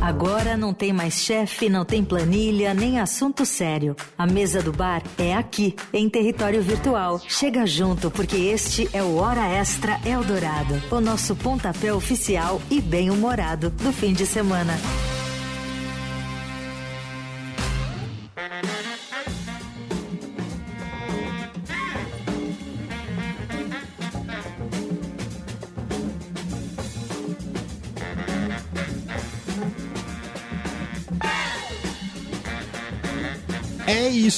Agora 0.00 0.56
não 0.56 0.72
tem 0.72 0.92
mais 0.92 1.14
chefe, 1.14 1.68
não 1.68 1.84
tem 1.84 2.02
planilha, 2.02 2.72
nem 2.72 2.98
assunto 2.98 3.44
sério. 3.44 3.94
A 4.16 4.26
mesa 4.26 4.62
do 4.62 4.72
bar 4.72 5.02
é 5.18 5.34
aqui, 5.34 5.76
em 5.92 6.08
território 6.08 6.62
virtual. 6.62 7.20
Chega 7.28 7.66
junto, 7.66 8.10
porque 8.10 8.36
este 8.36 8.88
é 8.94 9.02
o 9.02 9.16
Hora 9.16 9.46
Extra 9.46 10.00
Eldorado, 10.04 10.80
o 10.90 11.00
nosso 11.00 11.36
pontapé 11.36 11.92
oficial 11.92 12.60
e 12.70 12.80
bem-humorado 12.80 13.68
do 13.70 13.92
fim 13.92 14.14
de 14.14 14.24
semana. 14.24 14.72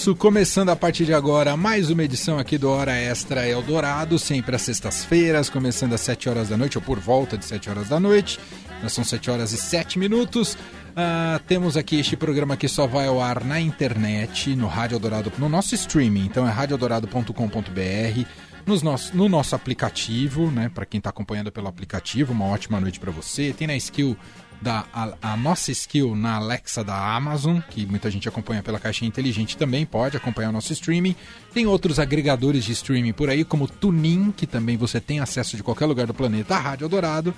Isso, 0.02 0.16
começando 0.16 0.70
a 0.70 0.74
partir 0.74 1.05
de 1.05 1.15
agora 1.15 1.56
mais 1.56 1.88
uma 1.88 2.02
edição 2.02 2.37
aqui 2.37 2.59
do 2.59 2.69
Hora 2.69 2.91
Extra 2.91 3.47
Eldorado, 3.47 4.19
sempre 4.19 4.56
às 4.56 4.62
sextas-feiras, 4.62 5.48
começando 5.48 5.92
às 5.92 6.01
7 6.01 6.28
horas 6.28 6.48
da 6.48 6.56
noite, 6.56 6.77
ou 6.77 6.83
por 6.83 6.98
volta 6.98 7.38
de 7.38 7.45
7 7.45 7.70
horas 7.70 7.88
da 7.88 8.01
noite. 8.01 8.41
Nós 8.83 8.92
são 8.92 9.05
7 9.05 9.30
horas 9.30 9.52
e 9.52 9.56
7 9.56 10.01
minutos. 10.01 10.55
Uh, 10.55 11.38
temos 11.47 11.77
aqui 11.77 12.01
este 12.01 12.16
programa 12.16 12.56
que 12.56 12.66
só 12.66 12.84
vai 12.84 13.06
ao 13.06 13.23
ar 13.23 13.45
na 13.45 13.61
internet, 13.61 14.56
no 14.56 14.66
Rádio 14.66 14.97
Eldorado, 14.97 15.33
no 15.38 15.48
nosso 15.48 15.73
streaming, 15.77 16.27
então 16.27 16.48
é 16.48 16.50
radioeldorado.com.br, 16.50 18.27
nos 18.66 18.83
nosso, 18.83 19.16
no 19.16 19.28
nosso 19.28 19.55
aplicativo, 19.55 20.50
né? 20.50 20.69
Para 20.69 20.84
quem 20.84 20.98
está 20.98 21.11
acompanhando 21.11 21.53
pelo 21.53 21.69
aplicativo, 21.69 22.33
uma 22.33 22.47
ótima 22.47 22.80
noite 22.80 22.98
para 22.98 23.12
você. 23.12 23.55
Tem 23.56 23.69
na 23.69 23.77
skill 23.77 24.16
da 24.62 24.84
a, 24.93 25.12
a, 25.21 25.37
nossa 25.37 25.73
skill 25.73 26.15
na 26.15 26.37
Alexa 26.37 26.84
da 26.84 27.15
Amazon, 27.16 27.59
que 27.69 27.84
muita 27.84 28.11
gente 28.11 28.29
acompanha 28.29 28.62
pela 28.62 28.79
caixinha 28.79 29.09
inteligente 29.09 29.56
também, 29.56 29.84
pode 29.84 30.17
acompanhar 30.17 30.50
o 30.50 30.53
nosso 30.53 30.73
streaming. 30.73 31.17
Tem 31.53 31.67
outros 31.67 31.98
agregadores 31.98 32.64
de 32.64 32.73
streaming 32.73 33.12
por 33.12 33.28
aí, 33.28 33.45
como 33.45 33.67
Tunin, 33.67 34.33
que 34.34 34.47
também 34.47 34.77
você 34.77 35.01
tem 35.01 35.19
acesso 35.19 35.56
de 35.56 35.62
qualquer 35.62 35.86
lugar 35.86 36.06
do 36.06 36.14
planeta, 36.14 36.55
a 36.55 36.61
Rádio 36.61 36.89
Dourado. 36.89 37.34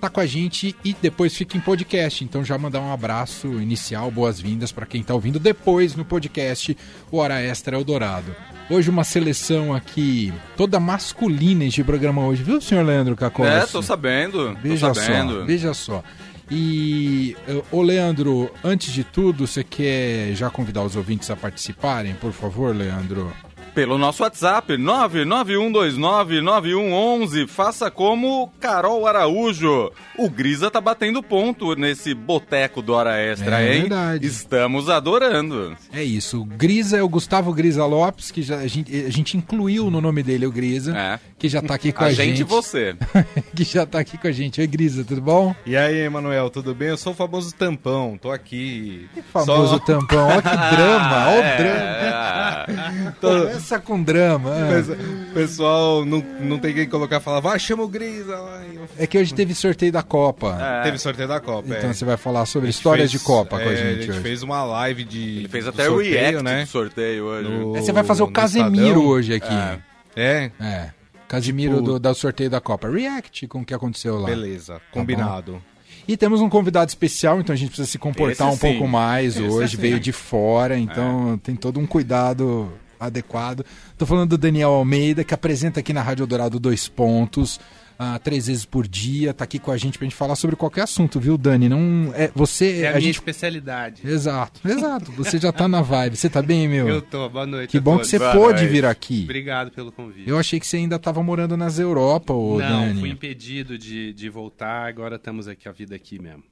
Tá 0.00 0.08
com 0.08 0.20
a 0.20 0.26
gente 0.26 0.76
e 0.84 0.94
depois 1.02 1.34
fica 1.34 1.56
em 1.56 1.60
podcast. 1.60 2.22
Então 2.22 2.44
já 2.44 2.56
mandar 2.56 2.80
um 2.80 2.92
abraço 2.92 3.48
inicial, 3.60 4.08
boas-vindas 4.12 4.70
para 4.70 4.86
quem 4.86 5.02
tá 5.02 5.12
ouvindo 5.12 5.40
depois 5.40 5.96
no 5.96 6.04
podcast 6.04 6.76
o 7.10 7.16
Hora 7.16 7.40
Extra 7.40 7.76
Eldorado. 7.76 8.34
Hoje 8.70 8.90
uma 8.90 9.02
seleção 9.02 9.74
aqui 9.74 10.32
toda 10.56 10.78
masculina 10.78 11.64
este 11.64 11.82
programa 11.82 12.24
hoje, 12.24 12.44
viu, 12.44 12.60
senhor 12.60 12.84
Leandro 12.84 13.16
Cacossi? 13.16 13.50
É, 13.50 13.66
tô 13.66 13.82
sabendo. 13.82 14.56
Veja 14.62 14.88
tô 14.88 14.94
sabendo. 14.94 15.40
só, 15.40 15.44
veja 15.44 15.74
só. 15.74 16.04
E, 16.50 17.36
ô 17.70 17.82
Leandro, 17.82 18.50
antes 18.64 18.92
de 18.92 19.04
tudo, 19.04 19.46
você 19.46 19.62
quer 19.62 20.34
já 20.34 20.48
convidar 20.48 20.82
os 20.82 20.96
ouvintes 20.96 21.30
a 21.30 21.36
participarem, 21.36 22.14
por 22.14 22.32
favor, 22.32 22.74
Leandro? 22.74 23.32
Pelo 23.74 23.98
nosso 23.98 24.22
WhatsApp 24.22 24.72
991299111. 24.74 27.46
Faça 27.46 27.90
como 27.90 28.50
Carol 28.58 29.06
Araújo. 29.06 29.92
O 30.16 30.28
Grisa 30.28 30.68
tá 30.70 30.80
batendo 30.80 31.22
ponto 31.22 31.74
nesse 31.74 32.14
boteco 32.14 32.80
do 32.82 32.94
Hora 32.94 33.16
Extra, 33.18 33.62
é 33.62 33.74
hein? 33.74 33.80
Verdade. 33.82 34.26
Estamos 34.26 34.88
adorando. 34.88 35.76
É 35.92 36.02
isso. 36.02 36.40
O 36.42 36.44
Grisa 36.44 36.96
é 36.96 37.02
o 37.02 37.08
Gustavo 37.08 37.52
Grisa 37.52 37.86
Lopes, 37.86 38.30
que 38.30 38.42
já, 38.42 38.56
a, 38.56 38.66
gente, 38.66 39.04
a 39.04 39.10
gente 39.10 39.36
incluiu 39.36 39.90
no 39.90 40.00
nome 40.00 40.22
dele 40.22 40.46
o 40.46 40.50
Grisa, 40.50 40.96
é. 40.96 41.20
que 41.38 41.48
já 41.48 41.60
tá 41.62 41.74
aqui 41.74 41.92
com 41.92 42.04
a, 42.04 42.08
a, 42.08 42.12
gente. 42.12 42.30
gente. 42.30 42.40
e 42.40 42.44
você. 42.44 42.96
que 43.54 43.64
já 43.64 43.86
tá 43.86 44.00
aqui 44.00 44.18
com 44.18 44.26
a 44.26 44.32
gente. 44.32 44.60
Oi, 44.60 44.66
Grisa, 44.66 45.04
tudo 45.04 45.20
bom? 45.20 45.54
E 45.64 45.76
aí, 45.76 45.98
Emanuel, 45.98 46.50
tudo 46.50 46.74
bem? 46.74 46.88
Eu 46.88 46.96
sou 46.96 47.12
o 47.12 47.16
famoso 47.16 47.54
tampão, 47.54 48.18
tô 48.20 48.30
aqui. 48.30 49.08
Que 49.14 49.22
famoso 49.22 49.74
Só... 49.74 49.78
tampão, 49.78 50.26
olha 50.26 50.42
que 50.42 50.76
drama, 50.76 51.28
olha 51.28 51.44
é, 51.44 51.54
o 51.54 51.58
drama. 51.58 53.52
É. 53.54 53.57
Começa 53.58 53.78
com 53.80 54.02
drama. 54.02 54.50
É. 54.56 54.80
O 55.30 55.34
pessoal 55.34 56.04
não, 56.04 56.24
não 56.40 56.58
tem 56.58 56.72
quem 56.74 56.88
colocar 56.88 57.16
e 57.16 57.20
falar, 57.20 57.40
vai, 57.40 57.58
chama 57.58 57.82
o 57.82 57.88
Grisa 57.88 58.36
lá. 58.38 58.62
É 58.96 59.06
que 59.06 59.18
hoje 59.18 59.34
teve 59.34 59.54
sorteio 59.54 59.90
da 59.92 60.02
Copa. 60.02 60.56
É. 60.60 60.82
Teve 60.84 60.98
sorteio 60.98 61.28
da 61.28 61.40
Copa, 61.40 61.68
Então 61.76 61.90
é. 61.90 61.92
você 61.92 62.04
vai 62.04 62.16
falar 62.16 62.46
sobre 62.46 62.70
histórias 62.70 63.10
fez, 63.10 63.20
de 63.20 63.26
Copa 63.26 63.58
com 63.58 63.68
a 63.68 63.72
é, 63.72 63.76
gente 63.76 63.86
A 63.86 63.92
gente 64.02 64.10
hoje. 64.10 64.20
fez 64.20 64.42
uma 64.42 64.62
live 64.64 65.04
de. 65.04 65.38
Ele 65.38 65.48
fez 65.48 65.66
até 65.66 65.86
sorteio, 65.86 66.10
react 66.18 66.42
né? 66.42 66.64
do 66.64 66.68
sorteio 66.68 67.24
hoje. 67.24 67.48
No- 67.48 67.76
É, 67.76 67.80
você 67.82 67.92
vai 67.92 68.04
fazer 68.04 68.22
o 68.22 68.28
Casemiro 68.30 68.86
Estadão. 68.86 69.06
hoje 69.06 69.34
aqui. 69.34 69.54
É. 69.54 69.78
É, 70.16 70.50
É. 70.60 70.90
Casimiro 71.28 71.74
Tipo- 71.78 71.84
do, 71.84 71.98
do 71.98 72.14
sorteio 72.14 72.48
da 72.48 72.60
Copa. 72.60 72.88
React 72.88 73.46
com 73.48 73.60
o 73.60 73.64
que 73.64 73.74
aconteceu 73.74 74.18
lá. 74.18 74.26
beleza, 74.28 74.80
combinado. 74.90 75.62
E 76.06 76.16
temos 76.16 76.40
um 76.40 76.48
convidado 76.48 76.88
especial, 76.88 77.38
então 77.38 77.52
a 77.52 77.56
gente 77.56 77.68
precisa 77.68 77.86
se 77.86 77.98
comportar 77.98 78.48
Esse 78.48 78.56
um 78.56 78.58
sim. 78.58 78.72
pouco 78.72 78.88
mais 78.88 79.36
Esse 79.36 79.42
hoje. 79.42 79.76
sim. 79.76 79.82
Veio 79.82 80.00
de 80.00 80.10
fora, 80.10 80.78
então 80.78 81.38
tem 81.44 81.54
todo 81.54 81.78
um 81.78 81.84
cuidado 81.86 82.72
adequado. 82.98 83.64
Tô 83.96 84.04
falando 84.06 84.30
do 84.30 84.38
Daniel 84.38 84.70
Almeida, 84.70 85.24
que 85.24 85.34
apresenta 85.34 85.80
aqui 85.80 85.92
na 85.92 86.02
Rádio 86.02 86.26
Dourado 86.26 86.58
Dois 86.60 86.88
Pontos. 86.88 87.60
ah, 88.00 88.16
três 88.16 88.46
vezes 88.46 88.64
por 88.64 88.86
dia, 88.86 89.34
tá 89.34 89.42
aqui 89.42 89.58
com 89.58 89.72
a 89.72 89.76
gente 89.76 89.98
pra 89.98 90.04
gente 90.04 90.14
falar 90.14 90.36
sobre 90.36 90.54
qualquer 90.54 90.82
assunto, 90.82 91.18
viu, 91.18 91.36
Dani? 91.36 91.68
Não 91.68 92.12
é 92.14 92.30
você, 92.32 92.82
É 92.82 92.86
a, 92.86 92.90
a 92.90 92.92
minha 92.92 93.00
gente 93.00 93.16
especialidade. 93.16 94.02
Exato, 94.08 94.60
exato. 94.68 95.10
Você 95.12 95.36
já 95.36 95.50
tá 95.50 95.66
na 95.66 95.82
vibe. 95.82 96.16
Você 96.16 96.30
tá 96.30 96.40
bem, 96.40 96.68
meu? 96.68 96.86
Eu 96.88 97.02
tô, 97.02 97.28
boa 97.28 97.44
noite. 97.44 97.70
Que 97.72 97.78
a 97.78 97.80
bom 97.80 97.92
que 97.92 97.96
todos. 97.98 98.10
você 98.10 98.18
Boa 98.20 98.32
pôde 98.32 98.60
noite. 98.60 98.66
vir 98.72 98.84
aqui. 98.84 99.22
Obrigado 99.24 99.72
pelo 99.72 99.90
convite. 99.90 100.30
Eu 100.30 100.38
achei 100.38 100.60
que 100.60 100.66
você 100.68 100.76
ainda 100.76 100.96
tava 100.96 101.20
morando 101.24 101.56
nas 101.56 101.80
Europa, 101.80 102.32
ô 102.32 102.58
Não, 102.60 102.86
Dani. 102.86 103.00
fui 103.00 103.08
impedido 103.10 103.76
de, 103.76 104.12
de 104.12 104.28
voltar, 104.28 104.86
agora 104.88 105.16
estamos 105.16 105.48
aqui, 105.48 105.68
a 105.68 105.72
vida 105.72 105.96
aqui 105.96 106.20
mesmo. 106.20 106.44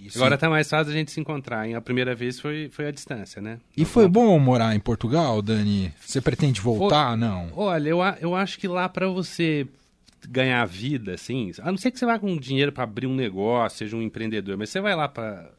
Isso. 0.00 0.18
Agora 0.18 0.38
tá 0.38 0.48
mais 0.48 0.68
fácil 0.68 0.92
a 0.92 0.96
gente 0.96 1.10
se 1.10 1.20
encontrar. 1.20 1.66
hein? 1.66 1.74
A 1.74 1.80
primeira 1.80 2.14
vez 2.14 2.38
foi, 2.40 2.68
foi 2.70 2.86
a 2.86 2.90
distância, 2.90 3.42
né? 3.42 3.58
E 3.76 3.84
foi 3.84 4.08
bom 4.08 4.38
morar 4.38 4.74
em 4.74 4.80
Portugal, 4.80 5.40
Dani? 5.42 5.92
Você 6.00 6.20
pretende 6.20 6.60
voltar? 6.60 7.16
Não. 7.16 7.50
Olha, 7.54 7.88
eu, 7.88 7.98
eu 8.20 8.34
acho 8.34 8.58
que 8.58 8.68
lá 8.68 8.88
pra 8.88 9.08
você 9.08 9.66
ganhar 10.28 10.64
vida, 10.66 11.14
assim, 11.14 11.52
a 11.60 11.70
não 11.70 11.78
ser 11.78 11.90
que 11.90 11.98
você 11.98 12.06
vá 12.06 12.18
com 12.18 12.36
dinheiro 12.36 12.72
pra 12.72 12.84
abrir 12.84 13.06
um 13.06 13.14
negócio, 13.14 13.78
seja 13.78 13.96
um 13.96 14.02
empreendedor, 14.02 14.56
mas 14.56 14.68
você 14.70 14.80
vai 14.80 14.94
lá 14.94 15.08
pra 15.08 15.50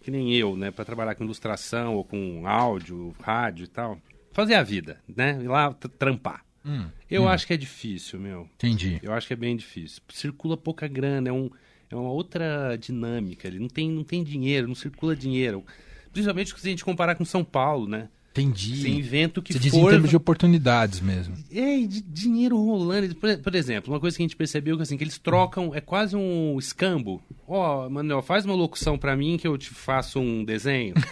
que 0.00 0.10
nem 0.10 0.32
eu, 0.34 0.56
né, 0.56 0.70
Pra 0.70 0.84
trabalhar 0.86 1.14
com 1.14 1.24
ilustração 1.24 1.94
ou 1.94 2.02
com 2.04 2.46
áudio, 2.46 3.14
rádio 3.22 3.64
e 3.64 3.68
tal, 3.68 3.98
fazer 4.32 4.54
a 4.54 4.62
vida, 4.62 4.98
né? 5.06 5.38
Ir 5.42 5.48
lá 5.48 5.74
trampar. 5.98 6.42
Hum, 6.64 6.86
Eu 7.10 7.24
hum, 7.24 7.28
acho 7.28 7.46
que 7.46 7.52
é 7.52 7.56
difícil, 7.56 8.18
meu. 8.18 8.48
Entendi. 8.54 8.98
Eu 9.02 9.12
acho 9.12 9.26
que 9.26 9.32
é 9.32 9.36
bem 9.36 9.56
difícil. 9.56 10.02
Circula 10.08 10.56
pouca 10.56 10.88
grana, 10.88 11.28
é, 11.28 11.32
um, 11.32 11.50
é 11.90 11.96
uma 11.96 12.10
outra 12.10 12.76
dinâmica. 12.76 13.46
Ele 13.48 13.58
não 13.58 13.68
tem, 13.68 13.90
não 13.90 14.04
tem 14.04 14.22
dinheiro, 14.22 14.68
não 14.68 14.74
circula 14.74 15.16
dinheiro. 15.16 15.64
Principalmente 16.12 16.58
se 16.58 16.66
a 16.66 16.70
gente 16.70 16.84
comparar 16.84 17.14
com 17.14 17.24
São 17.24 17.44
Paulo, 17.44 17.88
né? 17.88 18.08
Entendi. 18.40 18.82
Você 18.82 18.88
inventa 18.88 19.40
o 19.40 19.42
que 19.42 19.52
Você 19.52 19.58
diz 19.58 19.74
em 19.74 19.80
for. 19.80 19.90
termos 19.90 20.10
de 20.10 20.16
oportunidades 20.16 21.00
mesmo. 21.00 21.34
É, 21.52 21.78
e 21.78 21.86
de 21.86 22.00
dinheiro 22.02 22.56
rolando. 22.56 23.14
Por, 23.14 23.54
exemplo, 23.54 23.92
uma 23.92 24.00
coisa 24.00 24.16
que 24.16 24.22
a 24.22 24.26
gente 24.26 24.36
percebeu 24.36 24.76
que 24.76 24.82
assim, 24.82 24.96
que 24.96 25.04
eles 25.04 25.18
trocam, 25.18 25.72
é 25.74 25.80
quase 25.80 26.16
um 26.16 26.56
escambo. 26.58 27.22
Ó, 27.46 27.88
Manuel, 27.88 28.22
faz 28.22 28.44
uma 28.44 28.54
locução 28.54 28.98
pra 28.98 29.16
mim 29.16 29.36
que 29.38 29.46
eu 29.48 29.56
te 29.56 29.70
faço 29.70 30.18
um 30.20 30.44
desenho. 30.44 30.94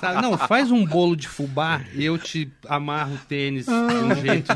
Sabe? 0.00 0.22
Não, 0.22 0.36
faz 0.38 0.70
um 0.70 0.84
bolo 0.84 1.16
de 1.16 1.28
fubá 1.28 1.80
e 1.94 2.04
eu 2.04 2.16
te 2.18 2.50
amarro 2.68 3.14
o 3.14 3.18
tênis 3.28 3.66
de 3.66 3.72
um 3.72 4.14
jeito. 4.14 4.52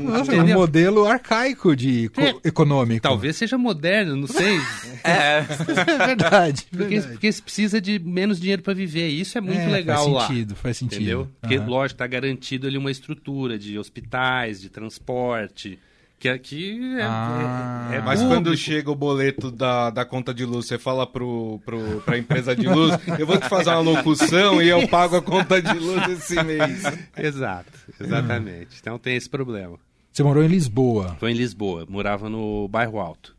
Nossa, 0.00 0.34
é 0.34 0.42
um 0.42 0.54
modelo 0.54 1.06
arcaico 1.06 1.74
de 1.76 2.10
É. 2.16 2.34
econômico. 2.48 3.02
Talvez 3.02 3.36
seja 3.36 3.56
moderno, 3.58 4.16
não 4.16 4.26
sei. 4.26 4.58
É. 5.04 5.42
É 6.02 6.06
verdade. 6.06 6.66
Porque, 6.70 6.84
verdade. 6.88 7.12
porque 7.12 7.32
você 7.32 7.42
precisa 7.42 7.80
de 7.80 7.98
menos 7.98 8.38
dinheiro 8.40 8.62
pra 8.62 8.72
viver. 8.74 9.08
E 9.10 9.20
isso 9.20 9.36
é 9.36 9.40
muito 9.40 9.61
É, 9.62 9.68
legal 9.72 10.04
faz 10.04 10.14
lá. 10.14 10.26
sentido, 10.28 10.56
faz 10.56 10.76
sentido. 10.76 10.96
Entendeu? 11.00 11.28
Porque, 11.40 11.56
Aham. 11.56 11.66
lógico, 11.66 11.98
tá 11.98 12.06
garantido 12.06 12.66
ali 12.66 12.76
uma 12.78 12.90
estrutura 12.90 13.58
de 13.58 13.78
hospitais, 13.78 14.60
de 14.60 14.68
transporte. 14.68 15.78
Que 16.18 16.28
aqui 16.28 16.78
é, 16.98 17.02
Ah. 17.02 17.88
é, 17.92 17.96
é 17.96 18.00
Mas 18.00 18.20
público. 18.20 18.42
quando 18.44 18.56
chega 18.56 18.88
o 18.90 18.94
boleto 18.94 19.50
da, 19.50 19.90
da 19.90 20.04
conta 20.04 20.32
de 20.32 20.44
luz, 20.44 20.66
você 20.66 20.78
fala 20.78 21.04
pro, 21.04 21.60
pro, 21.64 22.00
pra 22.04 22.16
empresa 22.16 22.54
de 22.54 22.68
luz, 22.68 22.96
eu 23.18 23.26
vou 23.26 23.36
te 23.40 23.48
fazer 23.48 23.70
uma 23.70 23.80
locução 23.80 24.62
e 24.62 24.68
eu 24.68 24.86
pago 24.86 25.16
a 25.16 25.22
conta 25.22 25.60
de 25.60 25.76
luz 25.76 26.08
esse 26.08 26.40
mês. 26.44 26.84
Exato, 27.18 27.72
exatamente. 28.00 28.76
Então 28.80 28.98
tem 29.00 29.16
esse 29.16 29.28
problema. 29.28 29.76
Você 30.12 30.22
morou 30.22 30.44
em 30.44 30.46
Lisboa. 30.46 31.16
Foi 31.18 31.32
em 31.32 31.34
Lisboa, 31.34 31.86
morava 31.88 32.28
no 32.28 32.68
bairro 32.68 33.00
Alto. 33.00 33.34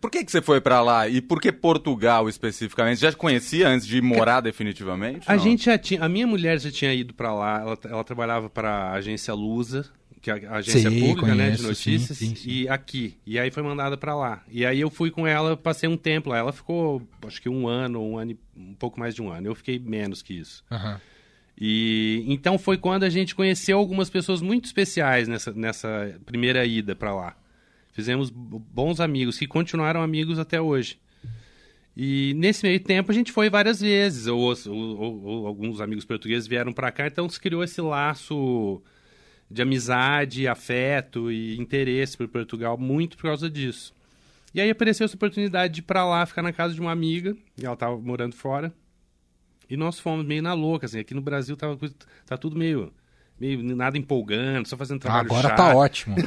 Por 0.00 0.10
que, 0.10 0.24
que 0.24 0.30
você 0.32 0.40
foi 0.42 0.60
pra 0.60 0.80
lá? 0.80 1.08
E 1.08 1.20
por 1.20 1.40
que 1.40 1.50
Portugal 1.52 2.28
especificamente? 2.28 3.00
Já 3.00 3.12
conhecia 3.12 3.68
antes 3.68 3.86
de 3.86 4.00
morar 4.00 4.40
definitivamente? 4.40 5.24
A 5.30 5.36
Não. 5.36 5.42
gente 5.42 5.64
já 5.66 5.76
tinha, 5.78 6.02
a 6.02 6.08
minha 6.08 6.26
mulher 6.26 6.58
já 6.58 6.70
tinha 6.70 6.92
ido 6.94 7.12
pra 7.14 7.34
lá, 7.34 7.60
ela, 7.60 7.78
ela 7.84 8.04
trabalhava 8.04 8.48
para 8.48 8.70
a 8.70 8.92
agência 8.94 9.34
Lusa, 9.34 9.90
que 10.22 10.30
é 10.30 10.46
a 10.46 10.56
agência 10.56 10.90
Sei, 10.90 11.00
pública, 11.00 11.34
né, 11.34 11.50
de 11.50 11.56
conheço, 11.62 11.62
notícias, 11.68 12.18
sim, 12.18 12.28
sim, 12.28 12.34
sim. 12.36 12.50
e 12.50 12.68
aqui. 12.68 13.18
E 13.26 13.38
aí 13.38 13.50
foi 13.50 13.62
mandada 13.62 13.96
pra 13.96 14.14
lá. 14.14 14.42
E 14.50 14.64
aí 14.64 14.80
eu 14.80 14.90
fui 14.90 15.10
com 15.10 15.26
ela, 15.26 15.56
passei 15.56 15.88
um 15.88 15.96
tempo 15.96 16.30
lá. 16.30 16.38
Ela 16.38 16.52
ficou, 16.52 17.02
acho 17.26 17.40
que 17.40 17.48
um 17.48 17.66
ano, 17.66 18.02
um 18.02 18.18
ano, 18.18 18.36
um 18.56 18.74
pouco 18.74 18.98
mais 19.00 19.14
de 19.14 19.22
um 19.22 19.30
ano. 19.30 19.48
Eu 19.48 19.54
fiquei 19.54 19.78
menos 19.78 20.22
que 20.22 20.34
isso. 20.34 20.64
Aham. 20.70 21.00
E 21.62 22.24
então 22.26 22.58
foi 22.58 22.78
quando 22.78 23.04
a 23.04 23.10
gente 23.10 23.34
conheceu 23.34 23.76
algumas 23.78 24.08
pessoas 24.08 24.40
muito 24.40 24.64
especiais 24.64 25.28
nessa, 25.28 25.52
nessa 25.52 26.18
primeira 26.24 26.64
ida 26.64 26.94
pra 26.96 27.14
lá. 27.14 27.36
Fizemos 27.92 28.30
bons 28.30 29.00
amigos 29.00 29.38
que 29.38 29.46
continuaram 29.46 30.02
amigos 30.02 30.38
até 30.38 30.60
hoje. 30.60 30.98
E 31.96 32.32
nesse 32.36 32.64
meio 32.64 32.80
tempo 32.80 33.10
a 33.10 33.14
gente 33.14 33.32
foi 33.32 33.50
várias 33.50 33.80
vezes, 33.80 34.26
ou, 34.26 34.40
ou- 34.40 35.22
ou- 35.24 35.46
alguns 35.46 35.80
amigos 35.80 36.04
portugueses 36.04 36.46
vieram 36.46 36.72
para 36.72 36.90
cá, 36.92 37.06
então 37.06 37.28
se 37.28 37.38
criou 37.40 37.64
esse 37.64 37.80
laço 37.80 38.80
de 39.50 39.60
amizade, 39.60 40.46
afeto 40.46 41.30
e 41.32 41.58
interesse 41.58 42.16
por 42.16 42.28
Portugal 42.28 42.78
muito 42.78 43.16
por 43.16 43.24
causa 43.24 43.50
disso. 43.50 43.92
E 44.54 44.60
aí 44.60 44.70
apareceu 44.70 45.04
essa 45.04 45.16
oportunidade 45.16 45.74
de 45.74 45.80
ir 45.80 45.82
pra 45.82 46.04
lá, 46.04 46.24
ficar 46.24 46.42
na 46.42 46.52
casa 46.52 46.74
de 46.74 46.80
uma 46.80 46.92
amiga, 46.92 47.36
e 47.60 47.66
ela 47.66 47.76
tava 47.76 47.98
morando 47.98 48.34
fora. 48.36 48.72
E 49.68 49.76
nós 49.76 49.98
fomos 50.00 50.24
meio 50.24 50.42
na 50.42 50.52
louca, 50.54 50.86
assim, 50.86 50.98
aqui 51.00 51.14
no 51.14 51.20
Brasil 51.20 51.56
tava, 51.56 51.78
tá 52.26 52.36
tudo 52.36 52.56
meio, 52.56 52.92
meio 53.40 53.62
nada 53.74 53.96
empolgando, 53.96 54.68
só 54.68 54.76
fazendo 54.76 55.00
trabalho 55.00 55.26
Agora 55.26 55.48
chato. 55.48 55.56
tá 55.56 55.74
ótimo. 55.74 56.16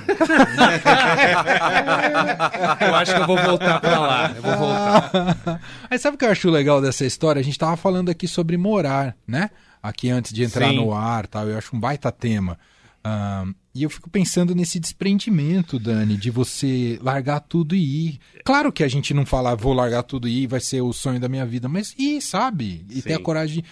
Eu 2.81 2.95
acho 2.95 3.13
que 3.13 3.21
eu 3.21 3.27
vou 3.27 3.37
voltar 3.37 3.79
pra 3.79 3.99
lá, 3.99 4.33
eu 4.35 4.41
vou 4.41 4.57
voltar. 4.57 5.61
Aí 5.89 5.99
sabe 5.99 6.15
o 6.15 6.17
que 6.17 6.25
eu 6.25 6.31
acho 6.31 6.49
legal 6.49 6.81
dessa 6.81 7.05
história? 7.05 7.39
A 7.39 7.43
gente 7.43 7.57
tava 7.57 7.77
falando 7.77 8.09
aqui 8.09 8.27
sobre 8.27 8.57
morar, 8.57 9.15
né? 9.27 9.49
Aqui 9.81 10.09
antes 10.09 10.33
de 10.33 10.43
entrar 10.43 10.69
Sim. 10.69 10.77
no 10.77 10.93
ar 10.93 11.27
tal. 11.27 11.47
Eu 11.47 11.57
acho 11.57 11.75
um 11.75 11.79
baita 11.79 12.11
tema. 12.11 12.57
Ahn, 13.03 13.53
e 13.75 13.83
eu 13.83 13.89
fico 13.89 14.09
pensando 14.09 14.55
nesse 14.55 14.79
desprendimento, 14.79 15.77
Dani, 15.79 16.15
de 16.15 16.29
você 16.31 16.97
largar 17.01 17.41
tudo 17.41 17.75
e 17.75 18.07
ir. 18.07 18.19
Claro 18.45 18.71
que 18.71 18.83
a 18.83 18.87
gente 18.87 19.13
não 19.13 19.25
fala, 19.25 19.55
vou 19.55 19.73
largar 19.73 20.03
tudo 20.03 20.27
e 20.27 20.43
ir, 20.43 20.47
vai 20.47 20.59
ser 20.59 20.81
o 20.81 20.93
sonho 20.93 21.19
da 21.19 21.27
minha 21.27 21.45
vida, 21.45 21.67
mas 21.67 21.93
ir, 21.97 22.21
sabe? 22.21 22.85
E 22.89 23.01
ter 23.01 23.13
a 23.13 23.17
Sim. 23.17 23.23
coragem 23.23 23.61
de. 23.61 23.65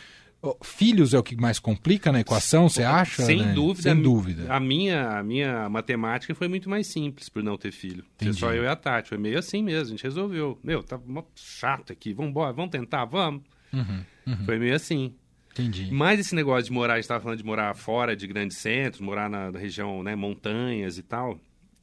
Filhos 0.63 1.13
é 1.13 1.19
o 1.19 1.23
que 1.23 1.35
mais 1.35 1.59
complica 1.59 2.11
na 2.11 2.19
equação, 2.21 2.67
você 2.67 2.81
acha? 2.81 3.23
Sem 3.23 3.39
Dani? 3.39 3.53
dúvida. 3.53 3.83
Sem 3.83 3.91
a 3.91 3.95
dúvida. 4.01 4.53
A 4.53 4.59
minha, 4.59 5.19
a 5.19 5.23
minha 5.23 5.69
matemática 5.69 6.33
foi 6.33 6.47
muito 6.47 6.67
mais 6.67 6.87
simples 6.87 7.29
por 7.29 7.43
não 7.43 7.57
ter 7.57 7.71
filho. 7.71 8.03
Entendi. 8.15 8.39
só 8.39 8.51
eu 8.51 8.63
e 8.63 8.67
a 8.67 8.75
Tati. 8.75 9.09
Foi 9.09 9.19
meio 9.19 9.37
assim 9.37 9.61
mesmo. 9.61 9.87
A 9.87 9.89
gente 9.97 10.03
resolveu. 10.03 10.57
Meu, 10.63 10.81
tá 10.81 10.99
chato 11.35 11.93
aqui. 11.93 12.11
Vamos 12.11 12.31
embora, 12.31 12.51
vamos 12.53 12.71
tentar, 12.71 13.05
vamos. 13.05 13.43
Uhum, 13.71 14.03
Foi 14.45 14.57
meio 14.57 14.75
assim. 14.75 15.13
Entendi. 15.51 15.89
Mas 15.91 16.19
esse 16.19 16.33
negócio 16.33 16.63
de 16.65 16.71
morar, 16.71 16.93
a 16.93 16.95
gente 16.97 17.03
estava 17.03 17.21
falando 17.21 17.37
de 17.37 17.45
morar 17.45 17.75
fora 17.75 18.15
de 18.15 18.25
grandes 18.25 18.57
centros, 18.57 18.99
morar 19.01 19.29
na, 19.29 19.51
na 19.51 19.59
região, 19.59 20.01
né, 20.01 20.15
montanhas 20.15 20.97
e 20.97 21.03
tal. 21.03 21.39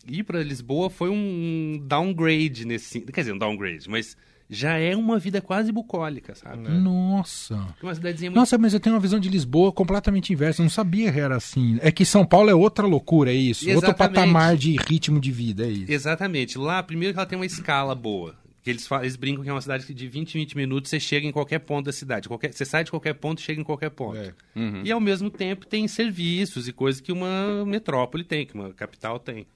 Ir 0.07 0.25
para 0.25 0.43
Lisboa 0.43 0.89
foi 0.91 1.11
um 1.11 1.81
downgrade 1.87 2.65
nesse. 2.65 3.01
Quer 3.03 3.21
dizer, 3.21 3.33
um 3.33 3.39
downgrade, 3.39 3.89
mas 3.89 4.17
já 4.50 4.79
é 4.79 4.97
uma 4.97 5.19
vida 5.19 5.41
quase 5.41 5.71
bucólica, 5.71 6.35
sabe? 6.35 6.69
Nossa. 6.69 7.55
Uma 7.83 7.95
cidadezinha 7.95 8.31
muito 8.31 8.39
Nossa, 8.41 8.56
mas 8.59 8.73
eu 8.75 8.81
tenho 8.81 8.95
uma 8.95 9.00
visão 9.00 9.21
de 9.21 9.29
Lisboa 9.29 9.71
completamente 9.73 10.33
inversa. 10.33 10.62
Eu 10.62 10.65
não 10.65 10.71
sabia 10.71 11.12
que 11.12 11.21
era 11.21 11.37
assim. 11.37 11.79
É 11.83 11.91
que 11.93 12.05
São 12.05 12.25
Paulo 12.25 12.49
é 12.50 12.55
outra 12.55 12.87
loucura, 12.87 13.31
é 13.31 13.35
isso? 13.35 13.65
Outro 13.71 13.89
Exatamente. 13.91 14.15
patamar 14.15 14.56
de 14.56 14.77
ritmo 14.77 15.21
de 15.21 15.31
vida, 15.31 15.67
é 15.67 15.71
isso? 15.71 15.93
Exatamente. 15.93 16.56
Lá, 16.59 16.83
primeiro 16.83 17.12
que 17.15 17.21
ela 17.21 17.27
tem 17.27 17.39
uma 17.39 17.47
escala 17.47 17.95
boa. 17.95 18.35
Que 18.62 18.71
eles, 18.71 18.87
fa- 18.87 19.00
eles 19.03 19.17
brincam 19.17 19.43
que 19.45 19.49
é 19.49 19.53
uma 19.53 19.61
cidade 19.61 19.87
que 19.87 19.95
de 19.95 20.09
20 20.09 20.35
em 20.35 20.39
20 20.41 20.56
minutos 20.56 20.91
você 20.91 20.99
chega 20.99 21.27
em 21.27 21.33
qualquer 21.33 21.61
ponto 21.61 21.87
da 21.87 21.93
cidade. 21.93 22.27
Qualquer, 22.29 22.53
você 22.53 22.65
sai 22.65 22.85
de 22.85 22.91
qualquer 22.91 23.15
ponto 23.15 23.39
e 23.39 23.43
chega 23.43 23.61
em 23.61 23.65
qualquer 23.65 23.91
ponto. 23.91 24.19
É. 24.19 24.33
E 24.85 24.91
ao 24.91 25.00
mesmo 25.00 25.31
tempo 25.31 25.67
tem 25.67 25.87
serviços 25.87 26.67
e 26.69 26.73
coisas 26.73 27.00
que 27.00 27.12
uma 27.12 27.65
metrópole 27.65 28.25
tem, 28.25 28.45
que 28.45 28.55
uma 28.55 28.71
capital 28.75 29.19
tem. 29.19 29.47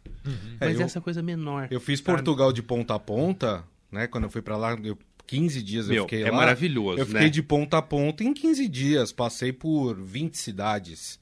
Mas 0.61 0.77
É, 0.79 0.83
eu- 0.83 0.83
essa 0.83 1.01
coisa 1.01 1.21
menor. 1.21 1.67
Eu 1.71 1.81
fiz 1.81 1.99
sabe? 1.99 2.17
Portugal 2.17 2.53
de 2.53 2.63
ponta 2.63 2.95
a 2.95 2.99
ponta, 2.99 3.65
né? 3.93 4.07
Quando 4.07 4.25
eu 4.25 4.31
fui 4.31 4.43
pra 4.43 4.57
lá, 4.57 4.77
eu, 4.83 4.99
15 5.27 5.63
dias 5.63 5.87
eu 5.87 5.93
Meu, 5.95 6.03
fiquei 6.05 6.23
é 6.25 6.31
lá. 6.31 6.37
maravilhoso, 6.39 6.99
Eu 6.99 7.07
fiquei 7.07 7.23
né? 7.23 7.29
de 7.29 7.43
ponta 7.43 7.79
a 7.79 7.83
ponta 7.83 8.25
em 8.25 8.33
15 8.35 8.67
dias. 8.69 9.13
Passei 9.13 9.53
por 9.53 9.95
20 10.01 10.37
cidades, 10.37 11.21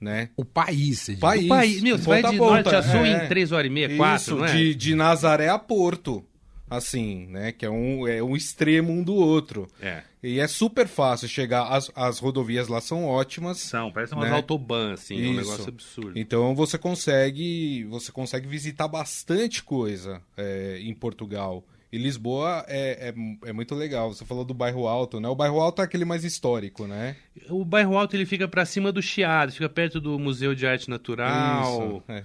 né? 0.00 0.28
O 0.36 0.44
país, 0.44 1.00
você 1.00 1.12
diz. 1.12 1.20
País. 1.20 1.44
O 1.46 1.48
país, 1.48 1.82
meu, 1.82 1.98
você 1.98 2.08
vai 2.08 2.22
de 2.22 2.36
ponta, 2.38 2.52
norte 2.54 2.74
a 2.74 2.82
sul 2.82 3.04
é. 3.04 3.24
em 3.24 3.28
3 3.28 3.52
horas 3.52 3.66
e 3.66 3.70
meia, 3.70 3.96
4, 3.96 4.16
Isso, 4.22 4.36
não 4.36 4.44
é? 4.44 4.52
de, 4.54 4.74
de 4.74 4.94
Nazaré 4.94 5.48
a 5.48 5.58
Porto, 5.58 6.24
assim, 6.70 7.26
né? 7.28 7.52
Que 7.52 7.66
é 7.66 7.70
um, 7.70 8.06
é 8.06 8.22
um 8.22 8.36
extremo 8.36 8.92
um 8.92 9.02
do 9.02 9.14
outro. 9.14 9.66
É. 9.80 10.02
E 10.22 10.38
é 10.38 10.46
super 10.46 10.86
fácil 10.86 11.28
chegar. 11.28 11.64
As, 11.64 11.90
as 11.96 12.20
rodovias 12.20 12.68
lá 12.68 12.80
são 12.80 13.04
ótimas. 13.04 13.58
São, 13.58 13.90
parece 13.90 14.14
umas 14.14 14.30
Né? 14.30 14.36
autobahn, 14.36 14.92
assim, 14.94 15.16
é 15.16 15.18
um 15.18 15.32
Isso. 15.32 15.40
negócio 15.40 15.68
absurdo. 15.68 16.12
Então 16.18 16.54
você 16.54 16.78
consegue 16.78 17.84
você 17.90 18.12
consegue 18.12 18.46
visitar 18.46 18.86
bastante 18.86 19.62
coisa 19.64 20.22
é, 20.36 20.78
em 20.80 20.94
Portugal. 20.94 21.64
E 21.92 21.98
Lisboa 21.98 22.64
é, 22.68 23.10
é, 23.10 23.48
é 23.50 23.52
muito 23.52 23.74
legal. 23.74 24.12
Você 24.14 24.24
falou 24.24 24.46
do 24.46 24.54
bairro 24.54 24.88
Alto, 24.88 25.20
né? 25.20 25.28
O 25.28 25.34
bairro 25.36 25.60
Alto 25.60 25.82
é 25.82 25.84
aquele 25.84 26.06
mais 26.06 26.24
histórico, 26.24 26.86
né? 26.86 27.16
O 27.50 27.64
bairro 27.66 27.98
alto 27.98 28.16
ele 28.16 28.24
fica 28.24 28.48
pra 28.48 28.64
cima 28.64 28.90
do 28.90 29.02
Chiado, 29.02 29.52
fica 29.52 29.68
perto 29.68 30.00
do 30.00 30.18
Museu 30.18 30.54
de 30.54 30.66
Arte 30.66 30.88
Natural. 30.88 31.62
Isso, 31.62 32.02
é. 32.08 32.24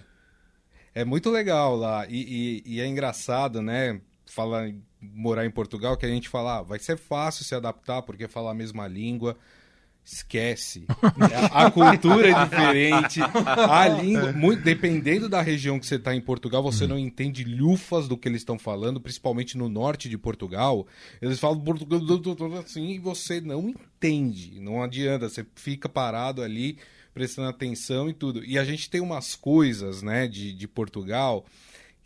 É 0.95 1.03
muito 1.05 1.29
legal 1.29 1.75
lá. 1.75 2.07
E, 2.07 2.63
e- 2.65 2.75
e 2.75 2.81
é 2.81 2.87
engraçado, 2.87 3.61
né? 3.61 3.99
Falar 4.25 4.71
morar 4.99 5.45
em 5.45 5.51
Portugal, 5.51 5.95
que 5.97 6.05
a 6.05 6.09
gente 6.09 6.27
fala, 6.27 6.59
ah, 6.59 6.61
vai 6.63 6.79
ser 6.79 6.97
fácil 6.97 7.45
se 7.45 7.53
adaptar 7.53 8.01
porque 8.01 8.27
fala 8.27 8.51
a 8.51 8.53
mesma 8.53 8.87
língua. 8.87 9.37
Esquece. 10.09 10.85
A 11.51 11.69
cultura 11.69 12.29
é 12.29 12.45
diferente. 12.45 13.19
A 13.21 13.89
língua, 13.89 14.31
muito, 14.31 14.63
dependendo 14.63 15.27
da 15.27 15.41
região 15.41 15.77
que 15.77 15.85
você 15.85 15.95
está 15.95 16.15
em 16.15 16.21
Portugal, 16.21 16.63
você 16.63 16.87
não 16.87 16.97
entende 16.97 17.43
lufas 17.43 18.07
do 18.07 18.17
que 18.17 18.29
eles 18.29 18.39
estão 18.39 18.57
falando, 18.57 19.01
principalmente 19.01 19.57
no 19.57 19.67
norte 19.67 20.07
de 20.07 20.17
Portugal. 20.17 20.87
Eles 21.21 21.41
falam 21.41 21.59
português 21.59 22.01
assim 22.57 22.91
e 22.91 22.99
você 22.99 23.41
não 23.41 23.67
entende. 23.67 24.61
Não 24.61 24.81
adianta, 24.81 25.27
você 25.27 25.45
fica 25.55 25.89
parado 25.89 26.41
ali 26.41 26.77
prestando 27.13 27.49
atenção 27.49 28.09
e 28.09 28.13
tudo. 28.13 28.45
E 28.45 28.57
a 28.57 28.63
gente 28.63 28.89
tem 28.89 29.01
umas 29.01 29.35
coisas, 29.35 30.01
né, 30.01 30.25
de, 30.25 30.53
de 30.53 30.67
Portugal 30.69 31.45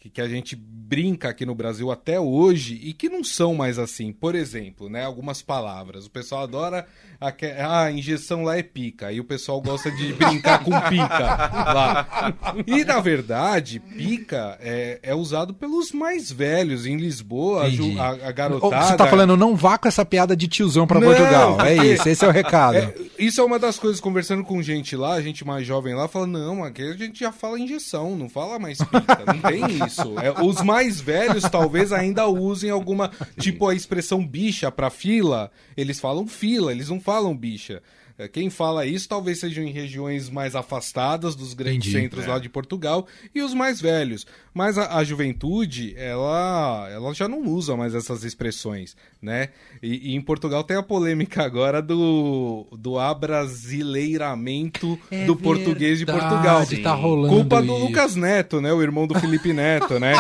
que, 0.01 0.09
que 0.09 0.19
a 0.19 0.27
gente 0.27 0.55
brinca 0.55 1.29
aqui 1.29 1.45
no 1.45 1.53
Brasil 1.55 1.91
até 1.91 2.19
hoje 2.19 2.77
e 2.83 2.91
que 2.91 3.07
não 3.07 3.23
são 3.23 3.53
mais 3.53 3.77
assim. 3.77 4.11
Por 4.11 4.33
exemplo, 4.33 4.89
né, 4.89 5.05
algumas 5.05 5.41
palavras. 5.43 6.07
O 6.07 6.09
pessoal 6.09 6.41
adora 6.43 6.87
aque- 7.19 7.45
ah, 7.57 7.83
a 7.83 7.91
injeção 7.91 8.43
lá 8.43 8.57
é 8.57 8.63
pica. 8.63 9.07
Aí 9.07 9.19
o 9.19 9.23
pessoal 9.23 9.61
gosta 9.61 9.91
de 9.91 10.11
brincar 10.17 10.63
com 10.63 10.71
pica 10.89 11.19
lá. 11.19 12.33
E 12.65 12.83
na 12.83 12.99
verdade, 12.99 13.79
pica 13.79 14.57
é, 14.59 14.99
é 15.03 15.13
usado 15.13 15.53
pelos 15.53 15.91
mais 15.91 16.31
velhos 16.31 16.87
em 16.87 16.97
Lisboa, 16.97 17.65
a, 17.65 18.03
a, 18.03 18.29
a 18.29 18.31
garotada. 18.31 18.87
Você 18.87 18.97
tá 18.97 19.05
falando, 19.07 19.37
não 19.37 19.55
vá 19.55 19.77
com 19.77 19.87
essa 19.87 20.03
piada 20.03 20.35
de 20.35 20.47
tiozão 20.47 20.87
pra 20.87 20.99
Não, 20.99 21.07
Portugal. 21.07 21.61
É 21.61 21.75
porque- 21.75 21.93
isso, 21.93 22.09
esse 22.09 22.25
é 22.25 22.27
o 22.27 22.31
recado. 22.31 22.77
É, 22.77 22.93
isso 23.19 23.39
é 23.39 23.43
uma 23.43 23.59
das 23.59 23.77
coisas, 23.77 24.01
conversando 24.01 24.43
com 24.43 24.61
gente 24.63 24.95
lá, 24.95 25.21
gente 25.21 25.45
mais 25.45 25.65
jovem 25.65 25.93
lá, 25.93 26.07
fala, 26.07 26.25
não, 26.25 26.63
aqui 26.63 26.81
a 26.81 26.93
gente 26.97 27.19
já 27.19 27.31
fala 27.31 27.59
injeção, 27.59 28.17
não 28.17 28.27
fala 28.27 28.57
mais 28.57 28.79
pica, 28.79 29.21
não 29.27 29.39
tem 29.39 29.61
isso. 29.85 29.90
É, 29.99 30.41
os 30.43 30.61
mais 30.61 30.99
velhos 31.01 31.43
talvez 31.43 31.91
ainda 31.91 32.27
usem 32.27 32.69
alguma, 32.69 33.11
tipo 33.39 33.67
a 33.67 33.75
expressão 33.75 34.25
bicha 34.25 34.71
pra 34.71 34.89
fila, 34.89 35.51
eles 35.75 35.99
falam 35.99 36.27
fila, 36.27 36.71
eles 36.71 36.89
não 36.89 36.99
falam 36.99 37.35
bicha. 37.35 37.81
É, 38.21 38.27
Quem 38.27 38.49
fala 38.49 38.85
isso 38.85 39.07
talvez 39.09 39.39
sejam 39.39 39.63
em 39.63 39.71
regiões 39.71 40.29
mais 40.29 40.55
afastadas 40.55 41.35
dos 41.35 41.53
grandes 41.53 41.89
Entendi. 41.89 42.03
centros 42.03 42.27
lá 42.27 42.37
de 42.39 42.49
Portugal 42.49 43.07
e 43.33 43.41
os 43.41 43.53
mais 43.53 43.79
velhos. 43.81 44.25
Mas 44.53 44.77
a, 44.77 44.97
a 44.97 45.03
juventude, 45.03 45.93
ela, 45.97 46.87
ela 46.91 47.13
já 47.13 47.27
não 47.27 47.41
usa 47.47 47.75
mais 47.77 47.95
essas 47.95 48.23
expressões, 48.23 48.95
né? 49.21 49.49
E, 49.81 50.11
e 50.11 50.15
em 50.15 50.21
Portugal 50.21 50.63
tem 50.63 50.77
a 50.77 50.83
polêmica 50.83 51.43
agora 51.43 51.81
do, 51.81 52.67
do 52.77 52.99
abrasileiramento 52.99 54.99
É 55.09 55.25
do 55.25 55.35
português 55.35 55.99
de 55.99 56.05
Portugal. 56.05 56.65
tá 56.77 56.93
rolando 56.93 57.33
Culpa 57.33 57.61
do 57.61 57.73
isso. 57.75 57.85
Lucas 57.85 58.15
Neto, 58.15 58.61
né? 58.61 58.71
O 58.73 58.81
irmão 58.81 59.07
do 59.07 59.17
Felipe 59.19 59.53
Neto, 59.53 59.99
né? 59.99 60.13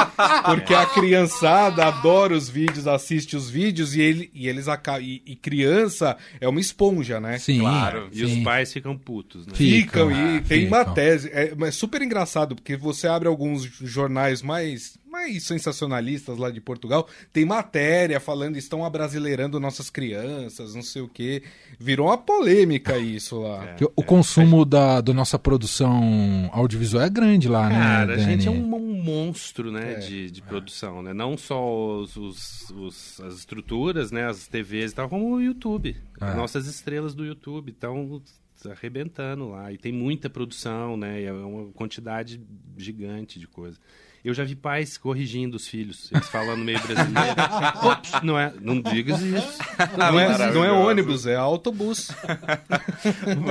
Porque 0.45 0.73
a 0.73 0.85
criançada 0.85 1.85
adora 1.85 2.33
os 2.33 2.49
vídeos, 2.49 2.87
assiste 2.87 3.35
os 3.35 3.49
vídeos 3.49 3.95
e, 3.95 4.01
ele, 4.01 4.31
e 4.33 4.47
eles 4.47 4.67
acabam. 4.67 5.03
E, 5.03 5.21
e 5.25 5.35
criança 5.35 6.15
é 6.39 6.47
uma 6.47 6.59
esponja, 6.61 7.19
né? 7.19 7.37
Sim, 7.37 7.59
Claro. 7.59 7.90
E 8.11 8.17
sim. 8.17 8.23
os 8.25 8.43
pais 8.43 8.71
ficam 8.73 8.97
putos, 8.97 9.45
né? 9.47 9.53
Ficam, 9.55 10.09
Ficam, 10.09 10.11
e 10.11 10.37
ah, 10.37 10.43
tem 10.47 10.67
uma 10.67 10.79
ficam. 10.79 10.93
tese. 10.93 11.29
É, 11.29 11.53
é 11.59 11.71
super 11.71 12.01
engraçado, 12.01 12.55
porque 12.55 12.75
você 12.75 13.07
abre 13.07 13.27
alguns 13.27 13.63
jornais 13.63 14.41
mais, 14.41 14.97
mais 15.11 15.43
sensacionalistas 15.43 16.37
lá 16.37 16.49
de 16.49 16.61
Portugal, 16.61 17.07
tem 17.33 17.43
matéria 17.43 18.19
falando 18.19 18.55
estão 18.57 18.85
abrasileirando 18.85 19.59
nossas 19.59 19.89
crianças, 19.89 20.73
não 20.73 20.81
sei 20.81 21.01
o 21.01 21.07
quê. 21.09 21.43
Virou 21.77 22.07
uma 22.07 22.17
polêmica 22.17 22.97
isso 22.97 23.41
lá. 23.41 23.73
Que 23.75 23.83
o 23.83 24.03
consumo 24.03 24.63
da, 24.63 25.01
da 25.01 25.13
nossa 25.13 25.37
produção 25.37 26.49
audiovisual 26.53 27.03
é 27.03 27.09
grande 27.09 27.47
lá, 27.49 27.67
né? 27.69 27.75
Cara, 27.75 28.13
a 28.15 28.17
gente 28.17 28.47
é 28.47 28.51
um, 28.51 28.73
um 28.75 29.03
monstro, 29.03 29.71
né, 29.71 29.93
É. 29.93 29.99
de, 29.99 30.31
de 30.31 30.41
produção, 30.41 31.01
né? 31.01 31.13
Não 31.13 31.37
só 31.37 31.61
os, 31.99 32.15
os- 32.15 32.69
os- 32.71 33.19
as 33.21 33.35
estruturas, 33.35 34.11
né, 34.11 34.27
as 34.27 34.47
TVs 34.47 34.91
e 34.91 34.95
tal, 34.95 35.09
como 35.09 35.33
o 35.35 35.41
YouTube. 35.41 35.95
É. 36.21 36.33
Nossas 36.33 36.67
estrelas 36.67 37.13
do 37.13 37.25
YouTube 37.25 37.71
estão 37.71 38.21
arrebentando 38.69 39.49
lá. 39.49 39.71
E 39.71 39.77
tem 39.77 39.91
muita 39.91 40.29
produção, 40.29 40.95
né? 40.95 41.21
E 41.21 41.25
é 41.25 41.33
uma 41.33 41.71
quantidade 41.73 42.39
gigante 42.77 43.39
de 43.39 43.47
coisa. 43.47 43.77
Eu 44.23 44.33
já 44.35 44.43
vi 44.43 44.55
pais 44.55 44.97
corrigindo 44.97 45.57
os 45.57 45.67
filhos, 45.67 46.09
eles 46.13 46.27
falando 46.29 46.63
meio 46.63 46.79
brasileiro. 46.79 47.35
Ops, 47.83 48.11
não 48.21 48.37
é, 48.37 48.53
não 48.61 48.79
digas 48.79 49.19
isso. 49.21 49.57
Não 49.97 50.19
é, 50.19 50.53
não 50.53 50.63
é 50.63 50.71
ônibus, 50.71 51.25
é 51.25 51.35
autobus. 51.35 52.11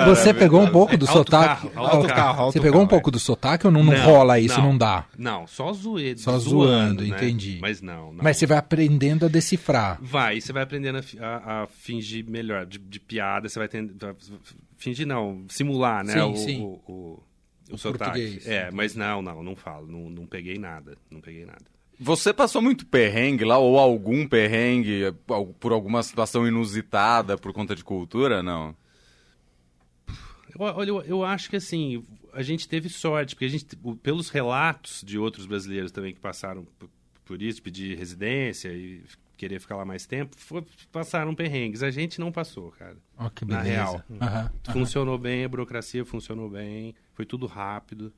Você 0.06 0.32
pegou 0.32 0.60
um 0.62 0.70
pouco 0.70 0.96
do 0.96 1.06
Alto 1.06 1.18
sotaque. 1.18 1.68
carro, 1.68 1.86
alto 1.86 2.06
carro, 2.08 2.52
Você 2.52 2.60
pegou 2.60 2.80
um 2.82 2.86
pouco 2.86 3.10
do 3.10 3.18
sotaque 3.18 3.66
ou 3.66 3.72
não, 3.72 3.82
não, 3.82 4.00
rola 4.02 4.38
isso, 4.38 4.60
não, 4.60 4.76
dá? 4.76 5.04
Não, 5.18 5.46
só 5.46 5.72
zoeiro. 5.72 6.18
Só 6.18 6.38
zoando, 6.38 7.02
né? 7.02 7.08
entendi. 7.08 7.58
Mas 7.60 7.80
não, 7.82 8.12
não. 8.12 8.22
Mas 8.22 8.36
você 8.36 8.46
vai 8.46 8.58
aprendendo 8.58 9.26
a 9.26 9.28
decifrar. 9.28 9.98
Vai, 10.00 10.36
e 10.36 10.40
você 10.40 10.52
vai 10.52 10.62
aprendendo 10.62 10.98
a, 10.98 11.26
a- 11.26 11.62
a 11.62 11.66
fingir 11.66 12.24
melhor, 12.28 12.64
de, 12.66 12.78
de 12.78 13.00
piada, 13.00 13.48
você 13.48 13.58
vai 13.58 13.68
tendo. 13.68 13.94
Fingir 14.78 15.06
não, 15.06 15.44
simular, 15.48 16.04
né? 16.04 16.14
Sim, 16.14 16.20
o, 16.20 16.36
sim. 16.36 16.62
O, 16.62 16.80
o, 16.92 17.22
o 17.70 17.74
O 17.74 17.78
sotaque. 17.78 18.04
português. 18.20 18.46
É, 18.46 18.70
mas 18.70 18.94
não, 18.94 19.22
não, 19.22 19.42
não 19.42 19.56
falo, 19.56 19.86
não, 19.86 20.10
não 20.10 20.26
peguei 20.26 20.58
nada, 20.58 20.96
não 21.10 21.20
peguei 21.20 21.44
nada. 21.44 21.64
Você 21.98 22.32
passou 22.32 22.62
muito 22.62 22.86
perrengue 22.86 23.44
lá, 23.44 23.58
ou 23.58 23.78
algum 23.78 24.26
perrengue 24.26 25.12
por 25.58 25.70
alguma 25.72 26.02
situação 26.02 26.46
inusitada 26.48 27.36
por 27.36 27.52
conta 27.52 27.76
de 27.76 27.84
cultura, 27.84 28.42
não? 28.42 28.74
Olha, 30.58 30.88
eu, 30.88 31.00
eu 31.02 31.24
acho 31.24 31.48
que 31.48 31.56
assim, 31.56 32.04
a 32.32 32.42
gente 32.42 32.68
teve 32.68 32.88
sorte, 32.88 33.34
porque 33.34 33.44
a 33.44 33.48
gente, 33.48 33.66
pelos 34.02 34.30
relatos 34.30 35.02
de 35.06 35.18
outros 35.18 35.46
brasileiros 35.46 35.92
também 35.92 36.12
que 36.12 36.20
passaram 36.20 36.64
por, 36.78 36.88
por 37.24 37.40
isso, 37.40 37.62
pedir 37.62 37.96
residência 37.96 38.68
e 38.72 39.02
querer 39.40 39.58
ficar 39.58 39.76
lá 39.76 39.84
mais 39.86 40.04
tempo, 40.04 40.36
foi- 40.36 40.64
passaram 40.92 41.34
perrengues. 41.34 41.82
A 41.82 41.90
gente 41.90 42.20
não 42.20 42.30
passou, 42.30 42.70
cara. 42.72 42.96
Ó, 43.16 43.30
que 43.30 43.44
Na 43.46 43.58
beleza. 43.60 43.70
real. 43.74 44.04
Aham. 44.20 44.50
Funcionou 44.70 45.16
bem, 45.16 45.44
a 45.44 45.48
burocracia 45.48 46.04
funcionou 46.04 46.50
bem, 46.50 46.94
foi 47.14 47.24
tudo 47.24 47.46
rápido. 47.46 48.12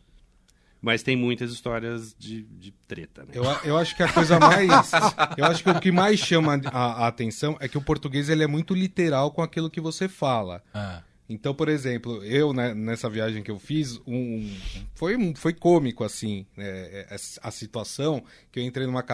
Mas 0.80 1.00
tem 1.04 1.14
muitas 1.16 1.52
histórias 1.52 2.12
de, 2.18 2.42
de 2.42 2.72
treta, 2.88 3.22
né? 3.22 3.28
Eu, 3.34 3.44
eu 3.64 3.76
acho 3.78 3.94
que 3.96 4.02
a 4.02 4.12
coisa 4.12 4.40
mais. 4.40 4.68
Eu 5.38 5.44
acho 5.44 5.62
que 5.62 5.70
o 5.70 5.78
que 5.80 5.92
mais 5.92 6.18
chama 6.18 6.60
a, 6.72 7.04
a 7.04 7.06
atenção 7.06 7.56
é 7.60 7.68
que 7.68 7.78
o 7.78 7.82
português 7.82 8.28
ele 8.28 8.42
é 8.42 8.48
muito 8.48 8.74
literal 8.74 9.30
com 9.30 9.42
aquilo 9.42 9.70
que 9.70 9.80
você 9.80 10.08
fala. 10.08 10.60
Ah. 10.74 11.02
Então, 11.28 11.54
por 11.54 11.68
exemplo, 11.68 12.22
eu 12.24 12.52
né, 12.52 12.74
nessa 12.74 13.08
viagem 13.08 13.42
que 13.42 13.50
eu 13.50 13.58
fiz, 13.58 14.00
um, 14.06 14.54
foi, 14.94 15.34
foi 15.34 15.54
cômico 15.54 16.04
assim 16.04 16.44
né, 16.56 16.66
é, 16.66 17.16
a 17.42 17.50
situação 17.50 18.22
que 18.50 18.58
eu 18.58 18.64
entrei 18.64 18.86
numa 18.86 19.04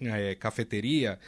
é, 0.00 0.34
cafeteria 0.34 1.18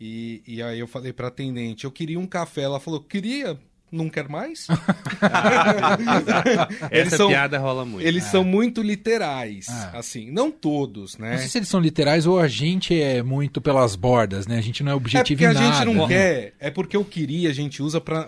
e, 0.00 0.42
e 0.46 0.62
aí 0.62 0.78
eu 0.78 0.86
falei 0.86 1.12
pra 1.12 1.28
atendente, 1.28 1.84
eu 1.84 1.90
queria 1.90 2.18
um 2.18 2.26
café. 2.26 2.62
Ela 2.62 2.80
falou, 2.80 3.00
queria, 3.00 3.58
não 3.90 4.08
quer 4.08 4.28
mais? 4.28 4.66
Essa 6.90 7.16
são- 7.16 7.28
piada 7.28 7.58
rola 7.58 7.84
muito. 7.84 8.06
Eles 8.06 8.24
são 8.24 8.44
muito 8.44 8.82
literais, 8.82 9.66
Ah. 9.68 9.98
assim, 9.98 10.30
não 10.30 10.50
todos, 10.50 11.16
né? 11.18 11.32
Não 11.32 11.38
sei 11.38 11.48
se 11.48 11.58
eles 11.58 11.68
são 11.68 11.80
literais 11.80 12.26
ou 12.26 12.38
a 12.38 12.48
gente 12.48 12.98
é 13.00 13.22
muito 13.22 13.60
pelas 13.60 13.96
bordas, 13.96 14.46
né? 14.46 14.58
A 14.58 14.62
gente 14.62 14.82
não 14.82 14.92
é 14.92 14.94
É 14.94 14.96
objetivo 14.96 15.38
porque 15.40 15.46
a 15.46 15.52
em 15.52 15.54
nada. 15.54 15.76
gente 15.76 15.84
não 15.94 16.06
né? 16.06 16.14
quer, 16.14 16.54
é 16.60 16.70
porque 16.70 16.96
eu 16.96 17.04
queria, 17.04 17.50
a 17.50 17.52
gente 17.52 17.82
usa 17.82 18.00
pra 18.00 18.26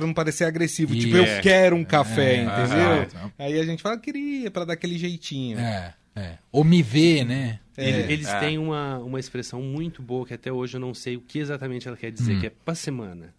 não 0.00 0.12
parecer 0.12 0.44
agressivo. 0.44 0.94
Tipo, 0.94 1.16
eu 1.16 1.40
quero 1.42 1.76
um 1.76 1.84
café, 1.84 2.36
É, 2.36 2.42
entendeu? 2.44 2.92
exato. 3.02 3.32
Aí 3.38 3.60
a 3.60 3.64
gente 3.64 3.82
fala, 3.82 3.98
queria, 3.98 4.50
pra 4.50 4.64
dar 4.64 4.74
aquele 4.74 4.98
jeitinho. 4.98 5.58
É, 5.58 5.94
é. 6.16 6.32
Ou 6.50 6.64
me 6.64 6.82
vê, 6.82 7.24
né? 7.24 7.58
Ele- 7.76 8.12
Eles 8.12 8.28
É. 8.28 8.38
têm 8.38 8.58
uma, 8.58 8.98
uma 8.98 9.18
expressão 9.18 9.62
muito 9.62 10.02
boa 10.02 10.26
que 10.26 10.34
até 10.34 10.52
hoje 10.52 10.76
eu 10.76 10.80
não 10.80 10.92
sei 10.92 11.16
o 11.16 11.20
que 11.20 11.38
exatamente 11.38 11.88
ela 11.88 11.96
quer 11.96 12.10
dizer, 12.12 12.38
que 12.38 12.46
é 12.46 12.52
pra 12.64 12.74
semana. 12.74 13.26
Cê- 13.26 13.32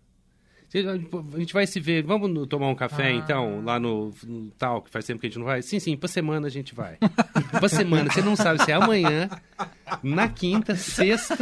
A 0.76 1.38
gente 1.40 1.54
vai 1.54 1.68
se 1.68 1.80
ver, 1.80 2.04
vamos 2.04 2.48
tomar 2.48 2.68
um 2.68 2.74
café 2.76 3.12
então, 3.12 3.62
lá 3.64 3.80
no, 3.80 4.12
no 4.26 4.50
tal, 4.58 4.82
que 4.82 4.90
faz 4.90 5.06
tempo 5.06 5.20
que 5.20 5.28
a 5.28 5.30
gente 5.30 5.38
não 5.38 5.46
vai? 5.46 5.62
Sim, 5.62 5.80
sim, 5.80 5.96
pra 5.96 6.08
semana 6.08 6.48
a 6.48 6.50
gente 6.50 6.74
vai. 6.74 6.98
pra 7.52 7.70
semana, 7.70 8.12
você 8.12 8.22
não 8.24 8.36
sabe 8.36 8.64
se 8.64 8.72
é 8.72 8.74
amanhã, 8.74 9.30
na 10.02 10.28
quinta, 10.28 10.76
sexta, 10.76 11.38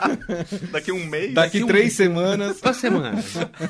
Daqui 0.72 0.90
um 0.92 1.04
mês? 1.06 1.34
Daqui 1.34 1.62
um- 1.62 1.66
três 1.66 1.92
semanas. 1.92 2.60
pra 2.60 2.72
semana. 2.72 3.22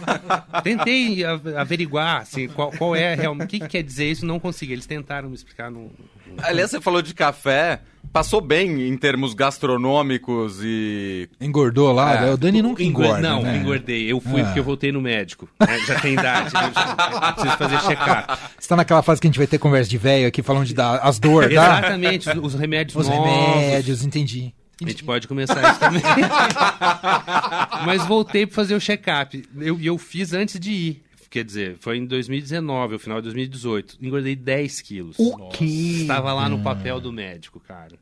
Tentei 0.62 1.24
averiguar 1.24 2.22
assim, 2.22 2.48
qual, 2.48 2.70
qual 2.72 2.94
é 2.94 3.14
realmente, 3.14 3.46
o 3.46 3.48
que, 3.48 3.60
que 3.60 3.68
quer 3.68 3.82
dizer 3.82 4.10
isso, 4.10 4.24
não 4.26 4.38
consegui. 4.38 4.72
Eles 4.72 4.86
tentaram 4.86 5.28
me 5.28 5.34
explicar, 5.34 5.70
não, 5.70 5.90
não- 6.26 6.44
Aliás, 6.44 6.70
você 6.70 6.80
falou 6.80 7.02
de 7.02 7.14
café, 7.14 7.80
passou 8.16 8.40
bem 8.40 8.88
em 8.88 8.96
termos 8.96 9.34
gastronômicos 9.34 10.58
e... 10.62 11.28
Engordou 11.40 11.92
lá? 11.92 12.26
É. 12.26 12.32
O 12.32 12.36
Dani 12.36 12.62
nunca 12.62 12.82
Engor- 12.82 13.04
engorda, 13.06 13.28
Não, 13.28 13.42
né? 13.42 13.56
engordei. 13.58 14.10
Eu 14.10 14.20
fui 14.20 14.40
Ah. 14.40 14.44
porque 14.44 14.58
eu 14.60 14.64
voltei 14.64 14.90
no 14.90 15.00
médico. 15.02 15.46
né? 15.60 15.78
Já 15.86 16.00
tem 16.00 16.14
idade. 16.14 16.46
Eu 16.54 16.72
já- 16.72 17.32
preciso 17.34 17.56
fazer 17.58 17.80
check-up. 17.82 18.38
Você 18.58 18.68
tá 18.68 18.76
naquela 18.76 19.02
fase 19.02 19.20
que 19.20 19.26
a 19.26 19.30
gente 19.30 19.38
vai 19.38 19.46
ter 19.46 19.58
conversa 19.58 19.90
de 19.90 19.98
velho 19.98 20.26
aqui 20.26 20.42
falando 20.42 20.64
de 20.64 20.72
dar 20.74 20.96
as 20.98 21.18
dores, 21.18 21.54
tá? 21.54 21.78
Exatamente, 21.78 22.28
os, 22.30 22.54
os 22.54 22.54
remédios 22.60 22.96
Os 22.96 23.06
novos. 23.08 23.30
remédios, 23.30 24.04
entendi. 24.04 24.54
A 24.82 24.88
gente 24.88 25.04
pode 25.04 25.26
começar 25.28 25.70
isso 25.70 25.80
também. 25.80 26.02
Mas 27.84 28.04
voltei 28.06 28.46
para 28.46 28.54
fazer 28.54 28.74
o 28.74 28.80
check-up. 28.80 29.36
E 29.56 29.66
eu, 29.68 29.78
e 29.80 29.86
eu 29.86 29.98
fiz 29.98 30.32
antes 30.32 30.58
de 30.58 30.70
ir. 30.70 31.02
Quer 31.30 31.44
dizer, 31.44 31.76
foi 31.80 31.98
em 31.98 32.06
2019, 32.06 32.94
o 32.94 32.98
final 32.98 33.18
de 33.18 33.24
2018. 33.24 33.98
Engordei 34.00 34.34
10 34.36 34.80
quilos. 34.80 35.16
O 35.18 35.48
quê? 35.48 35.64
Estava 35.64 36.32
lá 36.32 36.48
no 36.48 36.60
papel 36.62 37.00
do 37.00 37.12
médico, 37.12 37.60
cara. 37.60 37.96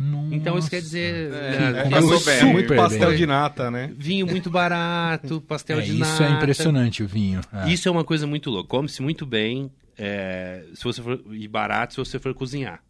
Nossa. 0.00 0.34
Então 0.34 0.58
isso 0.58 0.70
quer 0.70 0.80
dizer. 0.80 1.30
É, 1.32 1.84
é, 1.86 1.90
passou 1.90 2.14
eu-. 2.14 2.30
É 2.30 2.44
muito 2.44 2.62
Super 2.68 2.76
pastel 2.76 3.08
bem. 3.10 3.16
de 3.18 3.26
nata, 3.26 3.70
né? 3.70 3.92
Vinho 3.98 4.26
muito 4.26 4.48
barato, 4.50 5.40
pastel 5.42 5.78
É, 5.78 5.82
de 5.82 5.92
nata. 5.92 6.10
isso 6.12 6.22
é 6.22 6.30
impressionante, 6.30 7.02
o 7.02 7.06
vinho. 7.06 7.40
É. 7.52 7.68
Isso 7.70 7.86
é 7.86 7.90
uma 7.92 8.02
coisa 8.04 8.26
muito 8.26 8.48
louca. 8.50 8.68
Come-se 8.70 9.02
muito 9.02 9.26
bem, 9.26 9.70
é, 9.98 10.64
se 10.74 10.82
você 10.84 11.02
for, 11.02 11.20
e 11.30 11.46
barato 11.46 11.92
se 11.94 11.98
você 11.98 12.18
for 12.18 12.32
cozinhar. 12.32 12.80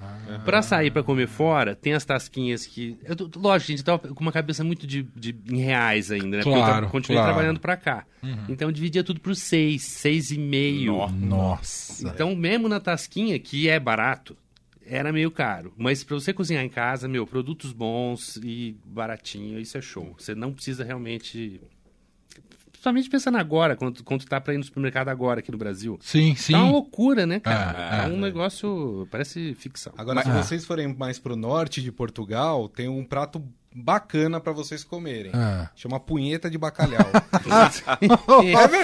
Ah. 0.00 0.40
Pra 0.44 0.62
sair 0.62 0.92
pra 0.92 1.02
comer 1.02 1.26
fora, 1.26 1.74
tem 1.74 1.92
as 1.92 2.04
tasquinhas 2.04 2.64
que. 2.64 2.96
Eu, 3.02 3.16
tô- 3.16 3.28
lógico, 3.40 3.72
gente, 3.72 3.82
tava 3.82 3.98
com 3.98 4.20
uma 4.20 4.30
cabeça 4.30 4.62
muito 4.62 4.86
de, 4.86 5.02
de- 5.16 5.34
em 5.50 5.56
reais 5.56 6.12
ainda, 6.12 6.36
né? 6.36 6.42
Porque 6.44 6.50
eu 6.56 6.62
Claro, 6.62 6.82
tra- 6.82 6.90
continuei 6.90 7.20
claro. 7.20 7.32
trabalhando 7.34 7.58
pra 7.58 7.76
cá. 7.76 8.04
Então 8.48 8.68
eu 8.68 8.72
dividia 8.72 9.02
tudo 9.02 9.18
por 9.20 9.34
seis, 9.34 9.82
seis 9.82 10.30
e 10.30 10.38
meio. 10.38 11.08
Nossa. 11.10 12.06
Então, 12.08 12.36
mesmo 12.36 12.68
na 12.68 12.78
tasquinha, 12.78 13.38
que 13.40 13.68
é 13.68 13.80
barato, 13.80 14.36
era 14.88 15.12
meio 15.12 15.30
caro. 15.30 15.72
Mas 15.76 16.02
pra 16.02 16.14
você 16.14 16.32
cozinhar 16.32 16.64
em 16.64 16.68
casa, 16.68 17.06
meu, 17.08 17.26
produtos 17.26 17.72
bons 17.72 18.36
e 18.42 18.76
baratinho, 18.84 19.58
isso 19.60 19.76
é 19.78 19.80
show. 19.80 20.14
Você 20.18 20.34
não 20.34 20.52
precisa 20.52 20.82
realmente. 20.84 21.60
Principalmente 22.70 23.10
pensando 23.10 23.38
agora, 23.38 23.74
quando, 23.74 24.04
quando 24.04 24.24
tá 24.24 24.40
pra 24.40 24.54
ir 24.54 24.58
no 24.58 24.62
supermercado 24.62 25.08
agora 25.08 25.40
aqui 25.40 25.50
no 25.50 25.58
Brasil. 25.58 25.98
Sim, 26.00 26.36
sim. 26.36 26.52
Tá 26.52 26.62
uma 26.62 26.70
loucura, 26.70 27.26
né, 27.26 27.40
cara? 27.40 27.76
É, 27.76 28.02
É, 28.02 28.04
é. 28.04 28.08
um 28.14 28.20
negócio. 28.20 29.06
Parece 29.10 29.52
ficção. 29.54 29.92
Agora, 29.98 30.22
se 30.22 30.30
Ah. 30.30 30.40
vocês 30.42 30.64
forem 30.64 30.86
mais 30.94 31.18
pro 31.18 31.34
norte 31.34 31.82
de 31.82 31.90
Portugal, 31.90 32.68
tem 32.68 32.88
um 32.88 33.04
prato 33.04 33.42
bacana 33.74 34.40
pra 34.40 34.52
vocês 34.52 34.82
comerem. 34.82 35.30
Ah. 35.34 35.68
Chama 35.76 36.00
punheta 36.00 36.50
de 36.50 36.56
bacalhau. 36.58 37.06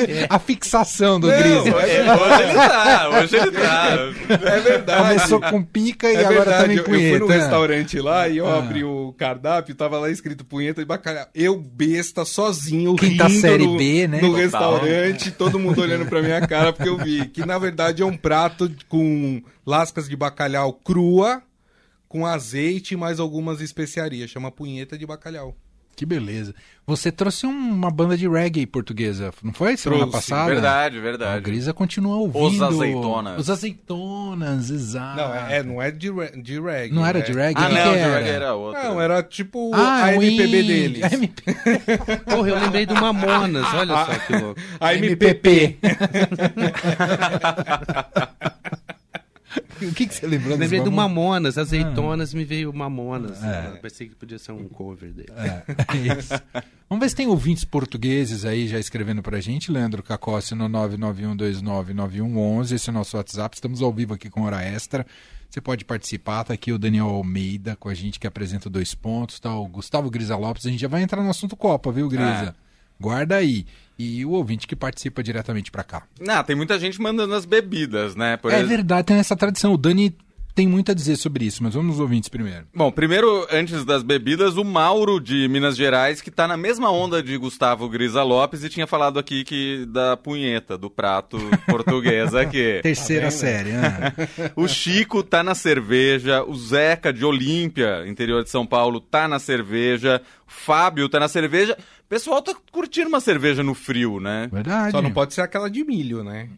É, 0.09 0.27
A 0.29 0.39
fixação 0.39 1.19
do 1.21 1.27
Não, 1.29 1.37
Gris. 1.39 1.67
É, 1.67 2.15
hoje 2.15 2.45
ele 2.45 2.55
tá, 2.55 3.09
hoje 3.11 3.37
ele 3.37 3.51
tá. 3.53 4.51
é 4.53 4.61
verdade. 4.61 5.03
Começou 5.09 5.41
com 5.41 5.63
pica 5.63 6.11
e 6.11 6.17
É 6.17 6.21
agora 6.21 6.35
verdade, 6.35 6.63
também 6.63 6.77
eu, 6.77 6.83
eu 6.83 6.85
fui 6.85 6.97
punheta. 6.99 7.19
num 7.19 7.27
restaurante 7.27 8.01
lá 8.01 8.29
e 8.29 8.39
eu 8.39 8.47
Ah. 8.47 8.59
abri 8.59 8.85
o 8.85 9.13
cardápio, 9.19 9.75
tava 9.75 9.99
lá 9.99 10.11
escrito 10.11 10.45
punheta 10.45 10.81
de 10.81 10.87
bacalhau. 10.87 11.27
Eu, 11.35 11.57
besta, 11.59 12.25
sozinho, 12.25 12.95
Quinta 12.97 13.27
rindo 13.27 13.41
série 13.41 13.67
no, 13.67 13.77
B, 13.77 14.07
né? 14.09 14.21
no 14.21 14.29
Total. 14.29 14.41
restaurante, 14.43 15.31
todo 15.33 15.59
mundo 15.59 15.81
olhando 15.81 16.07
pra 16.07 16.23
minha 16.23 16.47
cara, 16.47 16.73
porque 16.73 16.89
eu 16.89 16.97
vi 16.99 17.27
que, 17.29 17.45
na 17.45 17.59
verdade, 17.59 18.03
é 18.03 18.07
um 18.07 18.17
prato 18.17 18.71
com 18.89 19.43
lascas 19.67 20.09
de 20.09 20.17
bacalhau 20.17 20.73
crua, 20.73 21.43
com 22.15 22.25
azeite 22.25 22.95
e 22.95 22.97
mais 22.97 23.19
algumas 23.19 23.61
especiarias. 23.61 24.31
Chama 24.31 24.49
punheta 24.49 24.97
de 24.97 25.05
bacalhau. 25.05 25.57
Que 25.97 26.07
beleza. 26.07 26.55
Você 26.87 27.11
trouxe 27.11 27.45
um- 27.47 27.51
uma 27.51 27.91
banda 27.91 28.17
de 28.17 28.29
reggae 28.29 28.67
portuguesa, 28.67 29.33
não 29.43 29.53
foi? 29.53 29.77
Semana 29.77 30.07
Trouxe, 30.09 30.29
passada? 30.29 30.51
Verdade, 30.53 30.99
A 30.99 31.01
verdade. 31.01 31.41
Grisa 31.45 31.73
continua 31.73 32.17
ouvindo. 32.17 32.45
Os 32.47 32.63
Azeitonas. 32.63 33.41
Os 33.41 33.51
azeitonas, 33.51 34.71
exato. 34.71 35.17
Não, 35.17 35.35
é, 35.35 35.57
é- 35.59 35.63
não 35.65 35.83
é 35.83 35.91
de, 35.91 36.11
re- 36.13 36.41
de 36.41 36.61
reggae. 36.61 36.95
Não 36.95 37.05
era 37.07 37.19
é- 37.19 37.23
de 37.23 37.33
reggae? 37.33 37.61
Ah, 37.63 37.69
que 37.69 37.75
não, 37.75 37.83
que 37.85 37.91
de 37.91 37.99
era? 37.99 38.15
reggae 38.19 38.31
era 38.31 38.55
outro. 38.55 38.83
Não, 38.83 39.01
era 39.01 39.23
tipo 39.25 39.71
Ah, 39.75 40.07
a 40.07 40.11
o 40.19 40.23
MPB 40.23 40.63
deles. 40.63 41.03
A 41.05 41.15
MP... 41.15 41.43
Porra, 42.29 42.49
eu 42.49 42.59
lembrei 42.61 42.87
do 42.87 42.95
Mamonas, 42.95 43.67
olha 43.75 43.95
só 44.07 44.15
que 44.27 44.37
louco. 44.37 44.61
A 44.81 44.95
MPP. 44.95 45.79
o 49.87 49.95
que, 49.95 50.07
que 50.07 50.15
você 50.15 50.27
lembrou 50.27 50.57
lembrei 50.57 50.81
do? 50.81 50.93
Mamonas, 50.93 51.59
azeitonas, 51.59 52.35
me 52.35 52.45
veio 52.45 52.73
Mamonas. 52.73 53.43
É. 53.43 53.79
Pensei 53.81 54.09
que 54.09 54.15
podia 54.15 54.39
ser 54.39 54.53
um 54.53 54.69
cover 54.69 55.13
dele. 55.13 55.33
É, 55.37 55.63
isso. 56.19 56.35
Vamos 56.89 57.05
ver 57.05 57.09
se 57.09 57.17
tem 57.17 57.27
ouvintes 57.27 57.65
portugueses 57.65 58.45
aí 58.45 58.69
já 58.69 58.79
escrevendo 58.79 59.23
pra 59.23 59.41
gente. 59.41 59.73
Leandro 59.73 60.03
Cacossi 60.03 60.55
no 60.55 60.69
991299111. 60.69 62.73
Esse 62.73 62.91
é 62.91 62.93
o 62.93 62.95
nosso 62.95 63.17
WhatsApp. 63.17 63.57
Estamos 63.57 63.83
ao 63.83 63.93
vivo 63.93 64.15
aqui 64.15 64.31
com 64.31 64.43
Hora 64.43 64.63
Extra. 64.63 65.07
Você 65.49 65.61
pode 65.61 65.85
participar. 65.85 66.45
Tá 66.45 66.55
aqui 66.55 66.73
o 66.73 66.79
Daniel 66.79 67.07
Almeida 67.07 67.77
com 67.77 67.89
a 67.89 67.95
gente 67.95 68.19
que 68.19 68.27
apresenta 68.27 68.69
dois 68.69 68.95
pontos. 68.95 69.41
Tá 69.41 69.55
o 69.55 69.67
Gustavo 69.67 70.11
Grisa 70.11 70.37
Lopes. 70.37 70.67
A 70.67 70.71
gente 70.71 70.81
já 70.81 70.89
vai 70.89 71.03
entrar 71.03 71.23
no 71.23 71.31
assunto 71.31 71.57
Copa, 71.57 71.91
viu, 71.91 72.09
Grisa? 72.09 72.55
Guarda 73.05 73.37
aí. 73.37 73.67
E 73.99 74.25
o 74.25 74.31
ouvinte 74.31 74.67
que 74.67 74.75
participa 74.75 75.23
diretamente 75.23 75.71
pra 75.71 75.85
cá. 75.85 76.03
Não, 76.19 76.43
tem 76.43 76.57
muita 76.57 76.79
gente 76.81 77.01
mandando 77.01 77.35
as 77.35 77.45
bebidas, 77.45 78.17
né? 78.17 78.37
Por 78.39 78.51
é 78.53 78.61
ex- 78.61 78.69
verdade, 78.69 79.07
tem 79.07 79.19
essa 79.19 79.37
tradição. 79.37 79.75
O 79.75 79.79
Dani 79.79 80.17
tem 80.53 80.67
muito 80.69 80.91
a 80.91 80.95
dizer 80.95 81.17
sobre 81.17 81.45
isso, 81.45 81.63
mas 81.63 81.75
vamos 81.75 81.91
nos 81.91 82.01
ouvintes 82.01 82.29
primeiro. 82.29 82.65
Bom, 82.75 82.91
primeiro, 82.91 83.47
antes 83.53 83.85
das 83.85 84.03
bebidas, 84.03 84.57
o 84.57 84.65
Mauro 84.65 85.21
de 85.21 85.47
Minas 85.49 85.77
Gerais, 85.77 86.21
que 86.21 86.31
tá 86.31 86.47
na 86.49 86.57
mesma 86.57 86.91
onda 86.91 87.23
de 87.23 87.37
Gustavo 87.37 87.89
Grisa 87.89 88.23
Lopes 88.23 88.63
e 88.65 88.69
tinha 88.69 88.87
falado 88.87 89.19
aqui 89.19 89.45
que 89.45 89.85
da 89.87 90.17
punheta, 90.17 90.79
do 90.79 90.89
prato 90.89 91.39
português 91.67 92.35
aqui. 92.37 92.81
Terceira 92.83 93.31
série, 93.31 93.73
né? 93.73 94.13
O 94.57 94.67
Chico 94.67 95.23
tá 95.23 95.43
na 95.43 95.55
cerveja, 95.55 96.43
o 96.45 96.55
Zeca 96.57 97.13
de 97.13 97.25
Olímpia, 97.25 98.05
interior 98.09 98.43
de 98.43 98.51
São 98.51 98.65
Paulo, 98.67 99.01
tá 99.01 99.27
na 99.29 99.39
cerveja, 99.39 100.21
o 100.49 100.51
Fábio 100.53 101.09
tá 101.09 101.19
na 101.21 101.29
cerveja. 101.29 101.77
O 102.05 102.09
pessoal 102.09 102.43
tá 102.43 102.55
curtindo 102.71 103.09
uma 103.09 103.21
cerveja 103.21 103.63
no 103.63 103.75
frio, 103.75 104.21
né? 104.21 104.49
Verdade. 104.53 104.93
Só 104.93 105.01
não 105.03 105.11
pode 105.11 105.35
ser 105.35 105.41
aquela 105.41 105.69
de 105.71 105.83
milho, 105.85 106.23
né? 106.23 106.49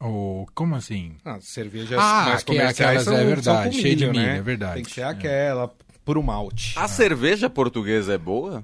Ou, 0.00 0.46
como 0.54 0.74
assim? 0.74 1.16
Ah, 1.24 1.38
cervejas 1.40 1.98
Ah, 1.98 2.24
mais 2.28 2.42
que 2.42 2.52
é 2.52 2.58
comerciais 2.60 3.02
são, 3.02 3.16
é 3.16 3.24
verdade, 3.24 3.44
são 3.44 3.72
com 3.72 3.72
cheio 3.72 3.96
de 3.96 4.06
milho, 4.06 4.18
milho, 4.18 4.32
né? 4.32 4.38
é 4.38 4.42
verdade. 4.42 4.74
Tem 4.74 4.82
que 4.84 4.90
ser 4.92 5.00
É. 5.02 5.04
aquela 5.04 5.70
puro 6.04 6.22
malte. 6.22 6.78
A 6.78 6.86
cerveja 6.86 7.48
portuguesa 7.50 8.12
é 8.14 8.18
boa? 8.18 8.62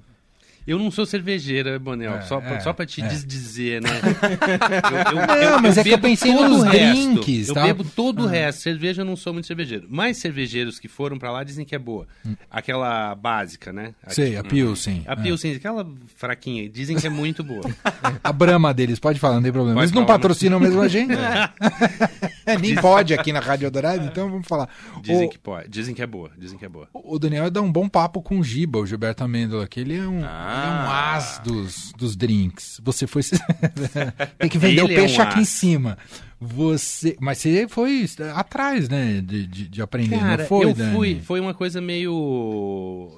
Eu 0.70 0.78
não 0.78 0.88
sou 0.88 1.04
cervejeira, 1.04 1.80
Bonel, 1.80 2.14
É, 2.14 2.20
só, 2.22 2.40
pra, 2.40 2.50
é, 2.54 2.60
só 2.60 2.72
pra 2.72 2.86
te 2.86 3.02
é. 3.02 3.08
desdizer, 3.08 3.82
né? 3.82 3.90
Eu, 5.10 5.36
eu- 5.42 5.50
Não, 5.50 5.60
mas 5.62 5.76
é 5.76 5.82
que 5.82 5.88
eu 5.88 5.96
bebo 5.96 6.02
pensei 6.08 6.32
todo 6.32 6.48
nos 6.48 6.60
o 6.62 6.64
resto. 6.64 7.12
drinks, 7.14 7.48
Eu 7.48 7.54
tá? 7.54 7.62
bebo 7.64 7.82
todo 7.84 8.22
o 8.22 8.26
resto. 8.26 8.60
Cerveja 8.62 9.02
eu 9.02 9.06
não 9.06 9.16
sou 9.16 9.32
muito 9.32 9.46
cervejeiro. 9.46 9.86
Mas 9.90 10.18
cervejeiros 10.18 10.78
que 10.78 10.86
foram 10.86 11.18
pra 11.18 11.32
lá 11.32 11.42
dizem 11.42 11.64
que 11.64 11.74
é 11.74 11.78
boa. 11.78 12.06
Aquela 12.48 13.14
básica, 13.16 13.72
né? 13.72 13.94
Hum. 14.06 14.10
Sei, 14.10 14.36
a 14.36 14.44
Pilsen. 14.44 15.02
A 15.08 15.16
Pilsen, 15.16 15.54
aquela 15.56 15.84
fraquinha, 16.16 16.68
dizem 16.68 16.96
que 16.96 17.06
é 17.06 17.10
muito 17.10 17.42
boa. 17.42 17.62
A 18.22 18.32
Brahma 18.32 18.72
deles, 18.72 18.98
pode 19.00 19.18
falar, 19.18 19.34
não 19.36 19.42
tem 19.42 19.50
problema. 19.52 19.74
Pode 19.76 19.86
Eles 19.86 19.92
não 19.94 20.06
falar, 20.06 20.18
patrocinam 20.18 20.60
mesmo 20.60 20.80
a 20.80 20.86
gente. 20.88 21.12
É, 22.47 22.56
nem 22.59 22.75
pode 22.75 23.12
aqui 23.14 23.32
na 23.32 23.40
Rádio 23.40 23.70
Dourado, 23.70 24.04
então 24.04 24.30
vamos 24.30 24.47
falar. 24.47 24.68
Dizem 25.02 25.26
O- 25.26 25.30
que 25.30 25.38
pode, 25.38 25.68
dizem 25.68 25.94
que 25.94 26.02
é 26.02 26.06
boa, 26.06 26.30
dizem 26.38 26.59
que 26.59 26.64
é 26.64 26.68
boa. 26.68 26.88
O 26.92 27.18
Daniel 27.18 27.50
dá 27.50 27.61
um 27.61 27.70
bom 27.70 27.88
papo 27.88 28.23
com 28.23 28.38
o 28.38 28.44
Giba, 28.44 28.78
o 28.78 28.87
Gilberto 28.87 29.23
Amêndola, 29.25 29.66
que 29.68 29.80
ele 29.80 29.97
é 29.97 30.06
um, 30.06 30.20
Ah. 30.25 30.56
ele 30.56 30.66
é 30.66 30.75
um 30.75 30.90
as 30.90 31.38
dos, 31.44 31.92
dos 31.97 32.16
drinks. 32.16 32.80
Você 32.82 33.06
foi. 33.06 33.23
Tem 34.38 34.49
que 34.49 34.59
vender 34.59 34.82
Ele 34.82 34.92
o 34.94 34.97
é 34.97 35.00
peixe 35.00 35.18
um 35.18 35.23
aqui 35.23 35.40
em 35.40 35.44
cima. 35.44 35.99
Você. 36.40 37.16
Mas 37.20 37.38
você 37.38 37.68
foi 37.68 38.06
atrás, 38.35 38.88
né? 38.88 39.20
De, 39.20 39.47
de, 39.47 39.68
de 39.68 39.82
aprender, 39.82 40.18
Cara, 40.18 40.42
não 40.42 40.49
foi, 40.49 40.64
eu 40.64 40.75
Dani? 40.75 40.94
fui, 40.97 41.20
foi 41.20 41.38
uma 41.40 41.52
coisa 41.52 41.80
meio 41.82 43.11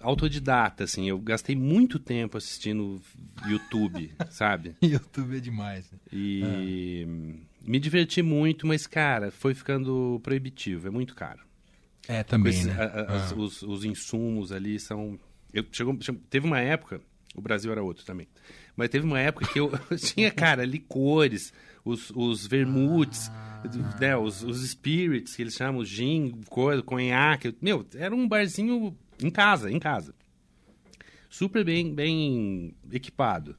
autodidata, 0.00 0.84
assim. 0.84 1.08
Eu 1.08 1.18
gastei 1.18 1.54
muito 1.54 1.98
tempo 1.98 2.36
assistindo 2.36 3.00
YouTube, 3.46 4.10
sabe? 4.30 4.74
YouTube 4.82 5.36
é 5.36 5.40
demais. 5.40 5.84
né? 5.92 5.98
E 6.12 7.06
me 7.64 7.78
diverti 7.78 8.22
muito, 8.22 8.66
mas, 8.66 8.86
cara, 8.86 9.30
foi 9.30 9.54
ficando 9.54 10.20
proibitivo, 10.22 10.88
é 10.88 10.90
muito 10.90 11.14
caro. 11.14 11.40
É, 12.08 12.22
também, 12.22 12.52
Esse- 12.52 12.66
né? 12.68 12.74
a- 12.78 12.84
a- 13.12 13.16
as- 13.16 13.32
os, 13.32 13.62
os 13.62 13.84
insumos 13.84 14.50
ali 14.52 14.78
são. 14.80 15.18
Eu, 15.52 15.64
chegou, 15.70 15.96
teve 16.30 16.46
uma 16.46 16.58
época, 16.60 17.00
o 17.34 17.40
Brasil 17.40 17.70
era 17.70 17.82
outro 17.82 18.04
também, 18.04 18.26
mas 18.76 18.88
teve 18.88 19.06
uma 19.06 19.20
época 19.20 19.46
que 19.46 19.60
eu, 19.60 19.70
tinha, 19.98 20.30
cara, 20.30 20.64
licores, 20.64 21.52
os, 21.84 22.10
os 22.10 22.46
vermutes, 22.46 23.30
né, 24.00 24.16
os, 24.16 24.42
os 24.42 24.62
spirits, 24.68 25.36
que 25.36 25.42
eles 25.42 25.54
chamam, 25.54 25.84
gin, 25.84 26.40
coisa, 26.48 26.82
conhaque. 26.82 27.54
Meu, 27.60 27.86
era 27.94 28.14
um 28.14 28.26
barzinho 28.26 28.96
em 29.22 29.30
casa, 29.30 29.70
em 29.70 29.78
casa. 29.78 30.14
Super 31.30 31.64
bem, 31.64 31.94
bem 31.94 32.74
equipado. 32.90 33.56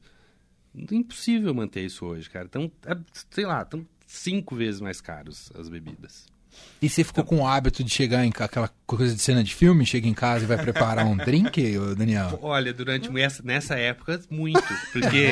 Impossível 0.91 1.53
manter 1.53 1.86
isso 1.86 2.05
hoje, 2.05 2.29
cara. 2.29 2.45
Então, 2.45 2.72
é, 2.86 2.95
sei 3.31 3.45
lá, 3.45 3.62
estão 3.62 3.86
cinco 4.13 4.55
vezes 4.55 4.79
mais 4.79 5.01
caros 5.01 5.51
as 5.58 5.67
bebidas. 5.67 6.25
E 6.79 6.88
você 6.88 7.03
ficou 7.03 7.24
com 7.24 7.38
o 7.38 7.48
hábito 7.48 7.84
de 7.84 7.89
chegar 7.89 8.24
em 8.24 8.32
aquela 8.38 8.70
coisa 8.86 9.15
de 9.15 9.20
cena 9.20 9.43
de 9.43 9.55
filme, 9.55 9.88
chega 9.88 10.08
em 10.08 10.13
casa 10.13 10.43
e 10.43 10.48
vai 10.48 10.55
preparar 10.55 11.03
um 11.03 11.17
drink, 11.17 11.77
Daniel? 11.98 12.38
Olha, 12.43 12.72
durante 12.72 13.10
essa, 13.20 13.41
nessa 13.41 13.75
época, 13.75 14.22
muito. 14.29 14.62
Porque 14.91 15.29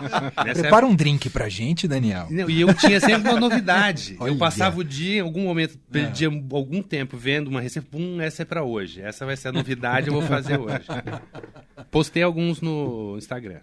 Prepara 0.54 0.86
um 0.86 0.94
drink 0.94 1.28
pra 1.28 1.46
gente, 1.50 1.86
Daniel. 1.86 2.28
época, 2.30 2.42
Não, 2.42 2.48
e 2.48 2.62
eu 2.62 2.72
tinha 2.72 3.00
sempre 3.00 3.30
uma 3.30 3.38
novidade. 3.38 4.16
Olha. 4.18 4.30
Eu 4.30 4.38
passava 4.38 4.80
o 4.80 4.84
dia, 4.84 5.18
em 5.18 5.20
algum 5.20 5.42
momento, 5.42 5.78
perdia 5.90 6.28
algum 6.28 6.80
tempo 6.80 7.18
vendo 7.18 7.48
uma 7.48 7.60
receita. 7.60 7.86
Pum, 7.90 8.18
essa 8.18 8.40
é 8.40 8.44
pra 8.46 8.62
hoje. 8.62 9.02
Essa 9.02 9.26
vai 9.26 9.36
ser 9.36 9.48
a 9.48 9.52
novidade, 9.52 10.08
eu 10.08 10.14
vou 10.14 10.22
fazer 10.22 10.58
hoje. 10.58 10.86
Postei 11.90 12.22
alguns 12.22 12.62
no 12.62 13.16
Instagram. 13.18 13.60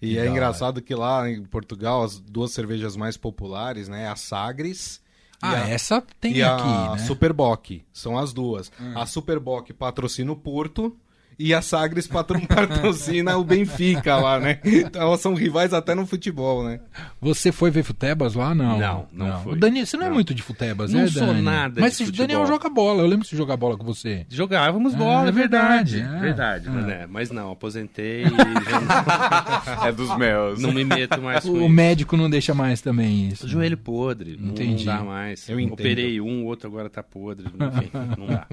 E 0.00 0.18
é 0.18 0.26
engraçado 0.26 0.80
que 0.80 0.94
lá 0.94 1.28
em 1.28 1.44
Portugal 1.44 2.02
as 2.02 2.18
duas 2.18 2.52
cervejas 2.52 2.96
mais 2.96 3.16
populares, 3.16 3.88
né, 3.88 4.08
a 4.08 4.16
Sagres 4.16 5.00
Ah, 5.42 5.52
a, 5.52 5.68
essa 5.68 6.02
tem 6.20 6.36
e 6.36 6.42
a 6.42 6.54
aqui, 6.54 6.66
né? 6.66 7.02
Hum. 7.02 7.06
Superboc, 7.06 7.82
são 7.92 8.18
as 8.18 8.32
duas. 8.32 8.70
A 8.94 9.04
Superboc 9.06 9.72
patrocina 9.72 10.32
o 10.32 10.36
Porto 10.36 10.96
e 11.42 11.54
a 11.54 11.62
Sagres 11.62 12.06
patro- 12.06 12.40
patrocina 12.46 13.36
o 13.36 13.44
Benfica 13.44 14.16
lá, 14.16 14.38
né? 14.38 14.58
Então 14.64 15.02
elas 15.02 15.20
são 15.20 15.34
rivais 15.34 15.72
até 15.72 15.94
no 15.94 16.06
futebol, 16.06 16.62
né? 16.64 16.80
Você 17.20 17.50
foi 17.50 17.70
ver 17.70 17.82
futebas 17.82 18.34
lá? 18.34 18.54
Não. 18.54 18.78
Não, 18.78 19.08
não 19.12 19.42
fui. 19.42 19.52
O 19.54 19.56
Daniel, 19.56 19.86
você 19.86 19.96
não, 19.96 20.04
é 20.04 20.08
Não. 20.08 20.14
muito 20.14 20.34
de 20.34 20.42
futebas, 20.42 20.92
Não 20.92 21.00
né, 21.00 21.06
sou 21.08 21.26
Dani? 21.26 21.42
nada 21.42 21.80
Mas 21.80 21.98
o 22.00 22.12
Daniel 22.12 22.46
joga 22.46 22.68
bola. 22.68 23.02
Eu 23.02 23.06
lembro 23.06 23.26
de 23.26 23.36
jogar 23.36 23.56
bola 23.56 23.76
com 23.76 23.84
você. 23.84 24.26
Jogávamos 24.28 24.94
Ah, 24.94 24.98
bola, 24.98 25.26
é 25.26 25.28
é 25.28 25.32
verdade. 25.32 25.96
verdade, 25.96 26.16
é. 26.16 26.20
Verdade, 26.20 26.68
Ah. 26.68 26.72
mas, 26.72 26.88
é, 26.88 27.06
mas 27.06 27.30
não, 27.30 27.50
aposentei 27.52 28.24
e 28.24 28.28
já 28.28 29.86
É 29.88 29.92
dos 29.92 30.14
meus. 30.18 30.60
não, 30.60 30.68
não 30.68 30.74
me 30.74 30.84
meto 30.84 31.20
mais 31.22 31.44
com 31.44 31.50
O 31.52 31.56
isso. 31.60 31.68
médico 31.68 32.16
não 32.16 32.28
deixa 32.28 32.52
mais 32.54 32.80
também 32.80 33.28
isso. 33.28 33.48
Joelho 33.48 33.76
podre, 33.78 34.36
não- 34.38 34.50
Entendi. 34.50 34.84
não 34.84 34.96
dá 34.96 35.02
mais. 35.02 35.48
Eu 35.48 35.58
entendo. 35.58 35.74
Operei 35.74 36.20
um, 36.20 36.42
o 36.42 36.46
outro 36.46 36.68
agora 36.68 36.90
tá 36.90 37.02
podre, 37.02 37.46
enfim, 37.46 37.90
não 38.18 38.26
dá. 38.26 38.46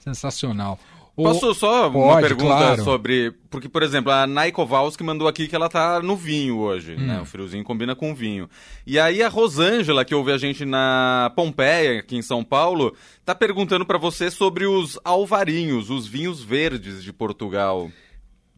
Sensacional. 0.00 0.78
O- 1.14 1.24
Posso 1.24 1.52
só 1.52 1.88
uma 1.90 2.14
Pode, 2.14 2.26
pergunta 2.28 2.46
claro. 2.56 2.84
sobre. 2.84 3.32
Porque, 3.50 3.68
por 3.68 3.82
exemplo, 3.82 4.10
a 4.10 4.26
Nai 4.26 4.50
Kowalski 4.50 5.04
mandou 5.04 5.28
aqui 5.28 5.46
que 5.46 5.54
ela 5.54 5.68
tá 5.68 6.00
no 6.00 6.16
vinho 6.16 6.56
hoje, 6.58 6.94
Hum. 6.94 7.06
né? 7.06 7.20
O 7.20 7.26
friozinho 7.26 7.62
combina 7.62 7.94
com 7.94 8.14
vinho. 8.14 8.48
E 8.86 8.98
aí 8.98 9.22
a 9.22 9.28
Rosângela, 9.28 10.04
que 10.06 10.14
ouve 10.14 10.32
a 10.32 10.38
gente 10.38 10.64
na 10.64 11.30
Pompeia, 11.36 12.00
aqui 12.00 12.16
em 12.16 12.22
São 12.22 12.42
Paulo, 12.42 12.96
tá 13.26 13.34
perguntando 13.34 13.84
pra 13.84 13.98
você 13.98 14.30
sobre 14.30 14.64
os 14.66 14.98
alvarinhos, 15.04 15.90
os 15.90 16.06
vinhos 16.06 16.42
verdes 16.42 17.02
de 17.04 17.12
Portugal. 17.12 17.90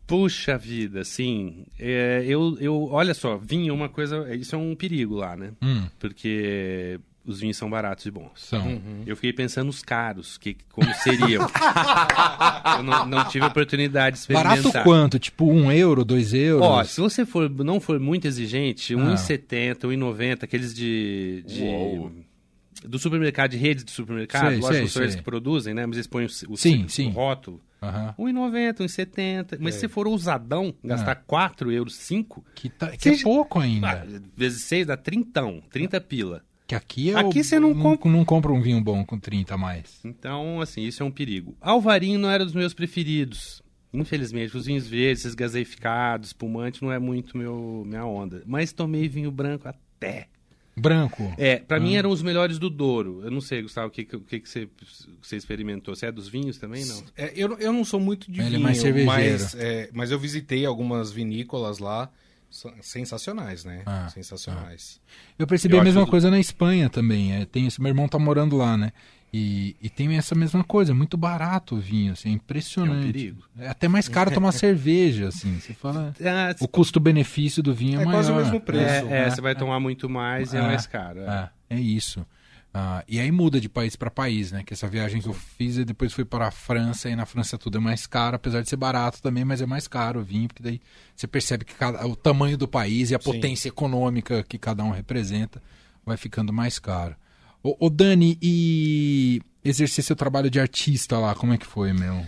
Puxa 0.06 0.56
vida, 0.58 1.02
sim. 1.02 1.64
É, 1.78 2.22
eu, 2.26 2.56
eu, 2.60 2.88
olha 2.92 3.14
só, 3.14 3.36
vinho 3.38 3.70
é 3.70 3.72
uma 3.74 3.88
coisa. 3.88 4.32
Isso 4.36 4.54
é 4.54 4.58
um 4.58 4.74
perigo 4.76 5.16
lá, 5.16 5.34
né? 5.34 5.52
Hum, 5.62 5.86
Porque 5.98 7.00
os 7.26 7.40
vinhos 7.40 7.56
são 7.56 7.68
baratos 7.70 8.04
e 8.06 8.10
bons. 8.10 8.30
são. 8.36 8.80
Eu 9.06 9.16
fiquei 9.16 9.32
pensando 9.32 9.66
nos 9.66 9.82
caros, 9.82 10.36
que, 10.38 10.56
como 10.72 10.92
seriam. 10.96 11.46
eu 12.76 12.82
não, 12.82 13.06
não 13.06 13.24
tive 13.28 13.44
oportunidade 13.46 14.14
de 14.14 14.20
experimentar. 14.20 14.62
Barato 14.62 14.82
quanto? 14.84 15.18
Tipo 15.18 15.50
um 15.50 15.70
euro, 15.72 16.04
dois 16.04 16.32
euros? 16.34 16.66
Ó, 16.66 16.84
se 16.84 17.00
você 17.00 17.24
for, 17.24 17.48
não 17.50 17.80
for 17.80 17.98
muito 17.98 18.26
exigente, 18.26 18.94
Ah. 18.94 18.98
1,70, 18.98 19.78
1,90, 19.86 20.44
aqueles 20.44 20.74
de. 20.74 21.42
de 21.46 21.62
Uou. 21.62 22.12
do 22.84 22.98
supermercado, 22.98 23.52
de 23.52 23.56
rede 23.56 23.84
de 23.84 23.90
supermercado, 23.90 24.48
Sei, 24.50 24.58
lógico, 24.60 24.88
sei, 24.88 25.08
sei. 25.08 25.16
que 25.18 25.22
produzem, 25.22 25.72
né? 25.74 25.86
Mas 25.86 25.96
eles 25.96 26.06
põem 26.06 26.24
o, 26.26 26.28
o, 26.52 26.56
Sim, 26.56 26.84
o 26.84 26.88
sim. 26.90 27.10
rótulo. 27.10 27.60
Aham. 27.82 28.14
1,90, 28.18 28.78
1,70. 28.80 29.56
Mas 29.60 29.74
se 29.74 29.88
for 29.88 30.06
ousadão, 30.06 30.74
gastar 30.82 31.16
4 31.26 31.70
euros, 31.70 31.94
5, 31.96 32.42
Que, 32.54 32.68
tá- 32.70 32.88
que 32.96 33.08
é 33.10 33.18
pouco 33.22 33.60
ainda. 33.60 33.90
ah, 33.90 34.20
vezes 34.36 34.62
6 34.64 34.86
dá 34.86 34.96
30, 34.96 35.42
30 35.70 36.00
pila. 36.00 36.42
Que 36.66 36.74
aqui 36.74 37.10
é 37.10 37.14
Aqui 37.16 37.40
o- 37.40 37.44
você 37.44 37.58
não 37.60 37.74
compra- 37.74 38.10
não 38.10 38.24
compra 38.24 38.52
um 38.52 38.60
vinho 38.60 38.80
bom 38.80 39.04
com 39.04 39.18
30 39.18 39.54
a 39.54 39.58
mais. 39.58 40.00
Então, 40.04 40.60
assim, 40.60 40.82
isso 40.82 41.02
é 41.02 41.06
um 41.06 41.10
perigo. 41.10 41.54
Alvarinho 41.60 42.18
não 42.18 42.30
era 42.30 42.44
dos 42.44 42.54
meus 42.54 42.72
preferidos. 42.72 43.62
Infelizmente, 43.92 44.56
os 44.56 44.66
vinhos 44.66 44.86
verdes, 44.88 45.20
esses 45.24 45.34
gaseificados, 45.34 46.28
espumante, 46.30 46.82
não 46.82 46.90
é 46.90 46.98
muito 46.98 47.36
meu, 47.36 47.84
minha 47.86 48.04
onda. 48.04 48.42
Mas 48.46 48.72
tomei 48.72 49.08
vinho 49.08 49.30
branco 49.30 49.68
até. 49.68 50.26
Branco. 50.76 51.32
É, 51.38 51.56
pra 51.60 51.76
Ah. 51.76 51.80
mim 51.80 51.94
eram 51.94 52.10
os 52.10 52.20
melhores 52.20 52.58
do 52.58 52.68
Douro. 52.68 53.20
Eu 53.22 53.30
não 53.30 53.40
sei, 53.40 53.62
Gustavo, 53.62 53.86
o 53.86 53.90
que, 53.92 54.04
que, 54.04 54.18
que, 54.18 54.40
que 54.40 54.48
você, 54.48 54.68
você 55.22 55.36
experimentou? 55.36 55.94
Você 55.94 56.06
é 56.06 56.10
dos 56.12 56.26
vinhos 56.28 56.58
também? 56.58 56.84
Não. 56.86 57.00
É, 57.16 57.32
eu, 57.36 57.56
eu 57.58 57.72
não 57.72 57.84
sou 57.84 58.00
muito 58.00 58.28
de 58.32 58.40
Ele 58.40 58.48
é 58.48 58.50
vinho, 58.52 58.62
mais 58.62 58.78
cervejeiro. 58.78 59.06
mas, 59.16 59.54
é, 59.54 59.88
mas 59.92 60.10
eu 60.10 60.18
visitei 60.18 60.66
algumas 60.66 61.12
vinícolas 61.12 61.78
lá, 61.78 62.10
sensacionais, 62.80 63.64
né? 63.64 63.82
Ah, 63.86 64.08
sensacionais. 64.08 65.00
Eu 65.38 65.46
percebi 65.46 65.74
Eu 65.74 65.80
a 65.80 65.84
mesma 65.84 66.06
coisa 66.06 66.30
na 66.30 66.38
Espanha 66.38 66.88
também. 66.88 67.34
É, 67.34 67.44
tem 67.44 67.66
esse, 67.66 67.80
meu 67.80 67.88
irmão 67.90 68.08
tá 68.08 68.18
morando 68.18 68.56
lá, 68.56 68.76
né? 68.76 68.92
E, 69.36 69.74
e 69.82 69.90
tem 69.90 70.16
essa 70.16 70.32
mesma 70.32 70.62
coisa, 70.62 70.92
é 70.92 70.94
muito 70.94 71.16
barato 71.16 71.74
o 71.74 71.80
vinho, 71.80 72.12
assim, 72.12 72.28
é 72.28 72.32
impressionante. 72.32 72.98
É 72.98 73.08
um 73.08 73.12
perigo. 73.12 73.42
É 73.58 73.68
até 73.68 73.88
mais 73.88 74.08
caro 74.08 74.30
tomar 74.30 74.52
cerveja, 74.52 75.26
assim. 75.28 75.58
Você 75.58 75.74
fala. 75.74 76.14
Ah, 76.20 76.54
O 76.60 76.68
custo-benefício 76.68 77.60
do 77.60 77.74
vinho 77.74 77.98
é, 77.98 78.02
É 78.02 78.04
maior. 78.04 78.18
quase 78.18 78.30
o 78.30 78.36
mesmo 78.36 78.60
preço. 78.60 78.84
é, 78.84 78.98
é, 78.98 79.02
né? 79.24 79.30
você 79.30 79.40
vai 79.40 79.56
tomar 79.56 79.80
muito 79.80 80.08
mais 80.08 80.52
e 80.52 80.56
é, 80.56 80.60
É, 80.60 80.62
mais 80.62 80.86
caro. 80.86 81.20
é. 81.22 81.50
É, 81.70 81.76
é 81.76 81.80
isso. 81.80 82.24
Ah, 82.76 83.04
e 83.06 83.20
aí 83.20 83.30
muda 83.30 83.60
de 83.60 83.68
país 83.68 83.94
para 83.94 84.10
país, 84.10 84.50
né? 84.50 84.64
Que 84.66 84.74
essa 84.74 84.88
viagem 84.88 85.22
que 85.22 85.28
eu 85.28 85.32
fiz 85.32 85.76
e 85.76 85.84
depois 85.84 86.12
fui 86.12 86.24
para 86.24 86.48
a 86.48 86.50
França 86.50 87.08
e 87.08 87.14
na 87.14 87.24
França 87.24 87.56
tudo 87.56 87.78
é 87.78 87.80
mais 87.80 88.04
caro, 88.04 88.34
apesar 88.34 88.62
de 88.62 88.68
ser 88.68 88.74
barato 88.74 89.22
também, 89.22 89.44
mas 89.44 89.62
é 89.62 89.66
mais 89.66 89.86
caro 89.86 90.18
o 90.18 90.24
vinho, 90.24 90.48
porque 90.48 90.62
daí 90.62 90.80
você 91.14 91.28
percebe 91.28 91.64
que 91.64 91.72
cada- 91.74 92.04
o 92.04 92.16
tamanho 92.16 92.58
do 92.58 92.66
país 92.66 93.12
e 93.12 93.14
a 93.14 93.20
Sim. 93.20 93.24
potência 93.32 93.68
econômica 93.68 94.42
que 94.42 94.58
cada 94.58 94.82
um 94.82 94.90
representa 94.90 95.62
vai 96.04 96.16
ficando 96.16 96.52
mais 96.52 96.80
caro. 96.80 97.14
Ô, 97.62 97.76
ô, 97.78 97.88
Dani, 97.88 98.36
e 98.42 99.40
exercer 99.64 100.02
seu 100.04 100.16
trabalho 100.16 100.50
de 100.50 100.58
artista 100.58 101.16
lá, 101.16 101.32
como 101.32 101.52
é 101.52 101.56
que 101.58 101.66
foi, 101.66 101.92
meu? 101.92 102.26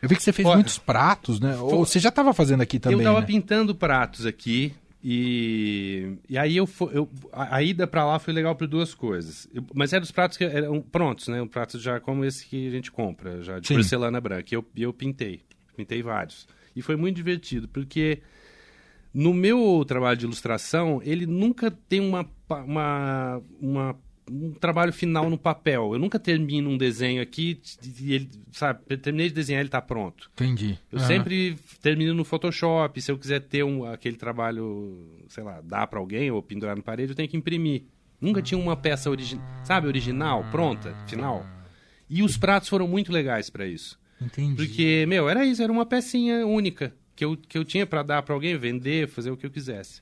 Eu 0.00 0.08
vi 0.08 0.14
que 0.14 0.22
você 0.22 0.32
fez 0.32 0.46
Olha, 0.46 0.58
muitos 0.58 0.78
pratos, 0.78 1.40
né? 1.40 1.56
Ou 1.56 1.84
você 1.84 1.98
já 1.98 2.10
estava 2.10 2.32
fazendo 2.32 2.60
aqui 2.62 2.78
também, 2.78 2.98
eu 3.00 3.04
tava 3.04 3.20
né? 3.20 3.26
pintando 3.26 3.74
pratos 3.74 4.24
aqui 4.24 4.72
e, 5.02 6.16
e 6.28 6.36
aí 6.36 6.56
eu, 6.56 6.68
eu 6.92 7.08
a, 7.32 7.62
ida 7.62 7.86
pra 7.86 8.04
lá 8.04 8.18
foi 8.18 8.34
legal 8.34 8.54
por 8.56 8.66
duas 8.66 8.94
coisas. 8.94 9.48
Eu- 9.52 9.64
mas 9.74 9.92
eram 9.92 10.02
os 10.02 10.10
pratos 10.10 10.36
que 10.36 10.44
eram 10.44 10.80
prontos, 10.80 11.28
né? 11.28 11.40
Um 11.40 11.46
prato 11.48 11.78
já 11.78 12.00
como 12.00 12.24
esse 12.24 12.46
que 12.46 12.66
a 12.66 12.70
gente 12.70 12.90
compra, 12.90 13.42
já 13.42 13.58
de 13.60 13.68
Sim. 13.68 13.74
porcelana 13.74 14.20
branca. 14.20 14.46
E 14.50 14.54
eu, 14.54 14.64
eu 14.76 14.92
pintei, 14.92 15.42
pintei 15.76 16.02
vários. 16.02 16.46
E 16.74 16.82
foi 16.82 16.96
muito 16.96 17.16
divertido, 17.16 17.68
porque 17.68 18.20
no 19.14 19.32
meu 19.32 19.84
trabalho 19.86 20.16
de 20.18 20.24
ilustração, 20.26 21.00
ele 21.04 21.26
nunca 21.26 21.70
tem 21.70 22.00
uma, 22.00 22.28
uma, 22.50 23.42
uma- 23.60 23.96
um 24.30 24.52
trabalho 24.52 24.92
final 24.92 25.28
no 25.28 25.38
papel. 25.38 25.92
Eu 25.92 25.98
nunca 25.98 26.18
termino 26.18 26.70
um 26.70 26.76
desenho 26.76 27.20
aqui 27.22 27.60
e 28.00 28.14
ele, 28.14 28.30
sabe, 28.52 28.96
terminei 28.98 29.28
de 29.28 29.34
desenhar, 29.34 29.60
ele 29.60 29.68
tá 29.68 29.80
pronto. 29.80 30.30
Entendi. 30.34 30.78
Eu 30.90 30.98
Aham. 30.98 31.06
sempre 31.06 31.56
termino 31.82 32.14
no 32.14 32.24
Photoshop. 32.24 33.00
Se 33.00 33.10
eu 33.10 33.18
quiser 33.18 33.40
ter 33.40 33.64
um, 33.64 33.84
aquele 33.84 34.16
trabalho, 34.16 35.22
sei 35.28 35.42
lá, 35.42 35.60
dar 35.60 35.86
pra 35.86 35.98
alguém 35.98 36.30
ou 36.30 36.42
pendurar 36.42 36.76
na 36.76 36.82
parede, 36.82 37.12
eu 37.12 37.16
tenho 37.16 37.28
que 37.28 37.36
imprimir. 37.36 37.84
Nunca 38.20 38.42
tinha 38.42 38.58
uma 38.58 38.76
peça 38.76 39.08
original, 39.10 39.44
sabe, 39.64 39.86
original, 39.86 40.44
pronta, 40.50 40.94
final. 41.06 41.46
E 42.10 42.22
os 42.22 42.36
pratos 42.36 42.68
foram 42.68 42.88
muito 42.88 43.12
legais 43.12 43.48
pra 43.48 43.66
isso. 43.66 43.98
Entendi. 44.20 44.56
Porque, 44.56 45.04
meu, 45.06 45.28
era 45.28 45.44
isso, 45.44 45.62
era 45.62 45.70
uma 45.70 45.86
pecinha 45.86 46.44
única 46.46 46.92
que 47.14 47.24
eu, 47.24 47.36
que 47.36 47.56
eu 47.56 47.64
tinha 47.64 47.86
pra 47.86 48.02
dar 48.02 48.22
pra 48.22 48.34
alguém, 48.34 48.56
vender, 48.56 49.08
fazer 49.08 49.30
o 49.30 49.36
que 49.36 49.46
eu 49.46 49.50
quisesse. 49.50 50.00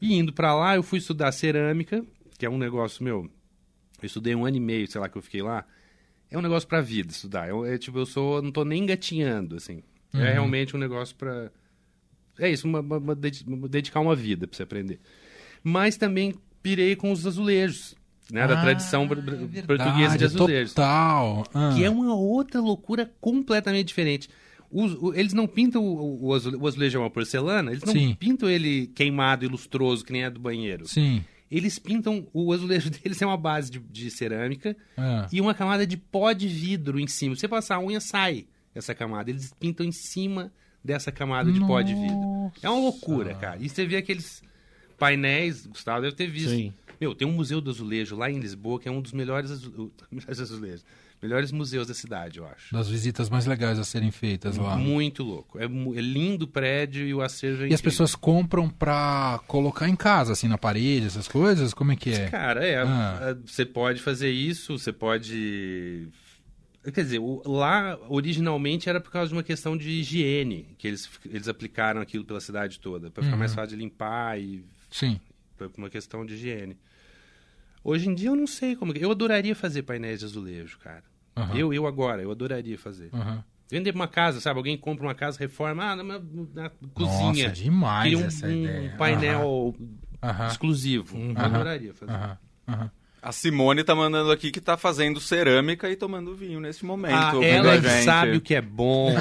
E 0.00 0.14
indo 0.14 0.32
pra 0.32 0.54
lá, 0.54 0.76
eu 0.76 0.82
fui 0.82 0.98
estudar 0.98 1.32
cerâmica, 1.32 2.04
que 2.38 2.44
é 2.44 2.50
um 2.50 2.58
negócio, 2.58 3.02
meu, 3.02 3.30
eu 4.02 4.06
estudei 4.06 4.34
um 4.34 4.44
ano 4.44 4.56
e 4.56 4.60
meio, 4.60 4.86
sei 4.90 5.00
lá, 5.00 5.08
que 5.08 5.16
eu 5.16 5.22
fiquei 5.22 5.42
lá. 5.42 5.64
É 6.30 6.36
um 6.36 6.42
negócio 6.42 6.68
pra 6.68 6.80
vida 6.80 7.10
estudar. 7.12 7.48
Eu, 7.48 7.64
é, 7.64 7.78
tipo, 7.78 7.98
eu 7.98 8.06
sou, 8.06 8.42
não 8.42 8.50
tô 8.50 8.64
nem 8.64 8.82
engatinhando, 8.82 9.56
assim. 9.56 9.82
É 10.14 10.32
realmente 10.32 10.74
um 10.74 10.78
negócio 10.78 11.14
pra... 11.16 11.50
É 12.38 12.50
isso, 12.50 12.66
uma, 12.66 12.80
uma- 12.80 12.98
uma 12.98 13.14
dedi- 13.14 13.44
uma- 13.46 13.68
dedicar 13.68 14.00
uma 14.00 14.14
vida 14.16 14.46
pra 14.46 14.56
você 14.56 14.62
aprender. 14.62 14.98
Mas 15.62 15.96
também 15.96 16.34
pirei 16.62 16.96
com 16.96 17.12
os 17.12 17.26
azulejos, 17.26 17.94
né? 18.30 18.46
da 18.46 18.58
Ah, 18.58 18.62
tradição 18.62 19.06
br- 19.06 19.20
br- 19.20 19.30
verdade, 19.46 19.66
portuguesa 19.66 20.18
de 20.18 20.24
azulejos. 20.24 20.74
Total. 20.74 21.44
Ah. 21.54 21.72
Que 21.74 21.84
é 21.84 21.90
uma 21.90 22.14
outra 22.14 22.60
loucura 22.60 23.10
completamente 23.20 23.86
diferente. 23.88 24.28
Os- 24.70 24.94
o- 25.00 25.14
eles 25.14 25.32
não 25.32 25.46
pintam 25.46 25.82
o, 25.84 26.26
o, 26.26 26.34
azule- 26.34 26.56
o 26.56 26.66
azulejo 26.66 26.98
é 26.98 27.00
uma 27.00 27.10
porcelana, 27.10 27.70
eles 27.70 27.84
não 27.84 27.92
Sim. 27.92 28.14
pintam 28.18 28.48
ele 28.50 28.88
queimado 28.88 29.44
e 29.44 29.48
lustroso, 29.48 30.04
que 30.04 30.12
nem 30.12 30.24
é 30.24 30.30
do 30.30 30.40
banheiro. 30.40 30.86
Sim. 30.88 31.24
Eles 31.50 31.78
pintam, 31.78 32.26
o 32.32 32.52
azulejo 32.52 32.90
deles 33.02 33.20
é 33.22 33.26
uma 33.26 33.36
base 33.36 33.70
de, 33.70 33.78
de 33.78 34.10
cerâmica 34.10 34.76
Ah. 34.96 35.28
e 35.32 35.40
uma 35.40 35.54
camada 35.54 35.86
de 35.86 35.96
pó 35.96 36.32
de 36.32 36.48
vidro 36.48 36.98
em 36.98 37.06
cima. 37.06 37.34
Se 37.34 37.42
você 37.42 37.48
passar 37.48 37.76
a 37.76 37.80
unha, 37.80 38.00
sai 38.00 38.46
essa 38.74 38.94
camada. 38.94 39.30
Eles 39.30 39.52
pintam 39.58 39.86
em 39.86 39.92
cima 39.92 40.52
dessa 40.84 41.10
camada 41.12 41.50
de 41.52 41.60
pó 41.60 41.80
de 41.82 41.94
vidro. 41.94 42.52
É 42.62 42.68
uma 42.68 42.80
loucura, 42.80 43.34
cara. 43.34 43.58
E 43.60 43.68
você 43.68 43.86
vê 43.86 43.96
aqueles 43.96 44.42
painéis, 44.98 45.66
Gustavo 45.66 46.02
deve 46.02 46.14
ter 46.16 46.26
visto. 46.28 46.50
Sim. 46.50 46.72
Meu, 47.00 47.14
tem 47.14 47.26
um 47.28 47.32
museu 47.32 47.60
do 47.60 47.70
azulejo 47.70 48.16
lá 48.16 48.30
em 48.30 48.38
Lisboa, 48.38 48.80
que 48.80 48.88
é 48.88 48.90
um 48.92 49.00
dos 49.02 49.12
melhores 49.12 49.50
azulejos. 50.28 50.84
Melhores 51.22 51.50
museus 51.50 51.86
da 51.88 51.94
cidade, 51.94 52.38
eu 52.38 52.46
acho. 52.46 52.72
Das 52.74 52.88
visitas 52.88 53.30
mais 53.30 53.46
legais 53.46 53.78
a 53.78 53.84
serem 53.84 54.10
feitas 54.10 54.56
lá. 54.58 54.76
Muito 54.76 55.22
louco. 55.22 55.58
É, 55.58 55.64
é 55.64 56.00
lindo 56.00 56.44
o 56.44 56.48
prédio 56.48 57.06
e 57.06 57.14
o 57.14 57.22
acervo 57.22 57.62
é 57.62 57.68
E 57.68 57.72
as 57.72 57.80
incrível. 57.80 57.84
pessoas 57.84 58.14
compram 58.14 58.68
pra 58.68 59.40
colocar 59.46 59.88
em 59.88 59.96
casa, 59.96 60.32
assim, 60.34 60.46
na 60.46 60.58
parede, 60.58 61.06
essas 61.06 61.26
coisas? 61.26 61.72
Como 61.72 61.90
é 61.92 61.96
que 61.96 62.10
é? 62.10 62.28
Cara, 62.28 62.64
é. 62.64 62.76
Ah. 62.82 63.36
Você 63.46 63.64
pode 63.64 64.00
fazer 64.02 64.30
isso, 64.30 64.78
você 64.78 64.92
pode. 64.92 66.08
Quer 66.94 67.02
dizer, 67.02 67.20
lá 67.44 67.98
originalmente 68.08 68.88
era 68.88 69.00
por 69.00 69.10
causa 69.10 69.28
de 69.28 69.34
uma 69.34 69.42
questão 69.42 69.76
de 69.76 69.88
higiene, 69.90 70.68
que 70.78 70.86
eles, 70.86 71.08
eles 71.24 71.48
aplicaram 71.48 72.00
aquilo 72.00 72.24
pela 72.24 72.40
cidade 72.40 72.78
toda, 72.78 73.10
para 73.10 73.24
ficar 73.24 73.36
mais 73.36 73.50
Uhum. 73.50 73.56
fácil 73.56 73.76
de 73.76 73.82
limpar 73.82 74.38
e 74.40 74.64
Sim. 74.88 75.18
por 75.56 75.68
uma 75.76 75.90
questão 75.90 76.24
de 76.24 76.34
higiene. 76.34 76.76
Hoje 77.88 78.08
em 78.08 78.14
dia 78.14 78.30
eu 78.30 78.36
não 78.36 78.48
sei 78.48 78.74
como. 78.74 78.92
Eu 78.96 79.12
adoraria 79.12 79.54
fazer 79.54 79.82
painéis 79.82 80.18
de 80.18 80.24
azulejo, 80.24 80.76
cara. 80.80 81.04
Aham. 81.36 81.54
Eu, 81.56 81.72
eu 81.72 81.86
agora, 81.86 82.20
eu 82.20 82.30
adoraria 82.32 82.76
fazer. 82.76 83.10
Aham. 83.12 83.44
Vender 83.70 83.94
uma 83.94 84.08
casa, 84.08 84.40
sabe? 84.40 84.58
Alguém 84.58 84.76
compra 84.76 85.06
uma 85.06 85.14
casa, 85.14 85.38
reforma, 85.38 85.84
ah, 85.84 85.96
na, 85.96 86.02
na- 86.02 86.20
na 86.54 86.70
cozinha. 86.94 87.48
Nossa, 87.48 87.60
demais 87.62 88.14
um, 88.14 88.24
essa 88.24 88.46
um 88.46 88.50
ideia. 88.64 88.94
painel 88.98 89.74
Aham. 90.22 90.46
exclusivo. 90.48 91.16
Eu 91.16 91.32
adoraria 91.44 91.94
fazer. 91.94 92.12
A 93.22 93.32
Simone 93.32 93.82
tá 93.84 93.94
mandando 93.94 94.30
aqui 94.32 94.50
que 94.52 94.60
tá 94.60 94.76
fazendo 94.76 95.20
cerâmica 95.20 95.88
e 95.90 95.96
tomando 95.96 96.34
vinho 96.34 96.58
nesse 96.60 96.84
momento. 96.84 97.40
Ah, 97.40 97.44
ela 97.44 97.72
a 97.74 97.80
gente. 97.80 98.04
sabe 98.04 98.36
o 98.36 98.40
que 98.40 98.54
é 98.54 98.60
bom. 98.62 99.12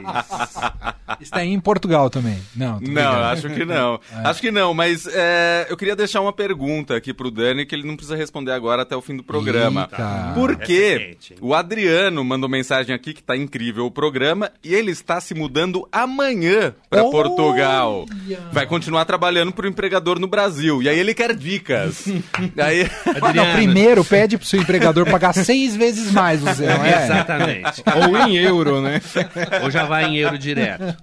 rapaz. 0.00 0.94
Está 1.28 1.44
em 1.44 1.60
Portugal 1.60 2.10
também. 2.10 2.38
Não, 2.54 2.80
Não, 2.80 3.24
acho 3.24 3.48
que 3.50 3.64
não. 3.64 4.00
Acho 4.28 4.40
que 4.40 4.50
não, 4.50 4.74
mas 4.74 5.06
é, 5.06 5.66
eu 5.70 5.76
queria 5.76 5.94
deixar 5.94 6.20
uma 6.20 6.32
pergunta 6.32 6.96
aqui 6.96 7.14
pro 7.14 7.30
Dani 7.30 7.64
que 7.64 7.74
ele 7.74 7.86
não 7.86 7.96
precisa 7.96 8.16
responder 8.16 8.52
agora 8.52 8.82
até 8.82 8.96
o 8.96 9.00
fim 9.00 9.16
do 9.16 9.22
programa. 9.22 9.88
Eita. 9.90 10.32
Por 10.34 10.50
Essa 10.52 10.72
é? 10.72 11.16
O 11.40 11.54
Adriano 11.54 12.24
mandou 12.24 12.48
mensagem 12.48 12.94
aqui 12.94 13.14
que 13.14 13.22
tá 13.22 13.36
incrível 13.36 13.86
o 13.86 13.90
programa 13.90 14.50
e 14.62 14.74
ele 14.74 14.90
está 14.90 15.20
se 15.20 15.34
mudando 15.34 15.88
amanhã 15.92 16.74
para 16.90 17.02
Olha! 17.02 17.10
Portugal. 17.10 18.06
Vai 18.52 18.66
continuar 18.66 19.04
trabalhando 19.04 19.52
pro 19.52 19.68
empregador 19.68 20.18
no 20.18 20.26
Brasil. 20.26 20.82
E 20.82 20.88
aí 20.88 20.98
ele 20.98 21.14
quer 21.14 21.34
dicas. 21.34 22.06
aí 22.58 22.88
Não, 23.06 23.28
Adriano, 23.28 23.52
primeiro 23.54 24.04
pede 24.04 24.36
pro 24.36 24.46
seu 24.46 24.60
empregador 24.60 25.10
pagar 25.10 25.32
seis 25.32 25.76
vezes 25.76 26.12
mais 26.12 26.40
você, 26.40 26.66
não 26.66 26.84
é? 26.84 27.04
Exatamente. 27.04 27.82
Ou 28.06 28.16
em 28.16 28.36
euro, 28.36 28.80
né? 28.80 29.00
Ou 29.62 29.70
já 29.70 29.84
vai 29.84 30.04
em 30.04 30.16
euro 30.16 30.38
direto. 30.38 30.96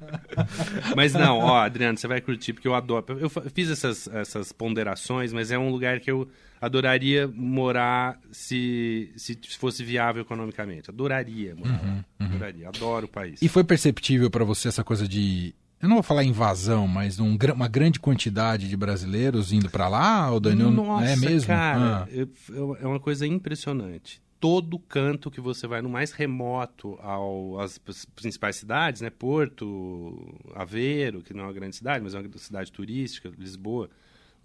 Mas 0.96 1.14
não, 1.14 1.40
ó, 1.40 1.58
Adriano, 1.60 1.98
você 1.98 2.08
vai 2.08 2.22
curtir, 2.22 2.54
porque 2.54 2.68
eu 2.68 2.76
adoro. 2.76 3.06
Eu 3.20 3.30
fiz 3.30 3.70
essas, 3.70 4.08
essas 4.08 4.52
ponderações, 4.52 5.32
mas 5.34 5.52
é 5.52 5.58
um 5.58 5.70
lugar 5.70 6.00
que 6.00 6.10
eu 6.12 6.28
adoraria 6.62 7.28
morar 7.34 8.20
se, 8.32 9.12
se 9.16 9.38
fosse 9.58 9.84
viável 9.84 10.22
economicamente. 10.22 10.90
Adoraria 10.90 11.56
morar 11.56 11.82
lá. 11.84 12.06
Adoraria. 12.26 12.68
Adoro 12.70 13.06
o 13.06 13.10
país. 13.10 13.42
E 13.42 13.48
foi 13.48 13.64
perceptível 13.64 14.30
pra 14.30 14.44
você 14.44 14.68
essa 14.68 14.84
coisa 14.84 15.08
de. 15.08 15.54
Eu 15.82 15.90
não 15.90 15.98
vou 15.98 16.04
falar 16.04 16.24
invasão, 16.24 16.88
mas 16.88 17.20
um 17.20 17.38
uma 17.54 17.68
grande 17.68 18.00
quantidade 18.00 18.68
de 18.68 18.76
brasileiros 18.78 19.52
indo 19.52 19.70
pra 19.70 19.88
lá, 19.88 20.32
o 20.32 20.40
Daniel? 20.40 20.72
Nossa, 20.72 21.06
é 21.06 21.16
mesmo? 21.18 21.48
cara, 21.48 22.04
Ah. 22.04 22.08
eu- 22.10 22.30
eu- 22.50 22.78
é 22.82 22.88
uma 22.88 23.00
coisa 23.00 23.28
impressionante. 23.28 24.22
Todo 24.46 24.78
canto 24.78 25.32
que 25.32 25.42
você 25.42 25.66
vai, 25.66 25.82
no 25.82 25.90
mais 25.90 26.12
remoto 26.12 27.00
ao, 27.02 27.60
às 27.60 27.80
principais 28.16 28.58
cidades, 28.58 29.02
né? 29.02 29.10
Porto, 29.10 30.38
Aveiro, 30.54 31.22
que 31.24 31.34
não 31.34 31.46
é 31.46 31.48
uma 31.48 31.54
grande 31.54 31.76
cidade, 31.76 32.04
mas 32.04 32.14
é 32.14 32.20
uma 32.20 32.30
cidade 32.38 32.72
turística, 32.72 33.32
Lisboa, 33.40 33.90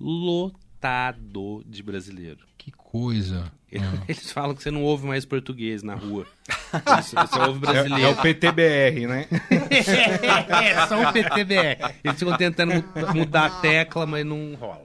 lotado 0.00 1.62
de 1.66 1.82
brasileiro. 1.82 2.38
Que 2.56 2.70
coisa. 2.72 3.52
Eles 4.08 4.32
falam 4.32 4.54
que 4.54 4.62
você 4.62 4.70
não 4.70 4.82
ouve 4.82 5.06
mais 5.06 5.24
português 5.26 5.82
na 5.82 5.94
rua. 5.94 6.26
Você 7.02 7.16
você 7.16 7.38
ouve 7.40 7.58
É, 7.66 7.72
brasileiro. 7.72 8.04
é 8.04 8.08
o 8.12 8.16
PTBR, 8.16 9.06
né? 9.08 9.26
é, 9.70 10.86
só 10.86 11.02
o 11.02 11.12
PTBR. 11.12 11.94
Eles 12.04 12.18
ficam 12.18 12.36
tentando 12.36 12.74
mu- 12.74 12.84
mudar 13.14 13.46
a 13.46 13.50
tecla, 13.60 14.06
mas 14.06 14.24
não 14.24 14.54
rola. 14.54 14.84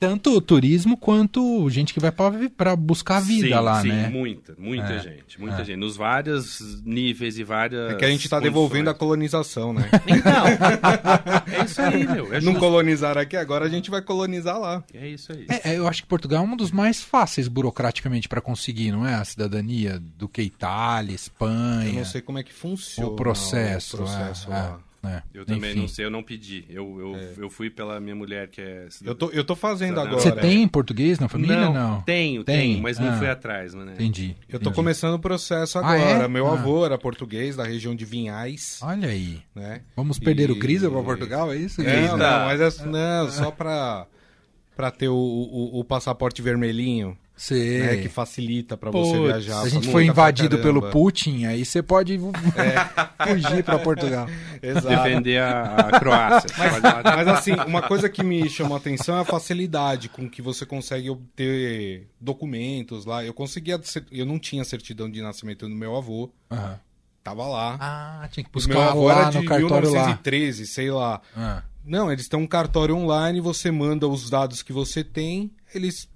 Tanto 0.00 0.40
turismo 0.40 0.96
quanto 0.96 1.68
gente 1.70 1.92
que 1.92 1.98
vai 1.98 2.12
pra 2.56 2.76
buscar 2.76 3.20
vida 3.20 3.48
sim, 3.48 3.52
lá, 3.54 3.82
sim, 3.82 3.88
né? 3.88 4.08
muita, 4.08 4.54
muita 4.56 4.92
É, 4.92 4.98
gente, 5.00 5.40
muita 5.40 5.62
é. 5.62 5.64
gente, 5.64 5.76
nos 5.76 5.96
vários 5.96 6.80
níveis 6.84 7.36
e 7.36 7.42
várias 7.42 7.92
É 7.92 7.94
que 7.96 8.04
a 8.04 8.08
gente 8.08 8.28
tá 8.28 8.36
condições. 8.36 8.42
devolvendo 8.54 8.90
a 8.90 8.94
colonização, 8.94 9.72
né? 9.72 9.88
Então, 10.06 10.44
é 11.60 11.64
isso 11.64 11.82
aí, 11.82 12.06
meu, 12.06 12.26
é 12.32 12.40
Não 12.40 12.52
justo. 12.52 12.60
colonizaram 12.60 13.20
aqui, 13.20 13.36
agora 13.36 13.64
a 13.64 13.68
gente 13.68 13.90
vai 13.90 14.00
colonizar 14.00 14.58
lá. 14.58 14.84
É 14.94 15.08
isso 15.08 15.32
aí. 15.32 15.46
É, 15.64 15.76
eu 15.76 15.88
acho 15.88 16.02
que 16.02 16.08
Portugal 16.08 16.44
é 16.44 16.46
um 16.46 16.56
dos 16.56 16.70
mais 16.70 17.02
fáceis 17.02 17.48
burocraticamente 17.48 18.28
pra 18.28 18.40
conseguir, 18.40 18.92
não 18.92 19.06
é? 19.06 19.14
A 19.14 19.24
cidadania 19.24 19.98
do 20.16 20.28
que 20.28 20.42
Itália, 20.42 21.14
Espanha. 21.14 21.88
Eu 21.88 21.94
não 21.94 22.04
sei 22.04 22.20
como 22.20 22.38
é 22.38 22.42
que 22.44 22.52
funciona 22.52 23.10
o 23.10 23.16
processo. 23.16 23.96
o 23.96 23.98
processo 24.00 24.46
é, 24.46 24.50
lá. 24.50 24.80
É, 25.02 25.08
é. 25.08 25.22
Eu 25.32 25.44
também 25.46 25.70
Enfim. 25.70 25.80
não 25.80 25.88
sei, 25.88 26.04
eu 26.04 26.10
não 26.10 26.22
pedi. 26.22 26.64
Eu, 26.68 26.98
eu, 27.00 27.16
eu 27.44 27.50
fui 27.50 27.70
pela 27.70 28.00
minha 28.00 28.14
mulher, 28.16 28.48
que 28.48 28.60
é... 28.60 28.88
Eu 29.04 29.14
tô, 29.14 29.30
eu 29.30 29.44
tô 29.44 29.54
fazendo 29.54 29.94
Não, 29.96 30.02
agora. 30.02 30.20
Você 30.20 30.32
tem 30.32 30.66
português 30.66 31.18
na 31.18 31.28
família? 31.28 31.56
não, 31.60 31.72
Não. 31.72 32.00
Tenho, 32.02 32.44
Tem? 32.44 32.56
tenho, 32.72 32.82
mas 32.82 32.98
não 32.98 33.08
Ah. 33.10 33.16
fui 33.18 33.28
atrás, 33.28 33.74
mano. 33.74 33.92
Entendi. 33.92 34.36
Eu 34.48 34.58
tô 34.58 34.64
entendi. 34.66 34.74
começando 34.76 35.14
o 35.14 35.18
processo 35.18 35.78
Ah, 35.78 35.82
agora. 35.92 36.24
é? 36.24 36.28
Meu 36.28 36.46
Ah. 36.48 36.52
avô 36.54 36.84
era 36.84 36.98
português, 36.98 37.56
da 37.56 37.64
região 37.64 37.94
de 37.94 38.04
Vinhais, 38.04 38.80
Olha 38.82 39.08
aí. 39.08 39.40
né? 39.54 39.82
Vamos 39.96 40.18
perder 40.18 40.48
E- 40.50 40.52
o 40.52 40.58
Cris 40.58 40.80
pra 40.82 40.90
Portugal, 41.02 41.52
é 41.52 41.56
isso? 41.56 41.82
Não, 41.82 42.16
não, 42.16 42.44
mas 42.46 42.60
é, 42.60 42.86
não, 42.86 43.30
só 43.30 43.50
pra, 43.50 44.06
pra 44.76 44.90
ter 44.90 45.08
o, 45.08 45.14
o, 45.14 45.80
o 45.80 45.84
passaporte 45.84 46.42
vermelhinho. 46.42 47.16
Sei. 47.38 47.78
né, 47.80 47.96
que 47.98 48.08
facilita 48.08 48.76
pra 48.76 48.90
Putz, 48.90 49.08
você 49.10 49.18
viajar. 49.22 49.60
Se 49.62 49.66
a 49.68 49.70
gente 49.70 49.88
for 49.90 50.02
invadido 50.02 50.58
pelo 50.58 50.90
Putin, 50.90 51.44
aí 51.46 51.64
você 51.64 51.80
pode 51.82 52.18
fugir 53.26 53.62
pra 53.64 53.78
Portugal. 53.78 54.26
Exato. 54.60 54.88
Defender 54.88 55.40
a, 55.40 55.76
a 55.76 56.00
Croácia. 56.00 56.50
Lá- 56.82 57.02
Mas 57.16 57.28
assim, 57.28 57.52
uma 57.66 57.82
coisa 57.82 58.08
que 58.08 58.22
me 58.24 58.48
chamou 58.50 58.74
a 58.76 58.78
atenção 58.80 59.16
é 59.16 59.20
a 59.20 59.24
facilidade 59.24 60.08
com 60.08 60.28
que 60.28 60.42
você 60.42 60.66
consegue 60.66 61.08
obter 61.10 62.08
documentos 62.20 63.04
lá. 63.04 63.24
Eu 63.24 63.32
conseguia, 63.32 63.80
eu 64.10 64.26
não 64.26 64.38
tinha 64.38 64.64
certidão 64.64 65.08
de 65.10 65.22
nascimento 65.22 65.68
do 65.68 65.74
meu 65.74 65.96
avô, 65.96 66.30
Aham. 66.50 66.78
tava 67.22 67.46
lá. 67.46 67.76
Ah, 67.80 68.28
tinha 68.32 68.42
que 68.44 68.50
o 68.50 68.52
meu 68.68 68.76
buscar 68.76 68.88
avô 68.90 69.06
lá 69.06 69.20
era 69.22 69.30
de 69.30 69.38
no 69.38 69.44
cartório 69.44 69.88
lá. 69.90 70.00
1913, 70.00 70.66
sei 70.66 70.90
lá. 70.90 71.20
Ah. 71.36 71.62
Não, 71.84 72.12
eles 72.12 72.28
têm 72.28 72.38
um 72.38 72.46
cartório 72.46 72.94
online, 72.96 73.40
você 73.40 73.70
manda 73.70 74.06
os 74.08 74.28
dados 74.28 74.62
que 74.62 74.72
você 74.72 75.02
tem, 75.02 75.50
eles 75.74 76.08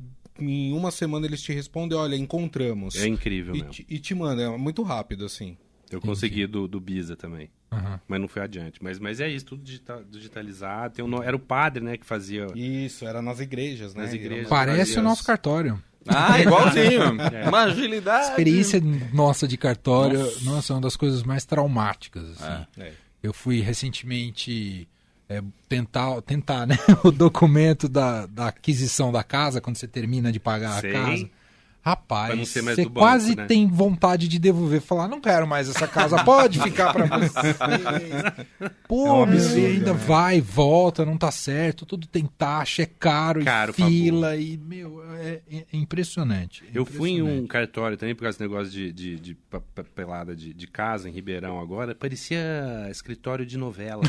em 0.51 0.73
uma 0.73 0.91
semana 0.91 1.27
eles 1.27 1.43
te 1.43 1.53
respondem, 1.53 1.97
olha, 1.97 2.17
encontramos. 2.17 2.97
É 2.97 3.07
incrível 3.07 3.55
e, 3.55 3.59
mesmo. 3.59 3.73
te, 3.73 3.87
e 3.89 3.99
te 3.99 4.15
manda, 4.15 4.43
é 4.43 4.49
muito 4.57 4.83
rápido 4.83 5.25
assim. 5.25 5.57
Eu 5.91 6.01
consegui 6.01 6.47
do, 6.47 6.67
do 6.67 6.81
Bisa 6.81 7.15
também. 7.17 7.51
Aham. 7.71 8.01
Mas 8.09 8.21
não 8.21 8.27
foi 8.27 8.43
adiante. 8.43 8.83
Mas, 8.83 8.99
mas 8.99 9.21
é 9.21 9.29
isso, 9.29 9.45
tudo 9.45 9.63
digita- 9.63 10.03
digitalizado. 10.11 10.95
Tem 10.95 11.05
um 11.05 11.23
Era 11.23 11.37
o 11.37 11.39
padre, 11.39 11.85
né, 11.85 11.97
que 11.99 12.07
fazia. 12.07 12.47
Isso, 12.55 13.05
era 13.07 13.21
nas 13.21 13.41
igrejas, 13.41 13.95
né? 13.95 14.05
Nas 14.05 14.15
igrejas. 14.15 14.49
Parece 14.49 14.99
o 14.99 15.03
nosso 15.03 15.23
cartório. 15.23 15.83
Ah, 16.07 16.41
igualzinho. 16.41 17.03
É. 17.33 17.49
Uma 17.49 17.65
agilidade. 17.65 18.31
experiência 18.31 18.81
nossa 19.13 19.47
de 19.47 19.57
cartório, 19.57 20.19
nossa, 20.43 20.73
é 20.73 20.77
uma 20.77 20.83
das 20.83 20.97
coisas 20.97 21.23
mais 21.23 21.45
traumáticas. 21.45 22.41
assim. 22.41 22.67
É. 22.79 22.93
Eu 23.23 23.33
fui 23.33 23.61
recentemente 23.61 24.89
é, 25.33 25.43
tentar, 25.69 26.21
tentar 26.23 26.67
né, 26.67 26.77
o 27.05 27.11
documento 27.11 27.89
da, 27.89 28.27
da 28.27 28.49
aquisição 28.49 29.11
da 29.11 29.23
casa, 29.23 29.61
quando 29.61 29.77
você 29.77 29.89
termina 29.89 30.31
de 30.31 30.39
pagar 30.39 30.81
Sei. 30.81 30.91
a 30.91 30.93
casa. 30.93 31.31
Rapaz, 31.85 32.29
Pra 32.29 32.37
não 32.37 32.45
ser 32.45 32.63
mais 32.63 32.77
você 32.77 32.85
do 32.85 32.91
banco, 32.91 33.01
quase 33.07 33.35
né? 33.35 33.45
tem 33.47 33.67
vontade 33.67 34.29
de 34.29 34.39
devolver, 34.39 34.81
falar, 34.81 35.09
não 35.09 35.21
quero 35.21 35.49
mais 35.49 35.69
essa 35.69 35.89
casa, 35.89 36.23
pode 36.23 36.61
ficar 36.61 36.93
pra 36.93 37.07
você. 37.19 37.55
Pô, 38.87 39.07
É 39.07 39.11
um 39.13 39.23
absurdo, 39.25 39.67
ainda 39.67 39.93
né? 39.93 40.01
vai, 40.07 40.41
volta, 40.41 41.05
não 41.05 41.17
tá 41.19 41.31
certo, 41.33 41.85
tudo 41.85 42.07
tem 42.07 42.25
taxa, 42.27 42.83
é 42.83 42.87
caro, 42.87 43.45
Caro, 43.45 43.73
e 43.73 43.75
fila, 43.75 44.37
e, 44.37 44.57
meu, 44.57 45.03
é, 45.17 45.41
é 45.51 45.65
impressionante. 45.73 46.63
Eu 46.73 46.85
fui 46.85 47.11
em 47.11 47.15
um 47.15 47.25
Impressionante. 47.25 47.49
cartório 47.49 47.97
também, 47.97 48.15
por 48.15 48.23
causa 48.23 48.39
desse 48.39 48.49
negócio 48.49 48.73
de, 48.73 48.93
de, 48.93 49.17
de 49.19 49.35
pa- 49.35 49.61
pa- 49.75 49.83
pelada 49.95 50.37
de, 50.37 50.55
de 50.55 50.67
casa 50.69 51.09
em 51.09 51.13
Ribeirão 51.13 51.59
agora. 51.61 51.95
Parecia 51.97 52.41
escritório 52.91 53.45
de 53.45 53.59
novela. 53.59 54.03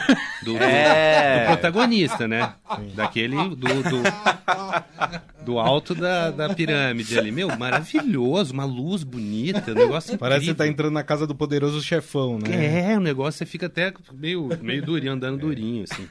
Do, 0.44 0.54
do- 0.54 0.58
É. 0.64 1.42
do 1.42 1.48
protagonista, 1.48 2.28
né? 2.28 2.54
Daquele. 2.94 3.36
Do, 3.36 3.56
do, 3.56 4.04
do 5.44 5.60
alto 5.60 5.94
da, 5.94 6.32
da 6.32 6.54
pirâmide 6.54 7.18
ali. 7.18 7.32
Meu, 7.32 7.56
maravilhoso, 7.58 8.54
uma 8.54 8.66
luz 8.66 9.04
bonita, 9.04 9.72
um 9.72 9.76
negócio 9.76 10.18
Parece 10.20 10.42
que 10.42 10.46
você 10.48 10.56
tá 10.56 10.68
entrando 10.68 10.94
na 10.94 11.04
casa 11.04 11.28
do 11.28 11.36
poderoso 11.36 11.82
chefão, 11.82 12.40
né? 12.40 12.92
É, 12.92 12.98
o 12.98 13.02
negócio 13.02 13.38
você 13.38 13.46
fica 13.46 13.68
até 13.68 13.94
meio, 14.14 14.50
meio 14.62 14.84
durinho, 14.84 15.14
andando 15.14 15.40
durinho, 15.40 15.84
assim. 15.84 16.08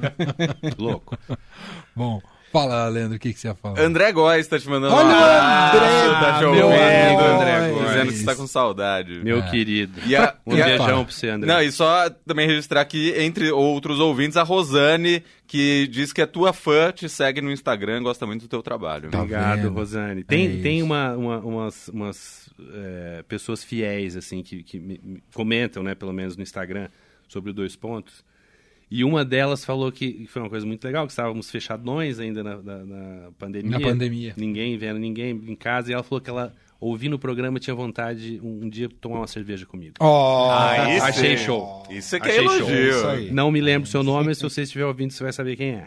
Louco. 0.78 1.18
Bom, 1.94 2.20
fala, 2.60 2.88
Leandro, 2.88 3.16
o 3.16 3.18
que, 3.18 3.32
que 3.34 3.38
você 3.40 3.48
ia 3.48 3.54
falar? 3.54 3.80
André 3.80 4.12
Góes 4.12 4.46
tá 4.46 4.58
te 4.58 4.68
mandando 4.68 4.94
Olha 4.94 5.06
um 5.06 5.10
o 5.10 5.14
abraço, 5.14 5.76
André, 5.76 6.20
tá 6.20 6.32
te 6.34 6.40
meu 6.40 6.66
ouvindo, 6.66 6.82
amigo 6.82 7.20
André 7.22 7.70
Góes. 7.70 7.88
Dizendo 7.88 8.12
que 8.12 8.18
você 8.18 8.24
tá 8.24 8.34
com 8.36 8.46
saudade. 8.46 9.20
Meu 9.24 9.38
É. 9.38 9.50
querido. 9.50 10.00
E 10.06 10.16
a- 10.16 10.34
Um 10.46 10.56
e 10.56 10.62
a- 10.62 10.64
beijão 10.66 11.04
pra 11.04 11.12
você, 11.12 11.28
André. 11.28 11.52
Não, 11.52 11.60
e 11.62 11.70
só 11.72 12.08
também 12.26 12.46
registrar 12.46 12.80
aqui, 12.80 13.12
entre 13.18 13.50
outros 13.52 13.98
ouvintes, 14.00 14.36
a 14.36 14.42
Rosane, 14.42 15.22
que 15.46 15.86
diz 15.88 16.12
que 16.12 16.22
é 16.22 16.26
tua 16.26 16.52
fã, 16.52 16.90
te 16.92 17.08
segue 17.08 17.40
no 17.40 17.50
Instagram, 17.52 18.02
gosta 18.02 18.24
muito 18.26 18.42
do 18.42 18.48
teu 18.48 18.62
trabalho. 18.62 19.10
Tá 19.10 19.18
Obrigado, 19.18 19.62
vendo? 19.62 19.72
Rosane. 19.74 20.20
É 20.22 20.24
Tem, 20.24 20.46
isso. 20.52 20.62
tem 20.62 20.82
uma, 20.82 21.12
uma- 21.16 21.38
umas, 21.40 21.88
umas 21.88 22.50
é, 22.72 23.22
pessoas 23.28 23.62
fiéis, 23.64 24.16
assim, 24.16 24.42
que, 24.42 24.62
que 24.62 24.78
me- 24.78 25.00
me 25.02 25.22
comentam, 25.34 25.82
né, 25.82 25.94
pelo 25.94 26.12
menos 26.12 26.36
no 26.36 26.42
Instagram, 26.42 26.88
sobre 27.28 27.50
o 27.50 27.54
Dois 27.54 27.74
Pontos. 27.76 28.24
E 28.96 29.02
uma 29.02 29.24
delas 29.24 29.64
falou 29.64 29.90
que 29.90 30.24
foi 30.28 30.40
uma 30.40 30.48
coisa 30.48 30.64
muito 30.64 30.84
legal, 30.84 31.04
que 31.04 31.10
estávamos 31.10 31.50
fechadões 31.50 32.20
ainda 32.20 32.44
na, 32.44 32.56
na- 32.62 32.84
na 32.84 33.30
pandemia. 33.36 33.70
Na 33.78 33.80
pandemia. 33.80 34.34
Ninguém 34.36 34.78
vendo 34.78 35.00
ninguém 35.00 35.30
em 35.48 35.56
casa. 35.56 35.90
E 35.90 35.94
ela 35.94 36.02
falou 36.04 36.20
que 36.20 36.30
ela, 36.30 36.54
ouvindo 36.84 37.14
o 37.14 37.18
programa, 37.18 37.58
tinha 37.58 37.74
vontade 37.74 38.40
um, 38.42 38.64
um 38.64 38.68
dia 38.68 38.88
tomar 39.00 39.18
uma 39.20 39.26
cerveja 39.26 39.64
comigo. 39.64 39.94
Ó, 40.00 40.50
Aí 40.52 40.98
achei 41.00 41.36
sim. 41.38 41.44
show. 41.44 41.82
Isso 41.88 42.16
é 42.16 42.20
que 42.20 42.28
é 42.28 42.30
Achei 42.32 42.44
show. 42.44 42.56
elogio. 42.58 42.90
Isso 42.90 43.06
aí. 43.06 43.32
Não 43.32 43.50
me 43.50 43.60
lembro 43.60 43.88
o 43.88 43.90
seu 43.90 44.02
nome, 44.02 44.26
mas 44.26 44.38
se 44.38 44.42
você 44.42 44.62
estiver 44.62 44.84
ouvindo, 44.84 45.12
você 45.12 45.22
vai 45.22 45.32
saber 45.32 45.56
quem 45.56 45.70
é. 45.70 45.86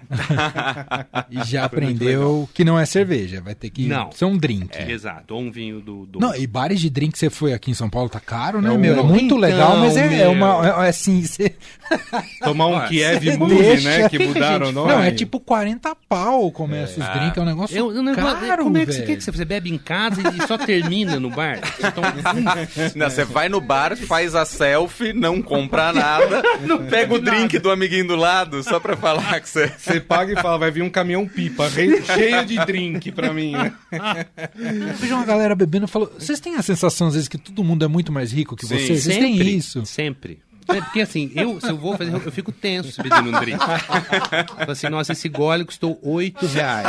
e 1.30 1.44
já 1.46 1.66
aprendeu 1.66 2.50
que 2.54 2.64
não 2.64 2.80
é 2.80 2.86
cerveja, 2.86 3.42
vai 3.42 3.54
ter 3.54 3.70
que 3.70 3.86
Não. 3.86 4.12
ser 4.12 4.26
um 4.26 4.38
drink. 4.38 4.76
Exato. 4.90 5.36
Ou 5.36 5.42
um 5.42 5.52
vinho 5.52 5.80
do... 5.82 6.06
do... 6.06 6.20
Não, 6.20 6.36
e 6.36 6.48
bares 6.48 6.80
de 6.80 6.90
drink 6.90 7.14
que 7.14 7.20
você 7.20 7.30
foi 7.30 7.54
aqui 7.54 7.70
em 7.72 7.76
São 7.76 7.90
Paulo 7.90 8.10
tá 8.10 8.20
caro, 8.20 8.62
né, 8.62 8.70
É 8.70 8.72
um- 8.72 8.78
meu? 8.80 9.00
É 9.00 9.04
muito 9.04 9.26
Então, 9.26 9.38
legal, 9.38 9.78
mas 9.78 9.96
é, 9.96 10.22
é 10.24 10.28
uma. 10.28 10.86
É, 10.86 10.90
assim, 10.90 11.22
você, 11.22 11.56
Tomar 12.44 12.68
um 12.68 12.88
Kiev 12.88 13.20
deixa- 13.20 13.90
né? 13.90 14.10
Que 14.10 14.20
mudaram 14.20 14.70
o 14.70 14.72
nome. 14.72 14.92
Não, 14.92 15.02
é 15.02 15.12
tipo 15.12 15.40
40 15.40 15.96
pau 16.10 16.52
começa 16.52 17.00
os 17.00 17.08
drinks, 17.20 17.38
é 17.38 17.42
um 17.42 17.46
negócio 17.46 17.78
Eu, 17.78 17.92
eu 17.94 18.16
caro, 18.16 18.64
como 18.64 18.78
é 18.78 18.86
que, 18.86 19.18
que, 19.18 19.22
você 19.22 19.46
bebe 19.46 19.70
em 19.70 19.78
casa 19.78 20.22
e 20.36 20.48
só 20.48 20.58
termina 20.58 20.87
no 21.20 21.30
bar? 21.30 21.60
Você 21.76 21.92
toma- 21.92 22.14
Não, 22.96 23.10
você 23.10 23.24
vai 23.24 23.50
no 23.50 23.60
bar, 23.62 23.96
faz 23.96 24.36
a 24.36 24.46
selfie, 24.46 25.14
não 25.14 25.42
compra 25.42 25.92
nada, 25.94 26.42
pega 26.90 27.14
o 27.14 27.20
drink 27.20 27.60
do 27.60 27.70
amiguinho 27.72 28.08
do 28.08 28.16
lado, 28.16 28.64
só 28.64 28.80
pra 28.80 28.96
falar 28.96 29.40
que 29.40 29.50
você... 29.50 29.72
Você 29.78 30.00
paga 30.00 30.34
e 30.34 30.36
fala, 30.42 30.58
vai 30.58 30.72
vir 30.72 30.82
um 30.82 30.90
caminhão 30.90 31.28
pipa 31.28 31.70
cheio 31.70 32.46
de 32.46 32.58
drink 32.66 33.12
pra 33.12 33.34
mim. 33.34 33.54
Eu 33.92 34.94
vejo 34.96 35.16
uma 35.16 35.26
galera 35.26 35.56
bebendo 35.56 35.86
e 35.86 35.90
falo, 35.90 36.12
vocês 36.18 36.40
têm 36.40 36.56
a 36.56 36.62
sensação 36.62 37.08
às 37.08 37.14
vezes 37.14 37.28
que 37.28 37.38
todo 37.38 37.64
mundo 37.64 37.84
é 37.86 37.88
muito 37.88 38.12
mais 38.12 38.32
rico 38.32 38.56
que 38.56 38.66
Sim. 38.66 38.76
vocês? 38.78 39.04
Vocês 39.04 39.18
têm 39.18 39.34
Sempre, 39.38 39.56
isso? 39.56 39.86
Sempre. 39.86 40.40
É, 40.70 40.82
Porque 40.82 41.02
assim, 41.02 41.32
eu, 41.36 41.60
se 41.62 41.70
eu 41.70 41.78
vou 41.78 41.96
fazer, 41.98 42.14
eu 42.14 42.32
fico 42.32 42.52
tenso 42.52 43.02
pedindo 43.02 43.30
um 43.30 43.40
drink. 43.40 43.58
Falo 43.60 44.72
assim, 44.72 44.90
nossa, 44.90 45.12
esse 45.14 45.30
gole 45.30 45.64
custou 45.66 46.00
8 46.04 46.46
reais. 46.48 46.88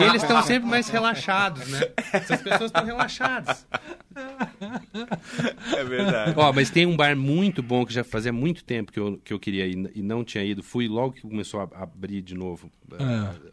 E 0.00 0.02
eles 0.04 0.22
estão 0.22 0.42
sempre 0.42 0.68
mais 0.68 0.88
relaxados, 0.88 1.66
né? 1.68 1.80
Essas 2.12 2.40
pessoas 2.40 2.70
estão 2.70 2.84
relaxadas. 2.84 3.66
É 5.76 5.84
verdade. 5.84 6.34
Ó, 6.36 6.52
mas 6.52 6.70
tem 6.70 6.86
um 6.86 6.96
bar 6.96 7.16
muito 7.16 7.62
bom 7.62 7.84
que 7.84 7.92
já 7.92 8.04
fazia 8.04 8.32
muito 8.32 8.64
tempo 8.64 8.92
que 8.92 8.98
eu, 9.00 9.20
que 9.24 9.32
eu 9.32 9.38
queria 9.38 9.66
ir 9.66 9.90
e 9.94 10.02
não 10.02 10.24
tinha 10.24 10.44
ido. 10.44 10.62
Fui 10.62 10.88
logo 10.88 11.12
que 11.12 11.22
começou 11.22 11.60
a 11.60 11.82
abrir 11.82 12.22
de 12.22 12.34
novo 12.34 12.70
Ah. 12.98 13.34
eh, 13.44 13.50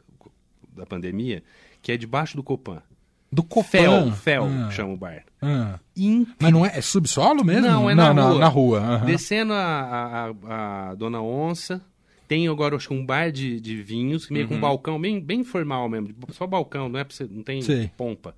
da 0.76 0.86
pandemia, 0.86 1.44
que 1.82 1.92
é 1.92 1.98
debaixo 1.98 2.36
do 2.36 2.44
Copan. 2.44 2.82
Do 3.32 3.44
Copan. 3.44 3.68
Fel, 3.70 4.12
Fel, 4.14 4.44
Ah, 4.46 4.72
chama 4.72 4.94
o 4.94 4.98
bar. 4.98 5.24
ah. 5.42 5.80
Incrível. 5.96 6.36
Mas 6.40 6.52
não 6.54 6.66
é, 6.66 6.78
é 6.78 6.82
subsolo 6.82 7.44
mesmo? 7.44 7.68
Não, 7.68 7.90
é 7.90 7.94
na 7.96 8.14
não, 8.14 8.30
rua. 8.32 8.40
Na, 8.40 8.48
rua. 8.48 8.80
aham. 8.80 9.06
Descendo 9.06 9.54
a, 9.54 10.34
a, 10.48 10.90
a- 10.92 10.96
Dona 10.96 11.22
Onça, 11.22 11.82
tem 12.28 12.48
agora 12.48 12.76
acho 12.76 12.94
um 12.94 13.06
bar 13.06 13.32
de, 13.32 13.60
de 13.60 13.82
vinhos, 13.82 14.30
meio 14.30 14.48
com 14.48 14.56
um 14.56 14.60
balcão, 14.60 15.00
bem, 15.00 15.20
bem 15.20 15.44
formal 15.44 15.90
mesmo, 15.90 16.10
só 16.30 16.48
balcão, 16.48 16.88
não 16.90 17.00
é 17.00 17.04
você, 17.04 17.28
não 17.30 17.44
tem 17.44 17.62
Sei. 17.62 17.92
pompa. 17.98 18.34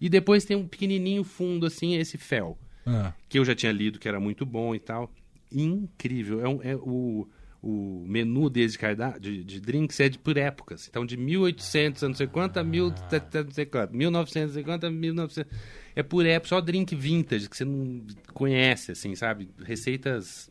E 0.00 0.08
depois 0.08 0.44
tem 0.44 0.56
um 0.56 0.66
pequenininho 0.66 1.24
fundo 1.24 1.64
assim, 1.66 1.94
esse 1.96 2.18
Fel, 2.18 2.58
Ah. 2.86 3.12
que 3.28 3.38
eu 3.38 3.44
já 3.44 3.54
tinha 3.54 3.72
lido 3.72 3.98
que 3.98 4.08
era 4.08 4.20
muito 4.20 4.44
bom 4.44 4.74
e 4.74 4.78
tal. 4.78 5.10
Incrível, 5.50 6.44
é, 6.44 6.48
um- 6.48 6.60
é 6.62 6.74
o, 6.76 7.26
o 7.66 8.04
menu 8.06 8.50
deles 8.50 8.72
de, 8.72 8.78
cardápio, 8.78 9.20
de, 9.20 9.42
de 9.42 9.58
drinks 9.60 9.98
é 10.00 10.08
de 10.10 10.18
por 10.18 10.36
épocas. 10.36 10.86
Então 10.88 11.06
de 11.06 11.16
1800 11.16 12.04
a 12.04 12.08
não 12.08 12.14
sei 12.14 12.26
quanto 12.26 12.58
a 12.58 12.64
1700 12.64 13.44
não 13.46 13.52
sei 13.52 13.64
quanto, 13.64 13.94
1950 13.96 14.86
a 14.86 14.90
1900. 14.90 15.52
É 15.96 16.02
por 16.02 16.26
época, 16.26 16.48
só 16.50 16.60
drink 16.60 16.94
vintage 16.94 17.48
que 17.48 17.56
você 17.56 17.64
não 17.64 18.02
conhece 18.34 18.92
assim, 18.92 19.14
sabe? 19.14 19.48
Receitas 19.64 20.50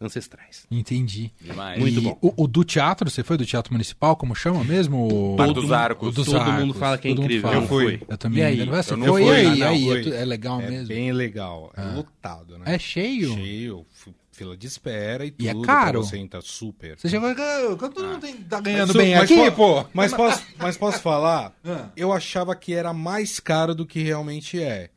ancestrais. 0.00 0.66
Entendi. 0.70 1.30
Demais. 1.40 1.78
Muito 1.78 1.98
E 1.98 2.02
bom. 2.02 2.18
O, 2.20 2.44
o 2.44 2.46
do 2.46 2.64
teatro, 2.64 3.08
você 3.10 3.22
foi 3.22 3.36
do 3.36 3.46
Teatro 3.46 3.72
Municipal, 3.72 4.14
como 4.16 4.34
chama 4.34 4.62
mesmo? 4.62 5.06
O... 5.06 5.36
Todo 5.36 5.54
dos 5.54 5.64
mundo- 5.64 5.74
Arcos. 5.74 6.08
o 6.08 6.12
dos 6.12 6.26
Todo 6.26 6.38
Arcos. 6.38 6.54
mundo 6.60 6.74
fala 6.74 6.98
que 6.98 7.08
é 7.08 7.10
incrível. 7.10 7.42
fala. 7.50 7.62
Eu 7.62 7.68
fui. 7.68 8.00
Eu 8.08 8.18
também. 8.18 8.38
E 8.40 8.42
aí? 8.42 8.56
não. 8.66 8.74
Eu 8.74 8.96
não 8.96 9.06
Foi 9.06 9.22
fui. 9.22 9.34
aí, 9.34 9.46
Ah, 9.46 9.56
não, 9.56 9.66
aí, 9.68 9.88
é 9.90 10.08
é, 10.20 10.24
legal 10.24 10.60
É 10.60 10.70
mesmo. 10.70 10.88
bem 10.88 11.12
legal. 11.12 11.72
É 11.76 11.82
lotado, 11.82 12.58
né? 12.58 12.64
É 12.74 12.78
cheio? 12.78 13.32
Cheio. 13.34 13.86
Fila 14.36 14.54
de 14.56 14.66
espera 14.66 15.24
e 15.24 15.30
tudo. 15.30 15.44
E 15.44 15.48
é 15.48 15.54
caro? 15.64 16.02
Você 16.04 16.18
entra 16.18 16.42
super. 16.42 16.98
Você 16.98 17.08
chegou 17.08 17.30
aqui, 17.30 17.40
todo 17.78 18.04
mundo 18.04 18.20
tem- 18.20 18.36
tá 18.36 18.60
ganhando 18.60 18.88
Mas, 18.94 18.96
bem 19.02 19.14
mas 19.14 19.24
aqui, 19.24 19.50
pô. 19.52 19.84
Mas 19.94 20.12
posso, 20.12 20.44
mas 20.58 20.76
posso 20.76 21.00
falar? 21.00 21.52
Ah. 21.64 21.88
Eu 21.96 22.12
achava 22.12 22.54
que 22.54 22.74
era 22.74 22.92
mais 22.92 23.40
caro 23.40 23.74
do 23.74 23.86
que 23.86 24.02
realmente 24.02 24.62
é. 24.62 24.90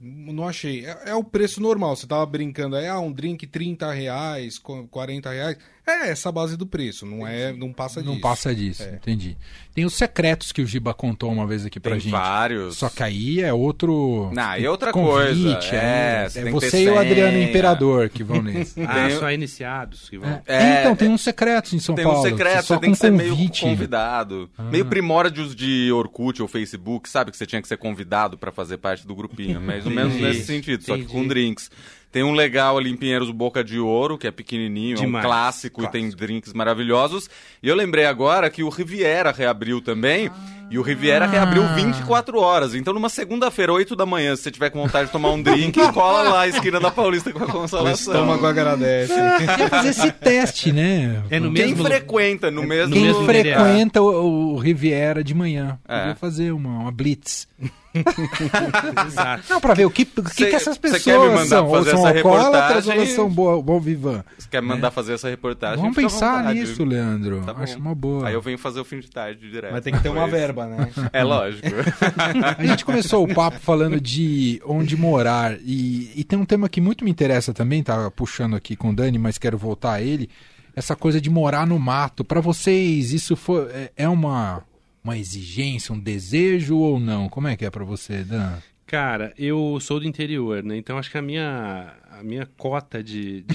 Não 0.00 0.46
achei. 0.48 0.84
É, 0.84 1.10
é 1.10 1.14
o 1.14 1.22
preço 1.24 1.60
normal. 1.62 1.94
Você 1.96 2.06
tava 2.06 2.26
brincando 2.26 2.74
aí, 2.76 2.86
ah, 2.88 2.98
um 2.98 3.10
drink 3.12 3.46
30 3.46 3.90
reais, 3.92 4.58
co- 4.58 4.86
40 4.88 5.30
reais. 5.30 5.56
É 5.86 6.08
essa 6.08 6.30
a 6.30 6.32
base 6.32 6.56
do 6.56 6.66
preço, 6.66 7.04
não 7.04 7.26
é, 7.26 7.52
não 7.52 7.70
passa 7.70 8.00
disso. 8.00 8.12
Não 8.14 8.18
passa 8.20 8.54
disso, 8.54 8.82
É. 8.82 8.94
entendi. 8.94 9.36
Tem 9.74 9.84
os 9.84 9.92
secretos 9.94 10.50
que 10.50 10.62
o 10.62 10.66
Giba 10.66 10.94
contou 10.94 11.30
uma 11.30 11.46
vez 11.46 11.66
aqui 11.66 11.78
pra 11.78 11.92
Tem 11.92 12.00
gente. 12.00 12.12
vários. 12.12 12.76
Só 12.78 12.88
que 12.88 13.02
aí 13.02 13.40
é 13.42 13.52
outro. 13.52 14.30
Não, 14.32 14.42
aí 14.44 14.64
é 14.64 14.70
outra 14.70 14.92
convite, 14.92 15.34
coisa. 15.34 15.76
É, 15.76 16.28
você 16.28 16.38
é 16.38 16.42
tem 16.44 16.52
que 16.54 16.60
você 16.60 16.84
e 16.84 16.88
o 16.88 16.98
Adriano. 16.98 17.38
Imperador 17.38 18.08
que 18.08 18.22
vão 18.24 18.40
nesse. 18.40 18.80
Ah, 18.86 19.08
Tem- 19.08 19.18
só 19.18 19.30
iniciados 19.30 20.08
que 20.08 20.16
vão. 20.16 20.40
É, 20.46 20.80
então, 20.80 20.96
tem 20.96 21.08
uns 21.08 21.20
secretos 21.22 21.72
em 21.74 21.78
São 21.78 21.94
Tem 21.94 22.04
Paulo. 22.04 22.20
um 22.20 22.22
secreto, 22.22 22.64
só 22.66 22.74
você 22.76 22.80
tem 22.80 22.92
que 22.92 22.98
ser 22.98 23.10
meio 23.12 23.30
convite. 23.30 23.64
Ah. 23.64 23.68
convidado. 23.68 24.50
Meio 24.70 24.86
primórdios 24.86 25.54
de 25.54 25.90
Orkut 25.92 26.40
ou 26.40 26.48
Facebook, 26.48 27.08
sabe? 27.10 27.30
Que 27.30 27.36
você 27.36 27.44
tinha 27.44 27.60
que 27.60 27.68
ser 27.68 27.76
convidado 27.76 28.38
pra 28.38 28.50
fazer 28.50 28.78
parte 28.78 29.06
do 29.06 29.14
grupinho. 29.14 29.60
Mais 29.62 29.84
ou 29.84 29.92
menos 29.92 30.14
Entendi. 30.14 30.28
nesse 30.28 30.46
sentido, 30.46 30.82
só 30.82 30.94
que 30.94 31.02
Entendi. 31.02 31.12
com 31.12 31.26
drinks. 31.28 31.70
Tem 32.14 32.22
um 32.22 32.30
legal 32.32 32.78
ali 32.78 32.92
em 32.92 32.96
Pinheiros, 32.96 33.28
o 33.28 33.32
Boca 33.32 33.64
de 33.64 33.76
Ouro, 33.80 34.16
que 34.16 34.28
é 34.28 34.30
pequenininho, 34.30 34.98
é 34.98 35.00
um 35.00 35.06
Demais. 35.06 35.24
clássico, 35.24 35.82
e 35.82 35.88
tem 35.88 36.08
drinks 36.10 36.52
maravilhosos. 36.52 37.28
E 37.60 37.68
eu 37.68 37.74
lembrei 37.74 38.04
agora 38.06 38.48
que 38.48 38.62
o 38.62 38.68
Riviera 38.68 39.32
reabriu 39.32 39.80
também. 39.80 40.30
E 40.70 40.78
o 40.78 40.82
Riviera 40.82 41.26
reabriu 41.26 41.66
24 41.74 42.38
horas. 42.38 42.72
Então, 42.72 42.94
numa 42.94 43.08
segunda-feira, 43.08 43.72
8 43.72 43.96
da 43.96 44.06
manhã, 44.06 44.36
se 44.36 44.44
você 44.44 44.52
tiver 44.52 44.70
com 44.70 44.80
vontade 44.80 45.06
de 45.06 45.12
tomar 45.12 45.30
um 45.30 45.42
drink, 45.42 45.76
cola 45.92 46.22
lá 46.22 46.40
a 46.42 46.48
esquina 46.48 46.78
da 46.78 46.88
Paulista 46.88 47.32
com 47.32 47.42
a 47.42 47.46
O 47.48 47.50
consolação. 47.52 48.14
estômago 48.14 48.46
agradece. 48.46 49.12
Quer 49.56 49.68
fazer 49.68 49.88
esse 49.88 50.12
teste, 50.12 50.70
né? 50.72 51.20
É 51.30 51.40
no 51.40 51.52
Quem 51.52 51.66
mesmo 51.70 51.84
frequenta 51.84 52.48
no 52.48 52.62
mesmo... 52.62 52.94
Quem 52.94 53.02
mesmo 53.02 53.24
frequenta 53.24 54.00
o, 54.00 54.52
o 54.54 54.56
Riviera 54.56 55.24
de 55.24 55.34
manhã. 55.34 55.80
É. 55.88 55.98
Podia 55.98 56.14
fazer 56.14 56.52
uma, 56.52 56.78
uma 56.78 56.92
blitz. 56.92 57.48
Exato. 59.06 59.44
Não, 59.48 59.60
pra 59.60 59.74
ver 59.74 59.84
o 59.86 59.90
que, 59.90 60.02
o 60.16 60.22
que, 60.22 60.34
Cê- 60.34 60.46
que 60.50 60.56
essas 60.56 60.76
pessoas 60.76 61.02
quer 61.02 61.18
me 61.18 61.28
mandar 61.28 61.46
são. 61.46 61.66
Ou 61.66 61.74
fazer 61.76 61.90
são 61.90 62.06
essa 62.08 62.16
alcoólatras 62.18 62.88
ou 62.88 63.06
são 63.06 63.28
boa, 63.30 63.62
bom 63.62 63.80
vivan. 63.80 64.24
Você 64.38 64.48
quer 64.50 64.60
mandar 64.60 64.90
fazer 64.90 65.14
essa 65.14 65.28
reportagem? 65.28 65.80
Vamos 65.80 65.96
pensar 65.96 66.38
vontade. 66.38 66.60
nisso, 66.60 66.84
Leandro. 66.84 67.42
Tá 67.42 67.54
bom. 67.54 67.62
Acho 67.62 67.78
uma 67.78 67.94
boa. 67.94 68.28
Aí 68.28 68.34
eu 68.34 68.40
venho 68.40 68.58
fazer 68.58 68.80
o 68.80 68.84
fim 68.84 69.00
de 69.00 69.10
tarde 69.10 69.48
direto. 69.48 69.72
Mas 69.72 69.84
tem 69.84 69.92
que 69.94 70.00
ter 70.00 70.08
uma 70.08 70.26
verba, 70.26 70.66
né? 70.66 70.90
É 71.12 71.22
lógico. 71.22 71.68
A 72.58 72.64
gente 72.64 72.84
começou 72.84 73.24
o 73.24 73.32
papo 73.34 73.58
falando 73.60 74.00
de 74.00 74.60
onde 74.66 74.96
morar 74.96 75.56
e, 75.60 76.10
e 76.16 76.24
tem 76.24 76.38
um 76.38 76.44
tema 76.44 76.68
que 76.68 76.80
muito 76.80 77.04
me 77.04 77.10
interessa 77.10 77.52
também, 77.52 77.82
tá 77.82 78.10
puxando 78.10 78.56
aqui 78.56 78.74
com 78.76 78.90
o 78.90 78.94
Dani, 78.94 79.18
mas 79.18 79.38
quero 79.38 79.56
voltar 79.56 79.92
a 79.94 80.02
ele. 80.02 80.28
Essa 80.76 80.96
coisa 80.96 81.20
de 81.20 81.30
morar 81.30 81.66
no 81.66 81.78
mato. 81.78 82.24
Pra 82.24 82.40
vocês, 82.40 83.12
isso 83.12 83.36
foi, 83.36 83.62
é, 83.70 83.92
é 83.96 84.08
uma, 84.08 84.62
uma 85.04 85.18
exigência, 85.18 85.94
um 85.94 86.00
desejo 86.00 86.78
ou 86.78 86.98
não? 86.98 87.28
Como 87.28 87.46
é 87.46 87.56
que 87.56 87.66
é 87.66 87.70
pra 87.70 87.84
você, 87.84 88.24
Dan? 88.24 88.54
Cara, 88.86 89.34
eu 89.38 89.78
sou 89.80 90.00
do 90.00 90.06
interior, 90.06 90.62
né? 90.62 90.76
Então 90.76 90.96
acho 90.98 91.10
que 91.10 91.18
a 91.18 91.22
minha, 91.22 91.94
a 92.18 92.22
minha 92.22 92.46
cota 92.56 93.02
de. 93.02 93.42
de, 93.42 93.54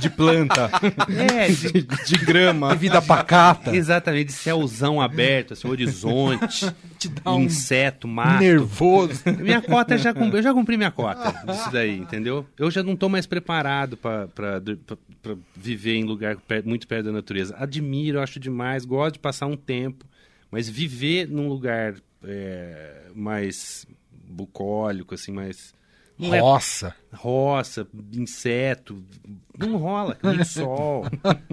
De 0.00 0.10
planta, 0.16 0.70
de... 1.08 1.20
é, 1.20 1.48
de- 1.48 1.72
de, 1.82 2.04
de 2.04 2.24
grama. 2.24 2.74
Vida 2.74 3.00
pacata, 3.00 3.74
exatamente, 3.74 4.26
de 4.26 4.32
céuzão 4.32 5.00
aberto, 5.00 5.52
assim, 5.52 5.68
horizonte, 5.68 6.66
um 7.26 7.40
inseto, 7.42 8.06
mato. 8.08 8.40
nervoso. 8.42 9.22
Minha 9.38 9.62
cota 9.62 9.96
já 9.96 10.12
cumpri, 10.12 10.38
eu 10.38 10.42
já 10.42 10.52
cumpri 10.52 10.76
minha 10.76 10.90
cota 10.90 11.32
disso 11.46 11.70
daí, 11.70 11.96
entendeu? 11.98 12.46
Eu 12.58 12.70
já 12.70 12.82
não 12.82 12.96
tô 12.96 13.08
mais 13.08 13.26
preparado 13.26 13.96
pra 13.96 14.28
viver 15.56 15.94
em 15.96 16.04
lugar 16.04 16.36
muito 16.64 16.86
perto 16.86 17.06
da 17.06 17.12
natureza. 17.12 17.54
Admiro, 17.58 18.20
acho 18.20 18.38
demais, 18.40 18.84
gosto 18.84 19.14
de 19.14 19.18
passar 19.20 19.46
um 19.46 19.56
tempo, 19.56 20.04
mas 20.50 20.68
viver 20.68 21.28
num 21.28 21.48
lugar 21.48 21.94
é, 22.22 23.06
mais 23.14 23.86
bucólico, 24.26 25.14
assim, 25.14 25.32
mais 25.32 25.72
não 26.18 26.32
é 26.34 26.40
Nossa. 26.40 26.94
roça, 27.12 27.86
inseto, 28.12 29.02
não 29.58 29.76
rola, 29.76 30.16
muito 30.22 30.44
sol, 30.46 31.06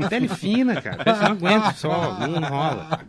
pele 0.09 0.27
fina, 0.27 0.81
cara, 0.81 1.03
eu 1.05 1.15
não 1.15 1.25
aguento 1.31 1.75
sol, 1.75 2.13
não 2.27 2.41
rola. 2.49 2.99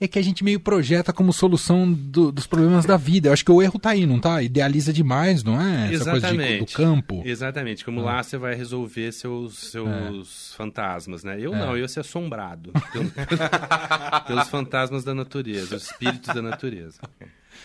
É 0.00 0.06
que 0.06 0.18
a 0.18 0.22
gente 0.22 0.44
meio 0.44 0.60
projeta 0.60 1.12
como 1.12 1.32
solução 1.32 1.90
do- 1.90 2.30
dos 2.30 2.46
problemas 2.46 2.84
da 2.84 2.96
vida. 2.96 3.28
Eu 3.28 3.32
acho 3.32 3.44
que 3.44 3.50
o 3.50 3.62
erro 3.62 3.78
tá 3.78 3.90
aí, 3.90 4.04
não 4.06 4.18
tá? 4.20 4.42
Idealiza 4.42 4.92
demais, 4.92 5.42
não 5.42 5.60
é? 5.60 5.94
Essa 5.94 6.10
coisa 6.10 6.28
de- 6.28 6.36
do 6.36 6.42
Exatamente. 6.42 6.74
campo. 6.74 7.22
Exatamente, 7.24 7.84
como 7.84 8.00
lá 8.02 8.22
você 8.22 8.36
vai 8.36 8.54
resolver 8.54 9.10
seus, 9.12 9.70
seus 9.70 10.52
fantasmas, 10.54 11.24
né? 11.24 11.36
Eu 11.40 11.52
não, 11.52 11.70
eu 11.72 11.78
ia 11.78 11.88
ser 11.88 12.00
assombrado 12.00 12.72
pelo- 12.92 13.10
pelos 14.26 14.48
fantasmas 14.48 15.02
da 15.04 15.14
natureza, 15.14 15.76
os 15.76 15.84
espíritos 15.90 16.34
da 16.34 16.42
natureza. 16.42 17.00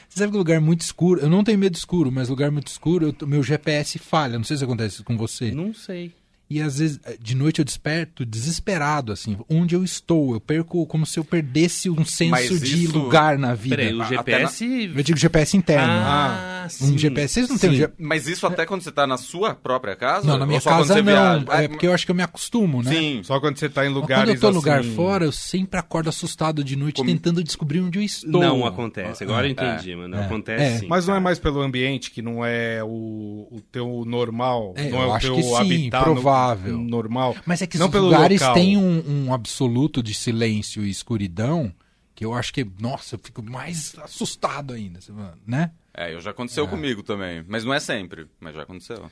Você 0.07 0.19
sabe 0.19 0.31
que 0.31 0.37
lugar 0.37 0.61
muito 0.61 0.81
escuro, 0.81 1.19
eu 1.21 1.29
não 1.29 1.43
tenho 1.43 1.57
medo 1.59 1.75
escuro, 1.75 2.11
mas 2.11 2.29
lugar 2.29 2.51
muito 2.51 2.67
escuro, 2.67 3.15
eu- 3.19 3.27
meu 3.27 3.43
GPS 3.43 3.97
falha. 3.99 4.37
Não 4.37 4.43
sei 4.45 4.57
se 4.57 4.63
acontece 4.63 5.03
com 5.03 5.17
você. 5.17 5.51
Não 5.51 5.73
sei. 5.73 6.13
E 6.49 6.59
às 6.61 6.79
vezes, 6.79 6.99
eh, 7.05 7.15
de 7.21 7.35
noite 7.35 7.59
eu 7.59 7.65
desperto 7.65 8.25
desesperado, 8.25 9.11
assim, 9.11 9.37
onde 9.47 9.75
eu 9.75 9.83
estou. 9.83 10.33
Eu 10.33 10.39
perco 10.39 10.83
como 10.87 11.05
se 11.05 11.19
eu 11.19 11.23
perdesse 11.23 11.89
um 11.91 12.03
senso 12.03 12.31
Mas 12.31 12.49
de 12.59 12.85
isso- 12.85 12.97
lugar 12.97 13.37
na 13.37 13.53
vida. 13.53 13.75
Peraí, 13.75 13.93
o 13.93 14.01
Até 14.01 14.15
GPS... 14.15 14.91
Eu 14.95 15.03
digo 15.03 15.17
GPS 15.19 15.55
interno. 15.55 15.85
Ah, 15.87 16.63
um 16.65 16.69
sim. 16.69 16.97
GPS. 16.97 17.33
Vocês 17.35 17.49
não 17.49 17.57
têm 17.57 17.85
um 17.85 17.89
mas 17.99 18.27
isso 18.27 18.47
até 18.47 18.65
quando 18.65 18.81
você 18.81 18.91
tá 18.91 19.05
na 19.05 19.17
sua 19.17 19.53
própria 19.53 19.95
casa? 19.95 20.25
Não, 20.27 20.37
na 20.39 20.45
minha 20.47 20.59
casa 20.59 20.95
não. 20.95 21.03
viaja? 21.03 21.45
É 21.61 21.65
Ah, 21.65 21.69
porque 21.69 21.85
eu 21.85 21.93
acho 21.93 22.05
que 22.05 22.11
eu 22.11 22.15
me 22.15 22.23
acostumo, 22.23 22.81
né? 22.81 22.91
Sim. 22.91 23.21
Só 23.23 23.39
quando 23.39 23.57
você 23.57 23.69
tá 23.69 23.85
em 23.85 23.89
Mas 23.89 23.95
lugares 23.95 24.23
quando 24.25 24.35
eu 24.35 24.41
tô 24.41 24.49
em 24.49 24.53
lugar 24.55 24.79
assim- 24.79 24.95
fora, 24.95 25.25
eu 25.25 25.31
sempre 25.31 25.79
acordo 25.79 26.09
assustado 26.09 26.63
de 26.63 26.75
noite, 26.75 26.95
Como- 26.97 27.09
tentando 27.09 27.43
descobrir 27.43 27.79
onde 27.81 27.99
eu 27.99 28.03
estou. 28.03 28.41
Não 28.41 28.65
acontece. 28.65 29.23
Agora 29.23 29.45
eu 29.47 29.51
entendi, 29.51 29.95
mano. 29.95 30.15
É. 30.15 30.25
Acontece 30.25 30.63
É. 30.63 30.79
sim. 30.79 30.87
Mas 30.87 31.05
não 31.07 31.15
é 31.15 31.19
mais 31.19 31.37
pelo 31.37 31.61
ambiente, 31.61 32.09
que 32.11 32.21
não 32.23 32.43
é 32.43 32.83
o, 32.83 33.47
o 33.51 33.61
teu 33.71 34.03
normal, 34.05 34.73
É, 34.75 34.89
não 34.89 34.97
eu 34.99 35.03
é 35.03 35.07
o 35.07 35.13
acho 35.13 35.25
teu 35.27 35.35
que 35.35 35.43
sim, 35.43 35.55
habitat 35.55 36.07
no- 36.09 36.21
provável. 36.47 36.77
normal. 36.77 37.35
Mas 37.45 37.61
é 37.61 37.67
que 37.67 37.77
Não 37.77 37.87
os 37.87 37.93
lugares 37.95 38.41
local. 38.41 38.53
têm 38.55 38.77
um, 38.77 39.25
um 39.27 39.33
absoluto 39.33 40.01
de 40.03 40.13
silêncio 40.13 40.83
e 40.85 40.89
escuridão 40.89 41.73
que 42.15 42.25
eu 42.25 42.33
acho 42.33 42.53
que, 42.53 42.67
nossa, 42.79 43.15
eu 43.15 43.19
fico 43.23 43.41
mais 43.41 43.95
assustado 43.99 44.73
ainda, 44.73 44.99
né? 45.47 45.71
É, 45.93 46.13
eu 46.13 46.19
já 46.21 46.31
aconteceu 46.31 46.67
comigo 46.67 47.01
também. 47.01 47.43
Mas 47.47 47.63
não 47.63 47.73
é 47.73 47.79
sempre, 47.79 48.27
mas 48.39 48.53
já 48.55 48.63
aconteceu. 48.63 49.09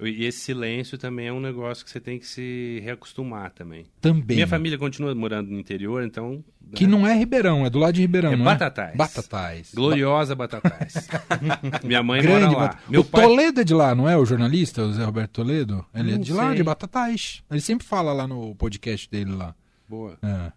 E 0.00 0.24
esse 0.24 0.38
silêncio 0.38 0.96
também 0.96 1.26
é 1.26 1.32
um 1.32 1.40
negócio 1.40 1.84
que 1.84 1.90
você 1.90 1.98
tem 1.98 2.20
que 2.20 2.26
se 2.26 2.80
reacostumar 2.84 3.50
também. 3.50 3.84
Também. 4.00 4.36
Minha 4.36 4.46
família 4.46 4.78
continua 4.78 5.12
morando 5.12 5.50
no 5.50 5.58
interior, 5.58 6.04
então... 6.04 6.44
Que 6.72 6.84
né? 6.86 6.90
não 6.92 7.04
é 7.04 7.14
Ribeirão, 7.18 7.66
é 7.66 7.70
do 7.70 7.80
lado 7.80 7.94
de 7.94 8.02
Ribeirão, 8.02 8.32
É 8.32 8.36
não 8.36 8.44
Batatais. 8.44 8.94
é? 8.94 8.96
Batatais. 8.96 9.74
Gloriosa 9.74 10.36
Batatais. 10.36 11.08
Minha 11.82 12.00
mãe 12.02 12.22
Grande 12.22 12.46
mora 12.46 12.56
lá. 12.56 12.68
Bat- 12.68 12.78
Meu 12.88 13.00
o 13.00 13.04
pai... 13.04 13.22
Toledo 13.24 13.60
é 13.60 13.64
de 13.64 13.74
lá, 13.74 13.92
não 13.92 14.08
é? 14.08 14.16
O 14.16 14.24
jornalista, 14.24 14.82
o 14.82 14.92
Zé 14.92 15.02
Roberto 15.04 15.32
Toledo? 15.32 15.84
Ele 15.92 16.10
é 16.10 16.14
Não 16.14 16.20
de 16.20 16.32
lá, 16.32 16.48
sei. 16.48 16.56
de 16.58 16.62
Batatais. 16.62 17.42
Ele 17.50 17.60
sempre 17.60 17.84
fala 17.84 18.12
lá 18.12 18.28
no 18.28 18.54
podcast 18.54 19.10
dele 19.10 19.32
lá. 19.32 19.52
Boa. 19.88 20.16
É. 20.22 20.52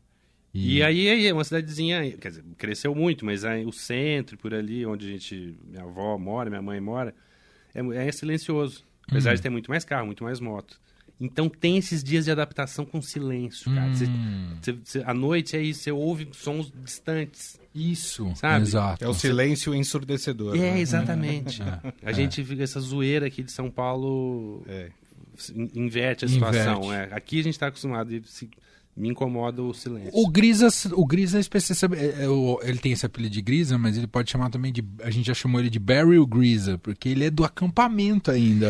E 0.53 0.83
aí, 0.83 1.09
aí 1.09 1.25
é 1.25 1.33
uma 1.33 1.45
cidadezinha, 1.45 2.11
quer 2.17 2.27
dizer, 2.29 2.43
cresceu 2.57 2.93
muito, 2.93 3.25
mas 3.25 3.43
aí, 3.45 3.65
o 3.65 3.71
centro, 3.71 4.37
por 4.37 4.53
ali, 4.53 4.85
onde 4.85 5.07
a 5.07 5.09
gente, 5.09 5.55
minha 5.65 5.81
avó 5.83 6.15
mora, 6.17 6.49
minha 6.49 6.61
mãe 6.61 6.79
mora, 6.79 7.15
é, 7.73 8.07
é 8.07 8.11
silencioso. 8.11 8.83
Apesar 9.07 9.31
Uhum. 9.31 9.35
de 9.35 9.41
ter 9.41 9.49
muito 9.49 9.69
mais 9.69 9.83
carro, 9.85 10.05
muito 10.05 10.23
mais 10.23 10.39
moto. 10.39 10.79
Então 11.19 11.47
tem 11.47 11.77
esses 11.77 12.03
dias 12.03 12.25
de 12.25 12.31
adaptação 12.31 12.83
com 12.83 12.99
silêncio, 13.01 13.71
cara. 13.73 13.93
Você- 13.93 14.05
Hum, 14.07 14.57
à 15.05 15.13
noite 15.13 15.55
é 15.55 15.61
isso, 15.61 15.83
você 15.83 15.91
ouve 15.91 16.27
sons 16.33 16.71
distantes. 16.83 17.59
isso, 17.75 18.31
Sabe? 18.35 18.63
exato. 18.65 19.03
É 19.03 19.07
o 19.07 19.13
silêncio 19.13 19.73
ensurdecedor. 19.75 20.55
É, 20.55 20.59
né? 20.59 20.79
exatamente. 20.79 21.61
A 22.03 22.11
gente 22.11 22.43
fica 22.43 22.63
essa 22.63 22.79
zoeira 22.79 23.27
aqui 23.27 23.43
de 23.43 23.51
São 23.51 23.69
Paulo 23.69 24.63
É. 24.67 24.89
in- 25.55 25.69
inverte 25.75 26.25
a 26.25 26.27
Inverte. 26.27 26.57
situação. 26.57 26.91
é. 26.93 27.09
Aqui 27.11 27.39
a 27.39 27.43
gente 27.43 27.53
está 27.53 27.67
acostumado 27.67 28.11
e 28.13 28.21
se- 28.25 28.49
me 28.95 29.09
incomoda 29.09 29.61
o 29.63 29.73
silêncio. 29.73 30.11
O 30.13 30.29
Grisa, 30.29 30.67
o 30.93 31.05
Grisa 31.05 31.37
é 31.37 31.41
é, 31.95 32.23
é, 32.23 32.29
o- 32.29 32.59
ele 32.61 32.77
tem 32.77 32.91
esse 32.91 33.05
apelido 33.05 33.33
de 33.33 33.41
Grisa, 33.41 33.77
mas 33.77 33.97
ele 33.97 34.07
pode 34.07 34.29
chamar 34.29 34.49
também 34.49 34.71
de. 34.71 34.83
A 35.03 35.09
gente 35.09 35.25
já 35.27 35.33
chamou 35.33 35.59
ele 35.61 35.69
de 35.69 35.79
Barrel 35.79 36.25
Grisa, 36.25 36.77
porque 36.77 37.07
ele 37.09 37.23
é 37.25 37.29
do 37.29 37.43
acampamento 37.43 38.29
ainda. 38.31 38.67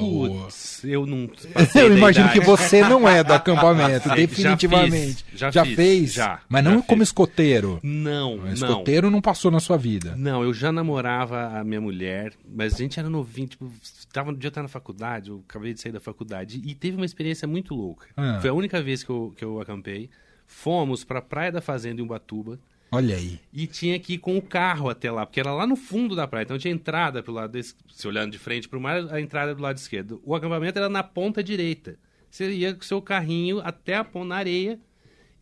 o- 0.00 0.40
Putz, 0.42 0.82
eu 0.84 1.06
não. 1.06 1.30
Eu 1.74 1.96
imagino 1.96 2.26
idade. 2.26 2.40
que 2.40 2.44
você 2.46 2.82
não 2.82 3.08
é 3.08 3.22
do 3.22 3.32
acampamento, 3.32 4.08
Já 4.10 4.14
definitivamente. 4.14 5.24
fiz, 5.30 5.38
já 5.52 5.64
fiz, 5.64 5.76
fez? 5.76 6.12
já, 6.12 6.40
Mas 6.48 6.64
já 6.64 6.70
não 6.70 6.82
como 6.82 7.00
fiz. 7.00 7.08
escoteiro. 7.08 7.78
Não, 7.82 8.34
O 8.34 8.36
não. 8.38 8.52
escoteiro 8.52 9.10
não 9.10 9.20
passou 9.20 9.50
na 9.50 9.60
sua 9.60 9.76
vida. 9.76 10.14
Não, 10.16 10.42
eu 10.42 10.52
já 10.52 10.72
namorava 10.72 11.58
a 11.58 11.64
minha 11.64 11.80
mulher, 11.80 12.32
mas 12.52 12.74
a 12.74 12.78
gente 12.78 12.98
era 12.98 13.08
novinho, 13.08 13.48
tipo, 13.48 13.70
tava, 14.12 14.32
dia 14.34 14.48
estar 14.48 14.62
na 14.62 14.68
faculdade, 14.68 15.30
eu 15.30 15.42
acabei 15.48 15.72
de 15.72 15.80
sair 15.80 15.92
da 15.92 16.00
faculdade, 16.00 16.60
e 16.64 16.74
teve 16.74 16.96
uma 16.96 17.06
experiência 17.06 17.46
muito 17.46 17.74
louca. 17.74 18.08
Ah. 18.16 18.38
Foi 18.40 18.50
a 18.50 18.54
única 18.54 18.82
vez 18.82 19.02
que 19.02 19.10
eu, 19.10 19.32
que 19.36 19.44
eu 19.44 19.60
acampei. 19.60 20.10
Fomos 20.46 21.04
pra 21.04 21.22
Praia 21.22 21.52
da 21.52 21.60
Fazenda 21.60 22.00
em 22.00 22.04
Ubatuba 22.04 22.58
Olha 22.90 23.14
aí. 23.14 23.38
e 23.52 23.68
tinha 23.68 23.98
que 24.00 24.14
ir 24.14 24.18
com 24.18 24.36
o 24.36 24.42
carro 24.42 24.88
até 24.88 25.10
lá, 25.10 25.24
porque 25.24 25.38
era 25.38 25.52
lá 25.52 25.64
no 25.64 25.76
fundo 25.76 26.16
da 26.16 26.26
praia. 26.26 26.42
Então 26.42 26.58
tinha 26.58 26.74
entrada 26.74 27.22
pro 27.22 27.32
lado, 27.32 27.52
desse, 27.52 27.74
se 27.88 28.08
olhando 28.08 28.32
de 28.32 28.38
frente 28.38 28.68
pro 28.68 28.80
mar, 28.80 29.12
a 29.12 29.20
entrada 29.20 29.54
do 29.54 29.62
lado 29.62 29.76
esquerdo. 29.76 30.20
O 30.24 30.34
acampamento 30.34 30.76
era 30.78 30.88
na 30.88 31.04
ponta 31.04 31.42
direita. 31.42 31.96
Você 32.28 32.50
ia 32.50 32.74
com 32.74 32.80
o 32.80 32.84
seu 32.84 33.00
carrinho 33.00 33.60
até 33.60 33.94
a 33.94 34.04
ponta 34.04 34.26
na 34.26 34.36
areia 34.36 34.78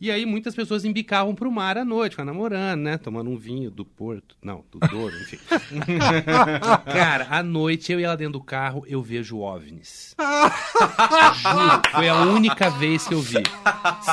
E 0.00 0.10
aí 0.10 0.24
muitas 0.24 0.54
pessoas 0.54 0.84
embicavam 0.84 1.34
pro 1.34 1.50
mar 1.50 1.76
à 1.76 1.84
noite, 1.84 2.12
ficavam 2.12 2.32
namorando, 2.32 2.82
né? 2.82 2.98
Tomando 2.98 3.30
um 3.30 3.36
vinho 3.36 3.70
do 3.70 3.84
Porto. 3.84 4.36
Não, 4.42 4.64
do 4.70 4.78
Douro, 4.78 5.14
enfim. 5.22 5.38
Cara, 6.86 7.26
à 7.30 7.42
noite 7.42 7.92
eu 7.92 7.98
ia 7.98 8.08
lá 8.08 8.16
dentro 8.16 8.34
do 8.34 8.40
carro, 8.40 8.84
eu 8.86 9.02
vejo 9.02 9.38
OVNIs. 9.38 10.14
Juro, 11.42 11.82
foi 11.90 12.08
a 12.08 12.22
única 12.22 12.70
vez 12.70 13.08
que 13.08 13.14
eu 13.14 13.20
vi. 13.20 13.42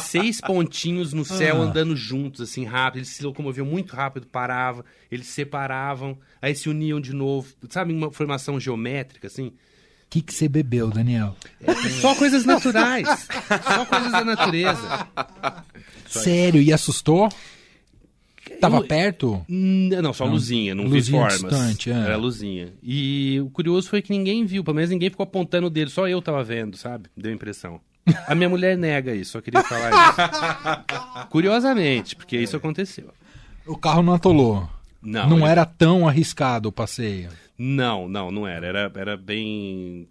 Seis 0.01 0.41
pontinhos 0.41 1.13
no 1.13 1.23
céu 1.23 1.61
andando 1.61 1.95
juntos, 1.95 2.41
assim, 2.41 2.65
rápido. 2.65 2.99
Eles 2.99 3.09
se 3.09 3.23
locomoviam 3.23 3.65
muito 3.65 3.95
rápido, 3.95 4.25
paravam, 4.27 4.83
eles 5.11 5.27
se 5.27 5.33
separavam, 5.33 6.17
aí 6.41 6.55
se 6.55 6.67
uniam 6.67 6.99
de 6.99 7.13
novo. 7.13 7.53
Sabe, 7.69 7.93
uma 7.93 8.11
formação 8.11 8.59
geométrica, 8.59 9.27
assim? 9.27 9.53
O 10.07 10.09
que, 10.15 10.21
que 10.21 10.33
você 10.33 10.47
bebeu, 10.47 10.89
Daniel? 10.89 11.35
Só 11.99 12.15
coisas 12.15 12.45
naturais. 12.45 13.07
Só 13.63 13.85
coisas 13.85 14.11
da 14.11 14.23
natureza. 14.23 15.07
Sério, 16.07 16.61
e 16.61 16.71
assustou? 16.71 17.29
Tava 18.61 18.77
Eu- 18.77 18.83
perto? 18.85 19.43
Não, 19.49 20.13
só 20.13 20.25
Não. 20.25 20.33
luzinha, 20.33 20.73
não 20.75 20.83
Luzinha 20.85 21.01
vi 21.01 21.11
formas. 21.11 21.39
distante, 21.41 21.91
é. 21.91 21.93
Era 21.95 22.15
luzinha. 22.15 22.71
E 22.81 23.41
o 23.41 23.49
curioso 23.49 23.89
foi 23.89 24.01
que 24.01 24.11
ninguém 24.11 24.45
viu, 24.45 24.63
pelo 24.63 24.75
menos 24.75 24.89
ninguém 24.91 25.09
ficou 25.09 25.23
apontando 25.25 25.67
o 25.67 25.69
dedo, 25.69 25.89
só 25.91 26.07
eu 26.07 26.21
tava 26.21 26.43
vendo, 26.43 26.77
sabe? 26.77 27.09
Deu 27.17 27.33
impressão. 27.33 27.81
A 28.27 28.35
minha 28.35 28.47
mulher 28.47 28.77
nega 28.77 29.13
isso, 29.15 29.31
só 29.31 29.41
queria 29.41 29.63
falar 29.63 29.89
isso. 29.89 31.25
Curiosamente, 31.29 32.15
porque 32.15 32.37
isso 32.37 32.55
aconteceu. 32.55 33.09
O 33.65 33.75
carro 33.75 34.03
não 34.03 34.13
atolou. 34.13 34.69
Não, 35.01 35.27
Não 35.29 35.37
ele- 35.39 35.47
era 35.47 35.65
tão 35.65 36.07
arriscado 36.07 36.69
o 36.69 36.71
passeio. 36.71 37.29
Não, 37.57 38.09
não, 38.09 38.31
não 38.31 38.45
era. 38.45 38.67
Era, 38.67 38.91
era 38.95 39.17
bem. 39.17 40.09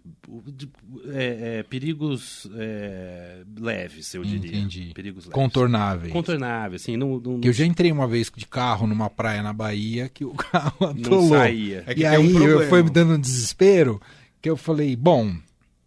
é, 1.13 1.59
é, 1.59 1.63
perigos 1.63 2.49
é, 2.55 3.43
leves, 3.59 4.13
eu 4.15 4.23
diria. 4.23 4.57
Entendi. 4.57 4.91
Perigos 4.95 5.25
leves. 5.25 5.33
Contornáveis. 5.33 6.11
Contornável, 6.11 6.75
assim. 6.75 6.97
Não, 6.97 7.19
não, 7.19 7.41
eu 7.43 7.53
já 7.53 7.63
entrei 7.63 7.91
uma 7.91 8.07
vez 8.07 8.31
de 8.35 8.47
carro 8.47 8.87
numa 8.87 9.09
praia 9.09 9.43
na 9.43 9.53
Bahia 9.53 10.09
que 10.09 10.25
o 10.25 10.33
carro 10.35 10.75
não 10.79 10.89
atolou. 10.89 11.29
saía. 11.29 11.83
É 11.85 11.93
que 11.93 12.03
e 12.03 12.09
tem 12.09 12.17
um 12.17 12.37
aí 12.37 12.45
eu 12.45 12.67
foi 12.67 12.81
me 12.81 12.89
dando 12.89 13.13
um 13.13 13.19
desespero 13.19 14.01
que 14.41 14.49
eu 14.49 14.57
falei, 14.57 14.95
bom, 14.95 15.35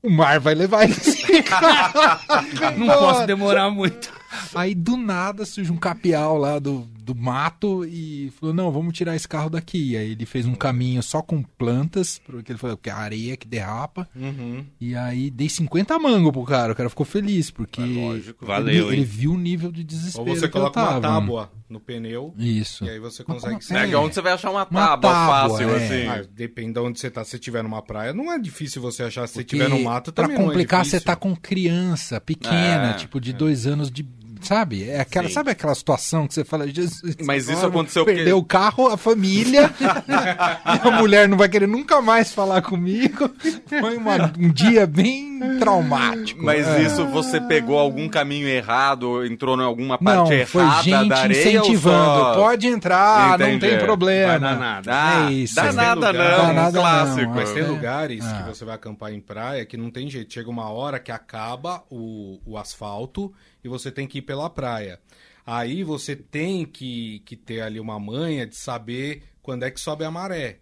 o 0.00 0.10
mar 0.10 0.38
vai 0.38 0.54
levar 0.54 0.88
esse 0.88 1.42
carro. 1.42 2.20
Não 2.78 2.86
posso 2.86 3.26
demorar 3.26 3.70
muito. 3.70 4.12
Aí 4.54 4.74
do 4.74 4.96
nada 4.96 5.44
surge 5.44 5.72
um 5.72 5.76
capial 5.76 6.36
lá 6.36 6.58
do, 6.58 6.86
do 7.08 7.14
mato 7.14 7.84
e 7.86 8.30
falou: 8.38 8.54
Não, 8.54 8.70
vamos 8.70 8.92
tirar 8.92 9.16
esse 9.16 9.26
carro 9.26 9.48
daqui. 9.48 9.96
Aí 9.96 10.12
ele 10.12 10.26
fez 10.26 10.44
um 10.46 10.54
caminho 10.54 11.02
só 11.02 11.22
com 11.22 11.42
plantas, 11.42 12.20
porque 12.26 12.52
ele 12.52 12.58
falou 12.58 12.76
que 12.76 12.90
é 12.90 12.92
areia 12.92 13.36
que 13.36 13.46
derrapa. 13.48 14.06
Uhum. 14.14 14.64
E 14.80 14.94
aí 14.94 15.30
dei 15.30 15.48
50 15.48 15.98
mango 15.98 16.30
pro 16.32 16.44
cara. 16.44 16.72
O 16.72 16.76
cara 16.76 16.88
ficou 16.90 17.06
feliz, 17.06 17.50
porque 17.50 17.80
lógico. 17.80 18.44
Valeu, 18.44 18.88
ele, 18.88 18.96
ele 18.98 19.04
viu 19.04 19.32
o 19.32 19.38
nível 19.38 19.72
de 19.72 19.80
Ou 19.80 19.86
desespero. 19.86 20.26
você 20.26 20.40
que 20.40 20.46
eu 20.56 20.60
coloca 20.60 20.80
uma 20.80 21.00
tábua 21.00 21.50
no 21.68 21.80
pneu 21.80 22.34
Isso. 22.38 22.84
e 22.84 22.90
aí 22.90 22.98
você 22.98 23.22
consegue... 23.24 23.58
É, 23.70 23.84
É. 23.84 23.86
que 23.88 23.94
onde 23.94 24.14
você 24.14 24.22
vai 24.22 24.32
achar 24.32 24.50
uma 24.50 24.66
Uma 24.70 24.80
tábua, 24.96 25.10
tábua, 25.10 25.48
fácil, 25.50 25.70
é. 25.70 25.76
assim. 25.84 26.06
Ah, 26.08 26.28
depende 26.34 26.72
de 26.74 26.78
onde 26.80 26.98
você 27.00 27.10
tá. 27.10 27.24
Se 27.24 27.30
você 27.30 27.36
estiver 27.36 27.62
numa 27.62 27.82
praia, 27.82 28.12
não 28.14 28.32
é 28.32 28.38
difícil 28.38 28.80
você 28.82 29.02
achar. 29.02 29.26
Se 29.26 29.34
você 29.34 29.40
Porque 29.44 29.56
estiver 29.56 29.68
no 29.74 29.82
mato, 29.84 30.12
pra 30.12 30.24
também 30.24 30.36
não 30.38 30.44
é 30.44 30.48
complicar, 30.48 30.84
você 30.84 30.92
difícil. 30.92 31.06
tá 31.06 31.16
com 31.16 31.34
criança 31.36 32.20
pequena, 32.20 32.90
É, 32.90 32.94
tipo 32.94 33.20
de 33.20 33.32
dois 33.32 33.66
anos 33.66 33.90
de. 33.90 34.02
Sabe? 34.42 34.88
É 34.88 35.00
aquela, 35.00 35.28
Sim. 35.28 35.34
sabe 35.34 35.50
aquela 35.50 35.74
situação 35.74 36.26
que 36.26 36.34
você 36.34 36.44
fala, 36.44 36.66
Jesus, 36.68 37.16
Mas 37.24 37.48
isso 37.48 37.60
vou 37.60 37.70
aconteceu 37.70 38.04
porque- 38.04 38.16
Perdeu 38.18 38.38
o 38.38 38.44
carro, 38.44 38.88
a 38.88 38.96
família, 38.96 39.70
a 40.64 40.90
mulher 40.92 41.28
não 41.28 41.36
vai 41.36 41.48
querer 41.48 41.66
nunca 41.66 42.00
mais 42.00 42.32
falar 42.32 42.62
comigo. 42.62 43.30
Foi 43.66 43.96
uma- 43.96 44.32
um 44.38 44.50
dia 44.50 44.86
bem 44.86 45.38
traumático. 45.58 46.42
Mas 46.42 46.66
É. 46.66 46.82
isso 46.82 47.06
você 47.06 47.40
pegou 47.40 47.78
algum 47.78 48.08
caminho 48.08 48.48
errado, 48.48 49.04
ou 49.04 49.24
entrou 49.26 49.56
em 49.58 49.62
alguma 49.62 49.98
Não, 50.00 50.24
parte 50.24 50.46
foi 50.46 50.62
errada 50.62 50.82
gente 50.82 51.08
da 51.08 51.18
areia 51.18 51.40
incentivando. 51.58 52.10
ou 52.10 52.16
só... 52.18 52.34
Pode 52.34 52.66
entrar, 52.66 53.38
não 53.38 53.46
Entendi. 53.48 53.66
tem 53.76 53.78
problema. 53.78 54.28
Vai 54.38 54.40
dar 54.40 54.58
nada. 54.58 54.90
Ah, 54.92 55.30
é 55.30 55.32
isso. 55.32 55.54
dá 55.54 55.62
tem 55.64 55.72
nada 55.72 55.94
lugar- 56.10 56.14
não, 56.14 56.38
Dá 56.38 56.50
um 56.50 56.54
nada 56.54 56.70
não, 56.72 56.80
clássico. 56.82 57.32
Mas 57.34 57.52
tem 57.52 57.62
É. 57.62 57.66
lugares 57.66 58.24
Ah. 58.24 58.32
que 58.42 58.48
você 58.48 58.64
vai 58.64 58.74
acampar 58.74 59.12
em 59.12 59.20
praia 59.20 59.64
que 59.64 59.76
não 59.76 59.90
tem 59.90 60.08
jeito. 60.08 60.32
Chega 60.32 60.50
uma 60.50 60.68
hora 60.70 60.98
que 60.98 61.12
acaba 61.12 61.82
o, 61.90 62.38
o 62.46 62.56
asfalto 62.58 63.32
e 63.62 63.68
você 63.68 63.90
tem 63.90 64.06
que 64.06 64.18
ir 64.18 64.22
pela 64.22 64.48
praia. 64.50 65.00
Aí 65.46 65.82
você 65.82 66.14
tem 66.14 66.66
que, 66.66 67.20
que 67.24 67.36
ter 67.36 67.60
ali 67.62 67.80
uma 67.80 67.98
manha 67.98 68.46
de 68.46 68.56
saber 68.56 69.22
quando 69.42 69.62
é 69.64 69.70
que 69.70 69.80
sobe 69.80 70.04
a 70.04 70.10
maré. 70.10 70.58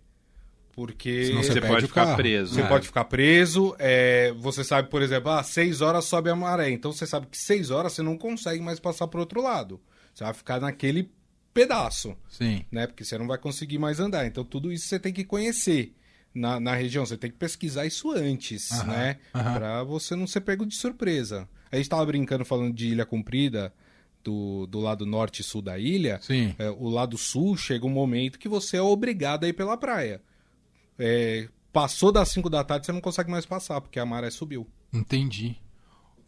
Porque 0.73 1.27
Senão 1.27 1.43
Você 1.43 1.55
perde 1.55 1.67
pode 1.69 1.87
ficar 1.87 2.05
carro. 2.05 2.17
preso. 2.19 2.55
você 2.55 2.63
né? 2.63 2.69
pode 2.69 2.87
ficar 2.87 3.05
preso. 3.07 3.75
é, 3.79 4.31
você 4.33 4.63
sabe, 4.63 4.89
por 4.91 5.01
exemplo, 5.03 5.31
ah, 5.31 5.43
6 5.43 5.81
horas 5.81 6.05
sobe 6.05 6.29
a 6.31 6.37
maré. 6.37 6.71
Então 6.71 6.93
você 6.93 7.07
sabe 7.07 7.27
que 7.29 7.39
6 7.39 7.71
horas 7.71 7.95
você 7.95 8.03
não 8.03 8.17
consegue 8.19 8.63
mais 8.63 8.79
passar 8.79 9.09
pro 9.09 9.21
outro 9.21 9.43
lado. 9.43 9.81
Você 10.15 10.23
vai 10.23 10.35
ficar 10.35 10.61
naquele 10.61 11.11
pedaço 11.53 12.15
Sim. 12.29 12.65
né? 12.71 12.87
Porque 12.87 13.05
você 13.05 13.17
não 13.17 13.27
vai 13.27 13.39
conseguir 13.39 13.79
mais 13.79 13.99
andar. 13.99 14.27
Então, 14.27 14.45
tudo 14.45 14.71
isso 14.71 14.87
você 14.87 14.99
tem 14.99 15.13
que 15.15 15.25
conhecer 15.25 15.95
na, 16.35 16.61
na 16.61 16.75
região. 16.75 17.05
Você 17.07 17.17
tem 17.17 17.31
que 17.31 17.39
pesquisar 17.39 17.87
isso 17.87 18.11
antes, 18.13 18.71
Aham, 18.73 18.87
né? 18.93 19.17
Pra 19.33 19.83
você 19.83 20.15
não 20.15 20.27
ser 20.27 20.43
pego 20.43 20.67
de 20.67 20.77
surpresa. 20.77 21.49
A 21.71 21.77
gente 21.77 21.89
tava 21.89 22.07
brincando 22.07 22.45
falando 22.45 22.75
de 22.75 22.89
Ilha 22.89 23.05
Comprida, 23.05 23.73
do, 24.23 24.67
do 24.67 24.81
lado 24.81 25.07
norte 25.07 25.41
e 25.41 25.45
sul 25.45 25.63
da 25.63 25.79
ilha. 25.79 26.19
Sim. 26.21 26.55
É, 26.59 26.69
o 26.71 26.89
lado 26.89 27.17
sul 27.17 27.57
chega 27.57 27.87
um 27.87 27.91
momento 27.91 28.39
que 28.39 28.49
você 28.49 28.77
é 28.77 28.83
obrigado 28.83 29.45
a 29.45 29.49
ir 29.49 29.53
pela 29.53 29.77
praia. 29.77 30.21
É, 30.99 31.49
passou 31.73 32.11
das 32.11 32.29
5 32.31 32.51
da 32.51 32.65
tarde, 32.65 32.87
você 32.87 32.93
não 32.93 33.01
consegue 33.01 33.31
mais 33.31 33.47
passar, 33.47 33.81
porque 33.81 34.01
a 34.01 34.07
maré 34.07 34.31
subiu. 34.31 34.67
Entendi. 34.93 35.57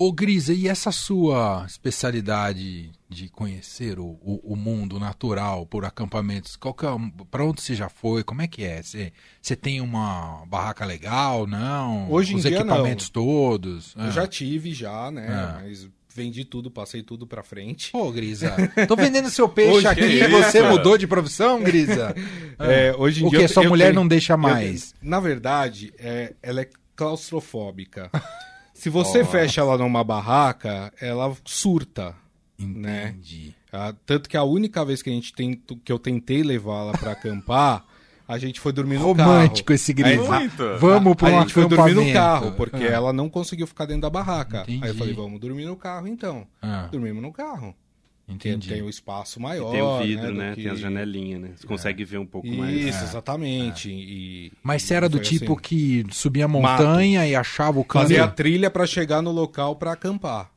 Ô 0.01 0.12
Grisa, 0.12 0.53
e 0.55 0.68
essa 0.68 0.92
sua 0.92 1.64
especialidade 1.66 2.92
de 3.09 3.28
conhecer 3.30 3.99
o, 3.99 4.16
o, 4.22 4.53
o 4.53 4.55
mundo 4.57 5.01
natural 5.01 5.66
por 5.66 5.84
acampamentos? 5.84 6.55
Qual 6.55 6.76
é, 6.82 7.24
para 7.28 7.44
onde 7.44 7.61
você 7.61 7.74
já 7.74 7.88
foi? 7.88 8.22
Como 8.22 8.40
é 8.40 8.46
que 8.46 8.62
é? 8.62 8.80
Você, 8.80 9.12
você 9.42 9.57
tem 9.57 9.80
uma 9.80 10.44
barraca 10.46 10.84
legal? 10.84 11.49
Não? 11.49 12.09
Hoje 12.12 12.32
em 12.32 12.36
Os 12.36 12.42
dia, 12.42 12.55
equipamentos 12.59 13.09
todos? 13.11 13.92
Eu 13.96 14.05
Ah. 14.05 14.11
já 14.11 14.26
tive, 14.28 14.72
já, 14.72 15.11
né? 15.11 15.26
Ah. 15.30 15.61
Mas 15.64 15.88
vendi 16.14 16.44
tudo, 16.44 16.70
passei 16.70 17.03
tudo 17.03 17.26
pra 17.26 17.42
frente. 17.42 17.90
Pô, 17.90 18.12
Grisa, 18.12 18.55
tô 18.86 18.94
vendendo 18.94 19.28
seu 19.30 19.49
peixe 19.49 19.78
Hoje, 19.78 19.86
aqui 19.88 20.01
e 20.03 20.20
isso, 20.20 20.30
você 20.30 20.62
mudou 20.62 20.96
de 20.96 21.09
profissão, 21.09 21.61
Grisa? 21.61 22.14
É, 22.61 22.92
hoje 22.96 23.22
em 23.22 23.26
o 23.26 23.30
dia 23.30 23.38
que? 23.40 23.44
eu- 23.44 23.49
Sua 23.49 23.62
eu 23.64 23.68
mulher 23.70 23.86
tenho- 23.86 23.94
não 23.96 24.07
deixa 24.09 24.32
eu 24.32 24.38
mais? 24.38 24.90
tenho- 24.92 25.11
na 25.11 25.20
verdade, 25.20 25.92
é, 25.96 26.34
ela 26.42 26.61
é 26.61 26.68
claustrofóbica. 26.96 28.11
Se 28.79 28.89
você 28.89 29.24
fecha 29.24 29.61
ela 29.61 29.76
numa 29.76 30.05
barraca, 30.05 30.93
ela 31.01 31.35
surta. 31.45 32.14
né? 32.59 33.09
Entendi. 33.11 33.55
Ah, 33.72 33.95
tanto 34.07 34.29
que 34.29 34.37
a 34.37 34.43
única 34.45 34.85
vez 34.85 35.03
que 35.03 35.11
a 35.11 35.12
gente 35.12 35.33
tem, 35.33 35.61
que 35.85 35.93
eu 35.93 35.99
tentei 35.99 36.43
levá-la 36.43 36.93
pra 36.93 37.12
acampar, 37.12 37.85
a 38.26 38.39
gente 38.39 38.61
foi 38.61 38.72
dormir 38.72 38.99
no 38.99 39.14
carro. 39.14 39.33
Romântico 39.33 39.72
esse 39.72 39.93
Muito. 39.95 40.79
Vamos 40.79 41.14
para 41.16 41.29
um 41.29 41.39
a 41.39 41.41
gente 41.43 41.53
foi 41.55 41.68
dormir 41.68 41.95
no 41.95 42.12
carro, 42.12 42.53
porque 42.53 42.85
Ah. 42.85 42.91
ela 42.93 43.12
não 43.12 43.29
conseguiu 43.29 43.66
ficar 43.66 43.85
dentro 43.87 44.03
da 44.03 44.11
barraca. 44.11 44.62
Entendi. 44.62 44.81
Aí 44.85 44.91
eu 44.91 44.95
falei, 44.95 45.12
vamos 45.14 45.41
dormir 45.41 45.64
no 45.66 45.76
carro 45.76 46.07
então. 46.09 46.47
Ah, 46.62 46.89
Dormimos 46.91 47.22
no 47.22 47.33
carro. 47.33 47.74
Entendi. 48.29 48.68
tem 48.68 48.83
o 48.83 48.89
espaço 48.91 49.39
E 49.39 49.43
maior. 49.43 49.70
tem 49.72 49.81
o 49.81 49.99
vidro, 50.01 50.35
né? 50.35 50.55
que- 50.55 50.62
Tem 50.62 50.70
as 50.70 50.79
janelinhas, 50.79 51.41
né? 51.41 51.51
Você 51.57 51.66
consegue 51.66 52.05
ver 52.05 52.18
um 52.18 52.26
pouco 52.26 52.47
mais. 52.49 52.76
Isso, 52.76 53.03
exatamente. 53.05 53.91
E, 53.91 54.53
Mas 54.62 54.83
você 54.83 54.95
era 54.95 55.09
do 55.09 55.18
tipo 55.18 55.55
assim. 55.55 55.62
que 55.62 56.07
subia 56.11 56.45
a 56.45 56.49
montanha 56.49 57.26
e 57.26 57.35
achava 57.35 57.81
o 57.81 57.85
Fazer 57.91 58.16
a 58.16 58.18
caminho, 58.20 58.37
trilha 58.37 58.70
pra 58.70 58.87
chegar 58.87 59.22
no 59.22 59.31
local 59.33 59.76
pra 59.76 59.93
acampar. 59.93 60.51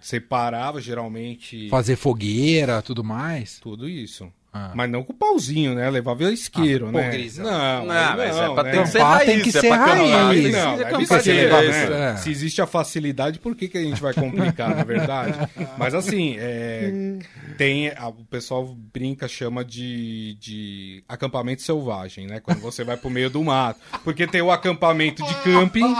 Você 0.00 0.20
parava, 0.20 0.80
geralmente, 0.80 1.68
fazer 1.68 1.96
fogueira, 1.96 2.82
tudo 2.82 3.02
mais? 3.02 3.58
tudo 3.60 3.88
isso. 3.88 4.28
Ah. 4.56 4.72
Mas 4.74 4.90
não 4.90 5.02
com 5.02 5.12
o 5.12 5.16
pauzinho, 5.16 5.74
né? 5.74 5.88
Levava 5.90 6.24
isqueiro, 6.32 6.88
Ah, 6.88 6.92
pô, 6.92 6.98
né? 6.98 7.10
Grisa. 7.10 7.42
Não, 7.42 7.50
Não, 7.50 7.86
mas 7.86 8.36
não, 8.36 8.52
é 8.52 8.54
pra 8.54 8.62
né? 8.64 8.70
ter 8.72 8.82
que 8.82 8.88
ser 8.88 8.98
Acampar 8.98 9.16
raiz, 9.18 9.26
tem 9.30 9.40
que 9.42 9.48
é 9.48 9.60
ser 9.60 9.72
acampar, 9.72 9.96
raiz. 9.98 10.52
Não, 10.52 10.76
legal, 10.76 11.62
né? 11.62 12.12
É. 12.12 12.16
Se 12.16 12.30
existe 12.30 12.62
a 12.62 12.66
facilidade, 12.66 13.38
por 13.38 13.54
que, 13.54 13.68
que 13.68 13.78
a 13.78 13.82
gente 13.82 14.00
vai 14.00 14.14
complicar, 14.14 14.74
na 14.74 14.84
verdade? 14.84 15.34
Mas 15.78 15.94
assim, 15.94 16.36
é, 16.38 17.18
tem. 17.58 17.88
a- 17.90 18.08
o 18.08 18.24
pessoal 18.24 18.64
brinca, 18.92 19.28
chama 19.28 19.64
de, 19.64 20.36
de 20.40 21.04
acampamento 21.08 21.62
selvagem, 21.62 22.26
né? 22.26 22.40
Quando 22.40 22.60
você 22.60 22.82
vai 22.84 22.96
pro 22.96 23.10
meio 23.10 23.28
do 23.28 23.42
mato. 23.44 23.80
Porque 24.04 24.26
tem 24.26 24.40
o 24.40 24.50
acampamento 24.50 25.22
de 25.24 25.34
camping, 25.36 25.94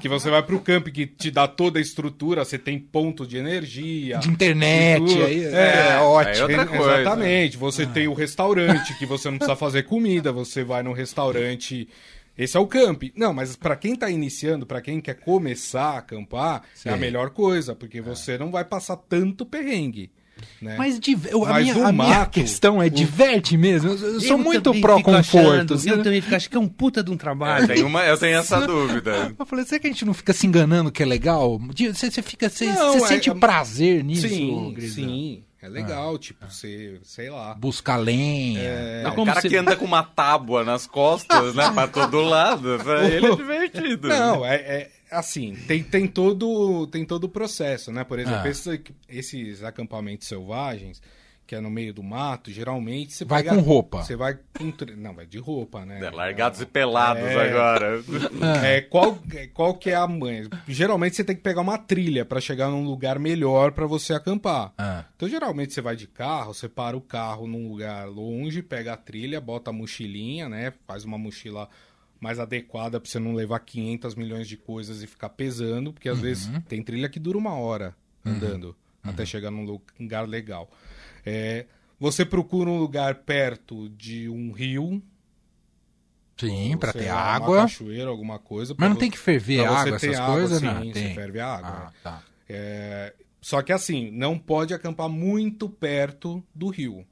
que 0.00 0.08
você 0.08 0.30
vai 0.30 0.42
pro 0.42 0.60
camping 0.60 0.90
que 0.92 1.06
te 1.06 1.30
dá 1.30 1.46
toda 1.46 1.78
a 1.78 1.82
estrutura, 1.82 2.44
você 2.44 2.58
tem 2.58 2.78
ponto 2.78 3.26
de 3.26 3.36
energia. 3.36 4.18
De 4.18 4.28
internet, 4.28 5.02
aí, 5.22 5.44
É, 5.44 5.88
é, 5.92 5.98
ótimo. 6.00 6.34
aí 6.34 6.42
outra 6.42 6.66
coisa. 6.66 7.00
Exatamente. 7.00 7.56
Você 7.56 7.81
tem 7.86 8.08
o 8.08 8.14
restaurante, 8.14 8.96
que 8.98 9.06
você 9.06 9.30
não 9.30 9.38
precisa 9.38 9.56
fazer 9.56 9.82
comida, 9.84 10.32
você 10.32 10.62
vai 10.64 10.82
no 10.82 10.92
restaurante. 10.92 11.88
Esse 12.36 12.56
é 12.56 12.60
o 12.60 12.66
camp. 12.66 13.02
Não, 13.14 13.34
mas 13.34 13.56
pra 13.56 13.76
quem 13.76 13.94
tá 13.94 14.08
iniciando, 14.10 14.64
pra 14.64 14.80
quem 14.80 15.00
quer 15.00 15.14
começar 15.14 15.90
a 15.94 15.98
acampar, 15.98 16.62
é 16.84 16.90
a 16.90 16.94
Sim. 16.94 16.98
melhor 17.00 17.30
coisa, 17.30 17.74
porque 17.74 18.00
você 18.00 18.38
não 18.38 18.50
vai 18.50 18.64
passar 18.64 18.96
tanto 18.96 19.44
perrengue. 19.44 20.10
Né? 20.60 20.76
Mas, 20.78 20.98
eu- 21.30 21.44
a, 21.44 21.50
Mas 21.50 21.62
minha, 21.64 21.76
o 21.78 21.86
a 21.86 21.92
minha 21.92 22.26
questão 22.26 22.82
é, 22.82 22.86
o- 22.86 22.90
diverte 22.90 23.56
mesmo? 23.56 23.90
Eu, 23.90 23.98
eu 24.14 24.20
sou 24.20 24.30
Eu 24.30 24.38
muito 24.38 24.62
também 24.62 24.80
pró 24.80 24.96
fico 24.96 25.12
conforto. 25.12 25.74
achando, 25.74 25.88
Eu 25.98 26.02
também 26.02 26.20
fico, 26.22 26.34
acho 26.34 26.50
que 26.50 26.56
é 26.56 26.60
um 26.60 26.66
puta 26.66 27.04
de 27.04 27.10
um 27.12 27.16
trabalho. 27.18 27.64
Eu 27.64 27.74
tenho, 27.74 27.86
uma, 27.86 28.02
eu 28.04 28.16
tenho 28.18 28.38
essa 28.38 28.66
dúvida. 28.66 29.32
Eu 29.38 29.46
falei, 29.46 29.64
será 29.66 29.78
que 29.78 29.86
a 29.86 29.90
gente 29.90 30.04
não 30.06 30.14
fica 30.14 30.32
se 30.32 30.46
enganando 30.46 30.90
que 30.90 31.02
é 31.02 31.06
legal? 31.06 31.60
Você, 31.76 32.10
você 32.10 32.22
fica, 32.22 32.48
você, 32.48 32.64
Não, 32.64 32.94
você 32.94 33.04
é- 33.04 33.08
sente 33.08 33.30
é- 33.30 33.34
prazer 33.34 34.02
nisso, 34.02 34.26
sim, 34.26 34.72
Grisa? 34.74 34.94
sim. 34.94 35.44
É 35.62 35.68
legal, 35.68 36.18
tipo, 36.18 36.44
você, 36.50 36.98
sei 37.04 37.30
lá. 37.30 37.54
Buscar 37.54 37.96
lenha. 37.96 38.60
É, 38.60 39.02
Não, 39.04 39.22
o 39.22 39.24
cara 39.24 39.40
se- 39.40 39.48
que 39.48 39.56
anda 39.56 39.76
com 39.76 39.84
uma 39.84 40.02
tábua 40.02 40.64
nas 40.64 40.88
costas, 40.88 41.54
né? 41.54 41.70
Pra 41.70 41.86
todo 41.86 42.20
lado. 42.20 42.78
Pra 42.82 43.04
ele 43.08 43.26
é 43.28 43.36
divertido. 43.36 44.08
Não, 44.08 44.44
é, 44.44 44.56
é 44.56 44.90
assim, 45.10 45.54
tem, 45.68 45.80
tem, 45.82 46.08
todo, 46.08 46.86
tem 46.88 47.04
todo 47.04 47.24
o 47.24 47.28
processo, 47.28 47.92
né? 47.92 48.02
Por 48.02 48.18
exemplo, 48.18 48.40
Ah. 48.44 48.48
esses, 48.48 48.80
esses 49.08 49.62
acampamentos 49.62 50.26
selvagens, 50.26 51.00
que 51.52 51.56
é 51.56 51.60
no 51.60 51.68
meio 51.68 51.92
do 51.92 52.02
mato, 52.02 52.50
geralmente 52.50 53.12
você 53.12 53.26
Vai 53.26 53.42
pega- 53.42 53.54
com 53.54 53.60
roupa. 53.60 54.02
Você 54.02 54.16
vai 54.16 54.38
com. 54.56 54.70
tre- 54.72 54.96
Não, 54.96 55.12
vai 55.14 55.26
de 55.26 55.36
roupa, 55.38 55.84
né? 55.84 56.00
É, 56.02 56.10
largados 56.10 56.62
e 56.62 56.64
pelados 56.66 57.22
É. 57.22 57.50
agora. 57.50 58.02
É, 58.64 58.80
qual, 58.80 59.18
qual 59.52 59.74
que 59.74 59.90
é 59.90 59.94
a 59.94 60.08
manha? 60.08 60.48
Geralmente 60.66 61.14
você 61.14 61.22
tem 61.22 61.36
que 61.36 61.42
pegar 61.42 61.60
uma 61.60 61.76
trilha 61.76 62.24
pra 62.24 62.40
chegar 62.40 62.70
num 62.70 62.84
lugar 62.86 63.18
melhor 63.18 63.72
pra 63.72 63.84
você 63.86 64.14
acampar. 64.14 64.72
Ah. 64.78 65.04
Então, 65.14 65.28
geralmente, 65.28 65.74
você 65.74 65.82
vai 65.82 65.94
de 65.94 66.06
carro, 66.06 66.54
você 66.54 66.70
para 66.70 66.96
o 66.96 67.00
carro 67.02 67.46
num 67.46 67.68
lugar 67.68 68.08
longe, 68.08 68.62
pega 68.62 68.94
a 68.94 68.96
trilha, 68.96 69.38
bota 69.38 69.68
a 69.68 69.72
mochilinha, 69.74 70.48
né? 70.48 70.72
Faz 70.86 71.04
uma 71.04 71.18
mochila 71.18 71.68
mais 72.18 72.38
adequada 72.38 72.98
pra 72.98 73.10
você 73.10 73.18
não 73.18 73.34
levar 73.34 73.58
500 73.60 74.14
milhões 74.14 74.48
de 74.48 74.56
coisas 74.56 75.02
e 75.02 75.06
ficar 75.06 75.28
pesando, 75.28 75.92
porque 75.92 76.08
às 76.08 76.18
vezes 76.20 76.50
tem 76.66 76.82
trilha 76.82 77.10
que 77.10 77.20
dura 77.20 77.36
uma 77.36 77.52
hora 77.54 77.94
andando 78.24 78.74
até 79.04 79.26
chegar 79.26 79.50
num 79.50 79.64
lu- 79.64 79.82
lugar 80.00 80.26
legal. 80.26 80.70
É, 81.24 81.66
você 81.98 82.24
procura 82.24 82.68
um 82.70 82.78
lugar 82.78 83.16
perto 83.16 83.88
de 83.90 84.28
um 84.28 84.52
rio. 84.52 85.02
Sim, 86.36 86.76
sei 86.92 87.02
ter 87.02 87.08
lá, 87.08 87.14
Uma 87.14 87.20
água. 87.22 87.56
cachoeira, 87.62 88.08
alguma 88.10 88.38
coisa. 88.38 88.74
Mas 88.76 88.88
não 88.88 88.96
pra 88.96 89.00
tem 89.00 89.10
que 89.10 89.18
ferver 89.18 89.58
você 89.58 89.64
água, 89.64 89.96
essas 89.96 90.18
água, 90.18 90.34
coisas? 90.34 90.58
sim, 90.58 90.66
não, 90.66 90.84
você 90.84 90.92
tem. 90.92 91.14
ferve 91.14 91.40
a 91.40 91.46
água. 91.54 91.70
Ah, 91.70 91.92
tá. 92.02 92.22
É, 92.48 93.14
Só 93.40 93.60
que 93.62 93.72
assim, 93.72 94.10
não 94.12 94.38
pode 94.38 94.72
acampar 94.74 95.08
muito 95.08 95.68
perto 95.68 96.42
do 96.54 96.68
rio. 96.68 97.04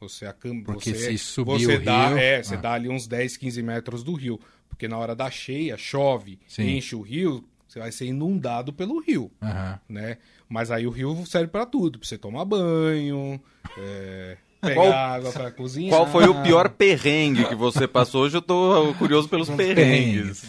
Você 0.00 0.24
acampa. 0.26 0.72
Porque 0.72 0.90
você, 0.94 1.12
se 1.12 1.18
subir 1.18 1.64
você 1.66 1.76
o 1.76 1.84
dá, 1.84 2.08
rio- 2.08 2.18
É, 2.18 2.42
você 2.42 2.54
Ah. 2.54 2.60
dá 2.60 2.72
ali 2.72 2.88
uns 2.88 3.06
10, 3.06 3.36
15 3.36 3.62
metros 3.62 4.02
do 4.02 4.14
rio. 4.14 4.40
Porque 4.68 4.88
na 4.88 4.96
hora 4.98 5.14
da 5.14 5.30
cheia, 5.30 5.76
chove, 5.76 6.40
Sim. 6.48 6.76
enche 6.76 6.94
o 6.96 7.00
rio, 7.02 7.44
você 7.72 7.78
vai 7.78 7.90
ser 7.90 8.06
inundado 8.06 8.72
pelo 8.72 9.00
rio. 9.00 9.30
Aham. 9.40 9.80
Né? 9.88 10.18
Mas 10.48 10.70
aí 10.70 10.86
o 10.86 10.90
rio 10.90 11.24
serve 11.24 11.48
pra 11.48 11.64
tudo, 11.64 11.98
pra 11.98 12.06
você 12.06 12.18
tomar 12.18 12.44
banho, 12.44 13.40
é, 13.78 14.36
pegar 14.60 14.74
Qual- 14.74 14.92
água 14.92 15.32
pra 15.32 15.50
cozinhar. 15.50 15.90
Qual 15.96 16.06
foi 16.06 16.28
o 16.28 16.42
pior 16.42 16.68
perrengue 16.68 17.46
que 17.46 17.54
você 17.54 17.88
passou? 17.88 18.24
Hoje 18.24 18.36
eu 18.36 18.42
tô 18.42 18.94
curioso 18.98 19.28
pelos 19.28 19.48
perrengues. 19.48 20.44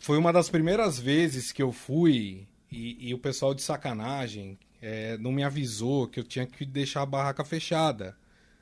Foi 0.00 0.18
uma 0.18 0.32
das 0.32 0.50
primeiras 0.50 0.98
vezes 0.98 1.52
que 1.52 1.62
eu 1.62 1.70
fui 1.70 2.44
e, 2.70 3.08
e 3.10 3.14
o 3.14 3.18
pessoal 3.18 3.54
de 3.54 3.62
sacanagem 3.62 4.58
é, 4.80 5.16
não 5.18 5.30
me 5.30 5.44
avisou 5.44 6.08
que 6.08 6.18
eu 6.18 6.24
tinha 6.24 6.44
que 6.44 6.66
deixar 6.66 7.02
a 7.02 7.06
barraca 7.06 7.44
fechada. 7.44 8.16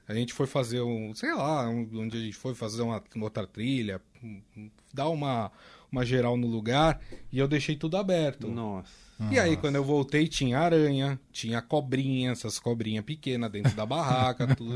A 0.06 0.12
gente 0.12 0.34
foi 0.34 0.46
fazer 0.46 0.82
um, 0.82 1.14
sei 1.14 1.32
lá, 1.32 1.66
um- 1.66 1.88
onde 1.94 2.18
a 2.18 2.20
gente 2.20 2.36
foi 2.36 2.54
fazer 2.54 2.82
uma 2.82 3.02
outra 3.22 3.46
trilha, 3.46 4.02
um- 4.22 4.42
um- 4.54 4.70
dar 4.92 5.08
uma, 5.08 5.50
uma 5.90 6.04
geral 6.04 6.36
no 6.36 6.46
lugar 6.46 7.00
e 7.32 7.38
eu 7.38 7.48
deixei 7.48 7.76
tudo 7.76 7.96
aberto. 7.96 8.48
Nossa. 8.48 8.88
E 9.30 9.38
aí, 9.38 9.54
quando 9.54 9.76
eu 9.76 9.84
voltei, 9.84 10.26
tinha 10.26 10.58
aranha, 10.58 11.20
tinha 11.30 11.60
cobrinha, 11.60 12.30
essas 12.30 12.58
cobrinhas 12.58 13.04
pequenas 13.04 13.50
dentro 13.50 13.76
da 13.76 13.84
barraca, 13.84 14.46
tudo. 14.56 14.74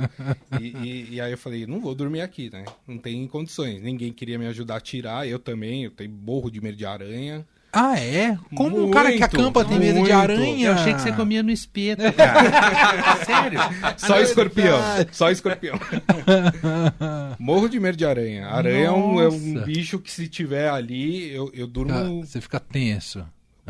E, 0.61 0.65
e- 0.67 1.09
e 1.15 1.21
aí 1.21 1.33
eu 1.33 1.39
falei, 1.39 1.67
não 1.67 1.81
vou 1.81 1.95
dormir 1.95 2.21
aqui, 2.21 2.51
né? 2.53 2.65
Não 2.87 2.99
tem 2.99 3.27
condições. 3.27 3.81
Ninguém 3.81 4.13
queria 4.13 4.39
me 4.39 4.47
ajudar 4.47 4.77
a 4.77 4.81
tirar, 4.81 5.27
eu 5.27 5.39
também, 5.39 5.85
eu 5.85 5.91
tenho 5.91 6.11
morro 6.11 6.51
de 6.51 6.61
medo 6.61 6.77
de 6.77 6.85
aranha. 6.85 7.47
Ah, 7.75 7.99
é? 7.99 8.39
Como 8.55 8.87
um 8.87 8.91
cara 8.91 9.11
que 9.13 9.19
Muito, 9.19 9.25
acampa 9.37 9.65
tem 9.65 9.79
medo 9.79 9.95
de 9.95 9.99
muito. 10.01 10.13
aranha? 10.15 10.67
Eu 10.69 10.73
achei 10.75 10.95
que 10.95 11.01
você 11.01 11.13
comia 11.13 11.43
no 11.43 11.51
espeto, 11.51 12.03
cara. 12.13 13.17
Sério? 13.27 13.59
Só 13.97 14.21
escorpião, 14.21 14.81
verdade. 14.81 15.09
só 15.13 15.31
escorpião. 15.31 15.79
morro 17.39 17.69
de 17.69 17.81
medo 17.81 17.97
de 17.97 18.05
aranha. 18.05 18.47
Aranha 18.47 18.87
é 18.87 18.91
um, 18.91 19.21
é 19.21 19.29
um 19.29 19.65
bicho 19.65 19.99
que 19.99 20.11
se 20.11 20.29
tiver 20.29 20.69
ali, 20.69 21.31
eu, 21.35 21.51
eu 21.55 21.67
durmo, 21.67 21.93
Ah, 22.23 22.27
Você 22.27 22.41
fica 22.41 22.61
tenso. 22.61 23.25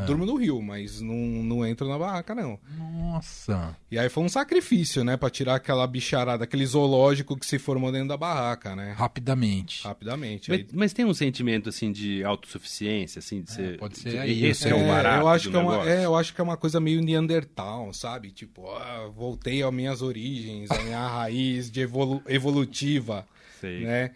Durmo 0.06 0.26
no 0.26 0.34
rio, 0.36 0.60
mas 0.60 1.00
não, 1.00 1.14
não 1.14 1.64
entro 1.66 1.88
na 1.88 1.96
barraca, 1.98 2.34
não. 2.34 2.58
Nossa. 2.76 3.76
E 3.90 3.98
aí 3.98 4.08
foi 4.08 4.24
um 4.24 4.28
sacrifício, 4.28 5.04
né? 5.04 5.16
Pra 5.16 5.30
tirar 5.30 5.54
aquela 5.54 5.86
bicharada, 5.86 6.42
aquele 6.44 6.66
zoológico 6.66 7.36
que 7.36 7.46
se 7.46 7.58
formou 7.58 7.92
dentro 7.92 8.08
da 8.08 8.16
barraca, 8.16 8.74
né? 8.74 8.92
Rapidamente. 8.96 9.84
Rapidamente. 9.84 10.50
Mas, 10.50 10.60
Aí- 10.60 10.66
mas 10.72 10.92
tem 10.92 11.04
um 11.04 11.14
sentimento, 11.14 11.68
assim, 11.68 11.92
de 11.92 12.24
autossuficiência, 12.24 13.20
assim, 13.20 13.42
de 13.42 13.52
ser... 13.52 13.78
pode 13.78 13.98
ser 13.98 14.10
de- 14.10 14.18
aí, 14.18 14.44
Esse 14.46 14.62
você- 14.62 14.70
é 14.70 14.74
o 14.74 14.86
barato 14.88 15.20
eu 15.22 15.28
acho 15.28 15.44
do 15.44 15.50
que 15.52 15.56
é, 15.56 15.60
uma, 15.60 15.88
é, 15.90 16.04
eu 16.04 16.16
acho 16.16 16.34
que 16.34 16.40
é 16.40 16.44
uma 16.44 16.56
coisa 16.56 16.80
meio 16.80 17.00
Neandertal, 17.00 17.92
sabe? 17.92 18.30
Tipo, 18.32 18.68
ah, 18.70 19.08
voltei 19.14 19.62
às 19.62 19.72
minhas 19.72 20.02
origens, 20.02 20.70
à 20.70 20.82
minha 20.82 21.06
raiz 21.06 21.70
de 21.70 21.80
evolu- 21.82 22.22
evolutiva, 22.26 23.26
Sei. 23.60 23.84
né? 23.84 24.10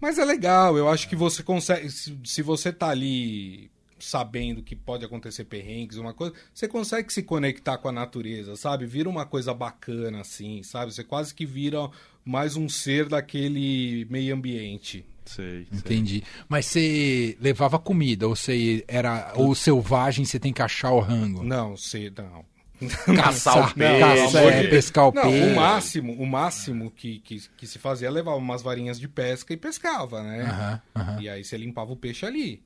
Mas 0.00 0.16
é 0.18 0.24
legal, 0.24 0.76
eu 0.78 0.88
acho 0.88 1.08
que 1.08 1.16
você 1.16 1.42
consegue. 1.42 1.90
Se, 1.90 2.16
se 2.24 2.40
você 2.42 2.72
tá 2.72 2.88
ali 2.90 3.68
sabendo 4.00 4.62
que 4.62 4.74
pode 4.76 5.04
acontecer 5.04 5.44
perrengues, 5.44 5.96
uma 5.96 6.12
coisa, 6.14 6.34
você 6.54 6.66
consegue 6.68 7.12
se 7.12 7.22
conectar 7.22 7.78
com 7.78 7.88
a 7.88 7.92
natureza, 7.92 8.56
sabe? 8.56 8.86
Vira 8.86 9.08
uma 9.08 9.26
coisa 9.26 9.52
bacana, 9.54 10.20
assim, 10.20 10.62
sabe? 10.62 10.92
Você 10.92 11.04
quase 11.04 11.34
que 11.34 11.44
vira 11.46 11.88
mais 12.24 12.56
um 12.56 12.68
ser 12.68 13.08
daquele 13.08 14.06
meio 14.10 14.34
ambiente. 14.34 15.04
Sei, 15.24 15.66
sei. 15.70 15.78
Entendi. 15.78 16.22
Mas 16.48 16.66
você 16.66 17.36
levava 17.40 17.78
comida, 17.78 18.26
ou 18.26 18.34
você 18.34 18.82
era. 18.88 19.32
Ou 19.36 19.54
selvagem, 19.54 20.24
você 20.24 20.38
tem 20.38 20.52
que 20.54 20.62
achar 20.62 20.90
o 20.92 21.00
rango. 21.00 21.42
Não, 21.44 21.76
sei, 21.76 22.10
não. 22.16 22.44
Caçar 23.16 23.70
o 23.70 23.74
peixe. 23.74 24.36
é, 24.36 24.62
de- 24.62 24.68
pescar 24.68 25.08
o 25.08 25.12
Não, 25.12 25.22
peixe. 25.22 25.50
o 25.50 25.54
máximo, 25.56 26.12
o 26.14 26.24
máximo 26.24 26.90
que, 26.92 27.18
que, 27.18 27.42
que 27.56 27.66
se 27.66 27.78
fazia 27.78 28.06
é 28.06 28.10
levar 28.10 28.36
umas 28.36 28.62
varinhas 28.62 29.00
de 29.00 29.08
pesca 29.08 29.52
e 29.52 29.56
pescava, 29.56 30.22
né? 30.22 30.42
Aham, 30.44 30.82
aham. 30.96 31.20
E 31.20 31.28
aí 31.28 31.42
você 31.44 31.56
limpava 31.58 31.92
o 31.92 31.96
peixe 31.96 32.24
ali, 32.24 32.62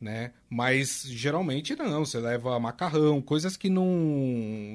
né? 0.00 0.32
Mas 0.50 1.02
geralmente 1.06 1.74
não, 1.76 2.04
você 2.04 2.18
leva 2.18 2.58
macarrão, 2.60 3.22
coisas 3.22 3.56
que 3.56 3.68
não 3.70 3.86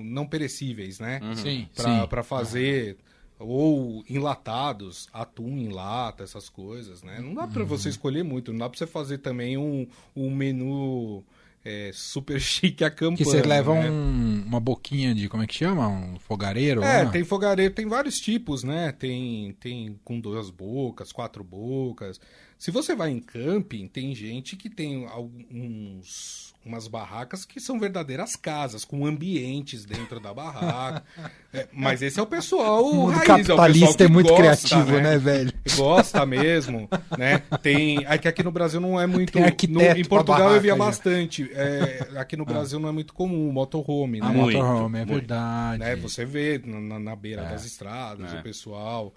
não 0.03 0.25
perecíveis, 0.25 0.99
né? 0.99 1.19
Sim, 1.35 1.67
Pra, 1.75 2.01
sim. 2.01 2.07
pra 2.07 2.23
fazer 2.23 2.97
ou 3.37 4.03
enlatados, 4.09 5.07
atum 5.13 5.47
em 5.57 5.69
lata, 5.69 6.23
essas 6.23 6.49
coisas, 6.49 7.01
né? 7.03 7.19
Não 7.21 7.33
dá 7.33 7.47
pra 7.47 7.61
Uhum. 7.61 7.67
você 7.67 7.87
escolher 7.89 8.23
muito, 8.23 8.51
não 8.51 8.59
dá 8.59 8.69
pra 8.69 8.77
você 8.77 8.85
fazer 8.87 9.19
também 9.19 9.57
um, 9.57 9.87
um 10.15 10.29
menu 10.29 11.23
é, 11.63 11.91
super 11.93 12.39
chique 12.41 12.83
acampando, 12.83 13.17
Que 13.17 13.23
você 13.25 13.41
leva 13.41 13.73
né? 13.75 13.89
um- 13.91 14.43
uma 14.47 14.59
boquinha 14.59 15.13
de. 15.13 15.27
Como 15.29 15.43
é 15.43 15.47
que 15.47 15.53
chama? 15.55 15.87
Um 15.87 16.17
fogareiro? 16.19 16.81
É, 16.83 17.03
lá? 17.03 17.11
tem 17.11 17.23
fogareiro, 17.23 17.73
tem 17.73 17.85
vários 17.85 18.19
tipos, 18.19 18.63
né? 18.63 18.91
Tem, 18.93 19.53
tem 19.59 19.99
com 20.03 20.19
duas 20.19 20.49
bocas, 20.49 21.11
quatro 21.11 21.43
bocas. 21.43 22.19
Se 22.59 22.71
você 22.71 22.93
vai 22.93 23.09
em 23.09 23.19
camping, 23.21 23.87
tem 23.87 24.13
gente 24.13 24.57
que 24.57 24.69
tem 24.69 25.07
alguns 25.07 26.49
umas 26.65 26.89
barracas 26.89 27.45
que 27.45 27.57
são 27.59 27.79
verdadeiras 27.79 28.35
casas, 28.35 28.83
com 28.83 29.05
ambientes 29.05 29.85
dentro 29.85 30.19
da 30.19 30.33
barraca. 30.33 31.03
É, 31.51 31.67
mas 31.73 32.03
esse 32.03 32.19
é 32.19 32.21
o 32.21 32.27
pessoal 32.27 32.85
O 32.85 33.07
raiz, 33.07 33.23
é 33.23 33.25
capitalista 33.25 33.97
que 33.97 34.03
é 34.03 34.07
muito 34.07 34.27
gosta, 34.27 34.43
criativo, 34.67 34.99
né, 35.01 35.17
velho? 35.17 35.51
Gosta 35.75 36.23
mesmo, 36.23 36.87
né? 37.17 37.39
Tem, 37.63 38.05
é 38.05 38.19
que 38.19 38.27
aqui 38.27 38.43
no 38.43 38.51
Brasil 38.51 38.79
não 38.79 39.01
é 39.01 39.07
muito. 39.07 39.33
No- 39.39 39.81
em 39.81 40.05
Portugal 40.05 40.53
eu 40.53 40.61
via 40.61 40.75
barraca, 40.75 40.91
bastante. 40.97 41.49
É, 41.51 42.07
aqui 42.21 42.37
no 42.37 42.45
Brasil 42.45 42.79
não 42.79 42.87
é 42.87 42.91
muito 42.91 43.15
comum, 43.15 43.51
motorhome, 43.51 44.19
né? 44.19 44.27
A 44.27 44.29
Muito, 44.29 44.57
motorhome, 44.59 44.99
é 44.99 45.05
verdade. 45.05 45.79
né? 45.79 45.95
Você 45.95 46.23
vê 46.23 46.61
na, 46.63 46.79
na- 46.79 46.99
na 46.99 47.15
beira 47.15 47.41
É. 47.41 47.49
das 47.49 47.65
estradas, 47.65 48.31
É. 48.31 48.39
o 48.39 48.43
pessoal. 48.43 49.11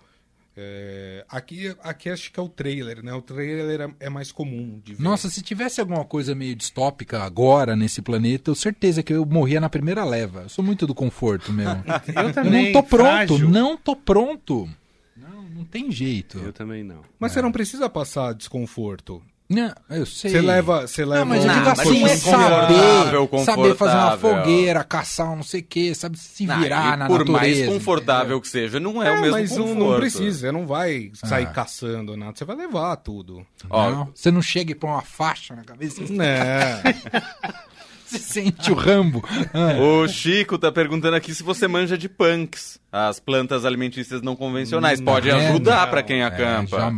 É, 0.55 1.25
aqui, 1.29 1.75
aqui 1.83 2.11
acho 2.11 2.31
que 2.31 2.39
é 2.39 2.43
o 2.43 2.49
trailer, 2.49 3.03
né? 3.03 3.13
O 3.15 3.23
trailer 3.23 3.81
é, 3.81 4.07
é 4.07 4.11
mais 4.11 4.31
comum 4.31 4.81
de 4.85 4.95
ver. 4.95 5.03
Nossa, 5.03 5.31
se 5.31 5.41
tivesse 5.41 5.81
alguma 5.81 6.05
coisa 6.05 6.35
meio 6.35 6.55
distópica 6.55 7.23
agora 7.23 7.75
nesse 7.75 8.03
planeta, 8.03 8.51
eu 8.51 8.55
certeza 8.55 9.03
que 9.03 9.15
eu 9.15 9.25
morria 9.25 9.61
na 9.61 9.71
primeira 9.71 10.05
leva. 10.05 10.43
Eu 10.43 10.49
sou 10.51 10.65
muito 10.65 10.87
do 10.87 10.95
conforto 10.95 11.53
mesmo. 11.53 11.83
Eu 12.15 12.25
eu 12.25 12.33
também, 12.33 12.73
não 12.73 12.83
tô 12.83 12.89
pronto, 12.89 13.07
frágil. 13.07 13.49
não 13.49 13.77
tô 13.77 13.97
pronto. 13.97 14.69
Não, 15.17 15.43
não 15.43 15.65
tem 15.65 15.91
jeito. 15.91 16.39
Eu 16.39 16.53
também 16.53 16.85
não. 16.85 17.01
Mas 17.19 17.33
você 17.33 17.41
não 17.41 17.53
precisa 17.53 17.89
passar 17.89 18.35
desconforto. 18.35 19.23
Não, 19.55 19.73
eu 19.91 20.07
sei. 20.07 20.31
Você 20.31 20.41
leva, 20.41 20.87
você 20.87 21.05
leva. 21.05 21.21
Não, 21.21 21.27
mas 21.27 21.43
eu 21.45 21.47
Não, 21.49 21.55
digo 21.59 21.69
assim, 21.69 22.01
não 22.01 22.07
é 22.09 22.13
é 22.13 22.17
saber, 22.17 23.27
confortável, 23.29 23.45
saber 23.45 23.75
fazer 23.77 23.97
uma 23.97 24.17
fogueira, 24.19 24.85
caçar 24.85 25.31
um 25.33 25.37
não 25.37 25.43
sei 25.43 25.61
o 25.61 25.65
que, 25.65 25.95
sabe 25.95 26.19
se 26.19 26.47
virar 26.47 26.95
e 26.95 26.97
na 26.97 27.07
por 27.07 27.25
natureza. 27.27 27.33
mais 27.33 27.67
confortável 27.67 28.41
que 28.41 28.49
seja, 28.49 28.81
não 28.81 29.03
é, 29.03 29.09
É, 29.09 29.11
o 29.13 29.21
mesmo 29.21 29.31
mas 29.33 29.51
não- 29.57 29.67
conforto. 29.69 29.91
não 29.91 29.97
precisa, 30.01 30.39
você 30.39 30.53
não 30.53 30.67
vai 30.67 31.11
sair 31.15 31.45
Ah. 31.47 31.51
caçando 31.51 32.17
nada, 32.17 32.33
você 32.37 32.45
vai 32.45 32.57
levar 32.57 32.97
tudo. 32.97 33.45
Ó, 33.69 33.91
Não, 33.91 34.09
você 34.15 34.31
não 34.31 34.41
chega 34.43 34.73
e 34.73 34.75
põe 34.75 34.91
uma 34.91 35.03
faixa 35.03 35.55
na 35.55 35.63
cabeça. 35.65 36.03
Né? 36.11 36.83
Você 38.07 38.19
Sente 38.19 38.71
o 38.71 38.75
Rambo. 38.75 39.25
Ah, 39.55 39.81
O 39.81 40.07
Chico 40.07 40.59
tá 40.59 40.71
perguntando 40.71 41.17
aqui 41.17 41.35
se 41.35 41.43
você 41.43 41.67
manja 41.67 41.97
de 41.97 42.11
punks, 42.11 42.79
as 42.93 43.19
plantas 43.19 43.65
alimentícias 43.65 44.21
não 44.21 44.37
convencionais. 44.37 45.01
Pode 45.01 45.31
é, 45.31 45.33
ajudar 45.49 45.85
não. 45.87 45.91
pra 45.91 46.03
quem 46.03 46.23
acampa. 46.23 46.77
já- 46.79 46.93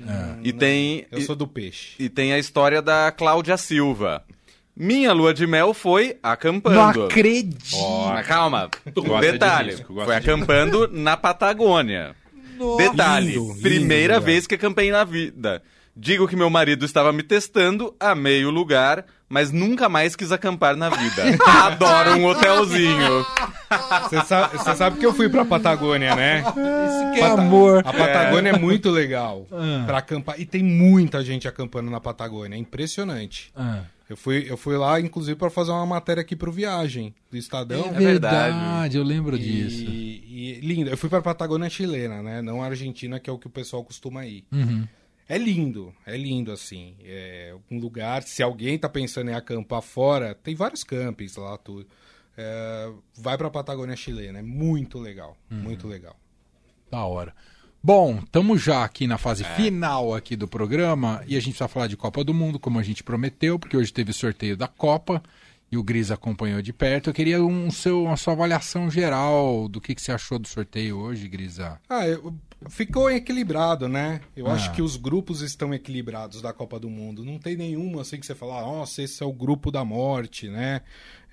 é. 0.00 0.36
E 0.42 0.52
tem 0.52 1.06
Eu 1.10 1.18
e, 1.18 1.22
sou 1.22 1.36
do 1.36 1.46
peixe. 1.46 1.94
e 1.98 2.08
tem 2.08 2.32
a 2.32 2.38
história 2.38 2.80
da 2.82 3.12
Cláudia 3.12 3.56
Silva. 3.56 4.24
Minha 4.76 5.12
lua 5.12 5.32
de 5.32 5.46
mel 5.46 5.72
foi 5.72 6.18
acampando. 6.22 6.74
Não 7.00 7.06
acredito. 7.06 7.76
Mas 8.08 8.26
calma. 8.26 8.68
Gosta 8.94 9.26
de 9.26 9.32
Detalhe. 9.32 9.70
risco, 9.70 9.94
foi 9.94 10.04
de 10.06 10.12
acampando 10.12 10.88
na 10.92 11.16
Patagônia. 11.16 12.14
Detalhe. 12.76 13.32
Lindo, 13.32 13.48
lindo 13.48 13.62
primeira 13.62 14.14
lugar. 14.14 14.26
vez 14.26 14.46
que 14.46 14.54
acampei 14.54 14.90
na 14.90 15.04
vida. 15.04 15.62
Digo 15.96 16.28
que 16.28 16.36
meu 16.36 16.50
marido 16.50 16.84
estava 16.84 17.10
me 17.12 17.22
testando, 17.22 17.94
amei 17.98 18.44
o 18.44 18.50
lugar, 18.50 19.06
mas 19.28 19.50
nunca 19.50 19.88
mais 19.88 20.14
quis 20.14 20.30
acampar 20.30 20.76
na 20.76 20.90
vida. 20.90 21.22
Adoro 21.64 22.16
um 22.18 22.26
hotelzinho. 22.26 23.24
Você 24.02 24.22
sabe, 24.24 24.58
sabe 24.76 24.98
que 24.98 25.06
eu 25.06 25.14
fui 25.14 25.28
pra 25.30 25.44
Patagônia, 25.44 26.14
né? 26.14 26.44
Que 27.14 27.20
amor. 27.22 27.78
A 27.78 27.92
Patagônia 27.92 28.50
é, 28.50 28.58
muito 28.58 28.90
legal 28.90 29.46
Ah. 29.52 29.84
pra 29.86 29.98
acampar. 29.98 30.38
E 30.38 30.44
tem 30.44 30.62
muita 30.62 31.24
gente 31.24 31.48
acampando 31.48 31.90
na 31.90 31.98
Patagônia. 31.98 32.56
É 32.56 32.58
impressionante. 32.58 33.50
Ah, 33.56 33.80
Eu 34.08 34.16
fui, 34.18 34.44
eu 34.48 34.56
fui 34.56 34.76
lá, 34.76 35.00
inclusive, 35.00 35.36
pra 35.36 35.48
fazer 35.50 35.70
uma 35.72 35.86
matéria 35.86 36.20
aqui 36.20 36.36
pro 36.36 36.52
Viagem, 36.52 37.14
do 37.30 37.36
Estadão. 37.38 37.86
é 37.86 37.90
verdade. 37.90 38.52
verdade, 38.54 38.96
eu 38.98 39.02
lembro 39.02 39.38
disso. 39.38 39.82
E, 39.88 40.60
e 40.60 40.60
lindo. 40.60 40.90
Eu 40.90 40.96
fui 40.98 41.08
pra 41.08 41.22
Patagônia 41.22 41.70
chilena, 41.70 42.22
né? 42.22 42.42
Não 42.42 42.62
a 42.62 42.66
Argentina, 42.66 43.18
que 43.18 43.30
é 43.30 43.32
o 43.32 43.38
que 43.38 43.46
o 43.46 43.50
pessoal 43.50 43.82
costuma 43.82 44.26
ir. 44.26 44.44
Uhum. 44.52 44.86
É 45.28 45.36
lindo, 45.36 45.92
é 46.06 46.16
lindo 46.16 46.52
assim. 46.52 46.94
É 47.02 47.54
um 47.70 47.78
lugar, 47.78 48.22
se 48.22 48.42
alguém 48.42 48.78
tá 48.78 48.88
pensando 48.88 49.30
em 49.30 49.34
acampar 49.34 49.82
fora, 49.82 50.34
tem 50.34 50.54
vários 50.54 50.84
campings 50.84 51.36
lá, 51.36 51.56
tudo. 51.58 51.86
É, 52.36 52.92
vai 53.16 53.36
pra 53.36 53.50
Patagônia 53.50 53.96
chilena, 53.96 54.38
é 54.38 54.42
muito 54.42 54.98
legal, 54.98 55.36
Uhum. 55.50 55.58
muito 55.58 55.88
legal. 55.88 56.14
Da 56.90 57.04
hora. 57.04 57.34
Bom, 57.82 58.18
estamos 58.18 58.62
já 58.62 58.84
aqui 58.84 59.06
na 59.06 59.16
fase 59.18 59.44
final 59.44 60.14
aqui 60.14 60.34
do 60.36 60.46
programa 60.48 61.22
e 61.26 61.36
a 61.36 61.40
gente 61.40 61.58
vai 61.58 61.68
falar 61.68 61.86
de 61.86 61.96
Copa 61.96 62.22
do 62.24 62.34
Mundo, 62.34 62.58
como 62.58 62.78
a 62.78 62.82
gente 62.82 63.02
prometeu, 63.02 63.58
porque 63.58 63.76
hoje 63.76 63.92
teve 63.92 64.12
sorteio 64.12 64.56
da 64.56 64.66
Copa 64.68 65.22
e 65.70 65.76
o 65.76 65.82
Gris 65.82 66.10
acompanhou 66.10 66.62
de 66.62 66.72
perto. 66.72 67.10
Eu 67.10 67.14
queria 67.14 67.42
um 67.44 67.70
seu, 67.70 68.04
uma 68.04 68.16
sua 68.16 68.32
avaliação 68.34 68.90
geral 68.90 69.68
do 69.68 69.80
que, 69.80 69.94
que 69.94 70.00
você 70.02 70.12
achou 70.12 70.38
do 70.38 70.46
sorteio 70.46 70.96
hoje, 70.98 71.26
Grisa. 71.28 71.78
Ah, 71.88 72.06
eu- 72.06 72.32
ficou 72.68 73.10
equilibrado, 73.10 73.88
né? 73.88 74.20
Eu 74.36 74.46
Ah. 74.46 74.52
acho 74.54 74.72
que 74.72 74.80
os 74.80 74.96
grupos 74.96 75.40
estão 75.42 75.74
equilibrados 75.74 76.40
da 76.40 76.52
Copa 76.52 76.78
do 76.80 76.88
Mundo. 76.88 77.24
Não 77.24 77.38
tem 77.38 77.56
nenhum 77.56 77.98
assim 78.00 78.18
que 78.18 78.24
você 78.26 78.34
fala, 78.34 78.60
nossa, 78.62 79.02
esse 79.02 79.22
é 79.22 79.26
o 79.26 79.32
grupo 79.32 79.70
da 79.70 79.84
morte, 79.84 80.48
né? 80.48 80.80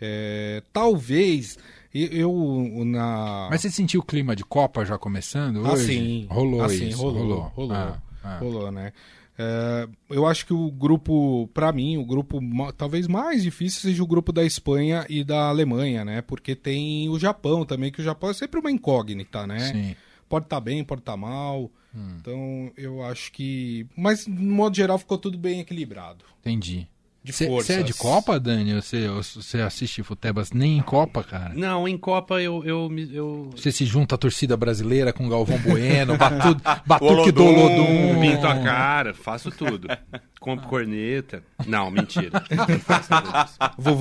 É, 0.01 0.61
talvez 0.73 1.57
eu 1.93 2.83
na 2.85 3.47
Mas 3.49 3.61
você 3.61 3.69
sentiu 3.69 4.01
o 4.01 4.03
clima 4.03 4.35
de 4.35 4.43
Copa 4.43 4.83
já 4.83 4.97
começando 4.97 5.65
Ah, 5.65 5.73
hoje? 5.73 5.85
sim. 5.85 6.27
Rolou 6.29 6.63
Ah, 6.63 6.69
sim, 6.69 6.89
isso, 6.89 6.97
rolou, 6.97 7.19
rolou. 7.21 7.51
rolou, 7.55 7.75
Ah, 7.77 7.99
ah. 8.23 8.37
rolou, 8.39 8.71
né? 8.71 8.91
É, 9.37 9.87
eu 10.09 10.27
acho 10.27 10.45
que 10.45 10.53
o 10.53 10.71
grupo, 10.71 11.49
pra 11.53 11.71
mim, 11.71 11.97
o 11.97 12.05
grupo 12.05 12.39
talvez 12.77 13.07
mais 13.07 13.43
difícil 13.43 13.81
seja 13.81 14.03
o 14.03 14.07
grupo 14.07 14.31
da 14.31 14.43
Espanha 14.43 15.05
e 15.09 15.23
da 15.23 15.49
Alemanha, 15.49 16.05
né? 16.05 16.21
Porque 16.21 16.55
tem 16.55 17.09
o 17.09 17.19
Japão 17.19 17.65
também, 17.65 17.91
que 17.91 18.01
o 18.01 18.03
Japão 18.03 18.29
é 18.29 18.33
sempre 18.33 18.59
uma 18.59 18.71
incógnita, 18.71 19.47
né? 19.47 19.59
Sim. 19.59 19.91
Hum. 19.91 19.95
Pode 20.29 20.45
estar 20.45 20.59
bem, 20.59 20.83
pode 20.83 21.01
estar 21.01 21.17
mal. 21.17 21.71
Então, 22.17 22.71
eu 22.75 23.03
acho 23.03 23.31
que. 23.31 23.85
Mas, 23.95 24.25
no 24.25 24.55
modo 24.55 24.75
geral, 24.75 24.97
ficou 24.97 25.17
tudo 25.17 25.37
bem 25.37 25.59
equilibrado. 25.59 26.25
Entendi. 26.39 26.87
De 27.23 27.31
Você 27.31 27.47
forças. 27.47 27.77
é 27.77 27.83
de 27.83 27.93
Copa, 27.93 28.37
Dani? 28.37 28.73
Você, 28.75 29.07
você 29.07 29.61
assiste 29.61 30.03
Futebas 30.03 30.51
nem 30.51 30.77
em 30.77 30.81
Copa, 30.81 31.23
cara? 31.23 31.53
Não, 31.55 31.87
em 31.87 31.97
Copa 31.97 32.41
eu. 32.41 32.61
eu, 32.65 32.89
me- 32.89 33.09
eu... 33.15 33.49
Você 33.55 33.71
se 33.71 33.85
junta 33.85 34.15
à 34.15 34.17
torcida 34.17 34.57
brasileira 34.57 35.13
com 35.13 35.29
Galvão 35.29 35.57
Bueno, 35.59 36.17
Batu, 36.17 36.57
Batuque 36.85 37.31
do 37.31 37.45
Olodum. 37.45 38.19
Pinto 38.19 38.45
a 38.45 38.59
cara, 38.61 39.13
faço 39.13 39.49
tudo. 39.51 39.87
Compro 40.39 40.67
corneta. 40.67 41.41
Não, 41.65 41.89
mentira. 41.89 42.43
Não 43.77 43.95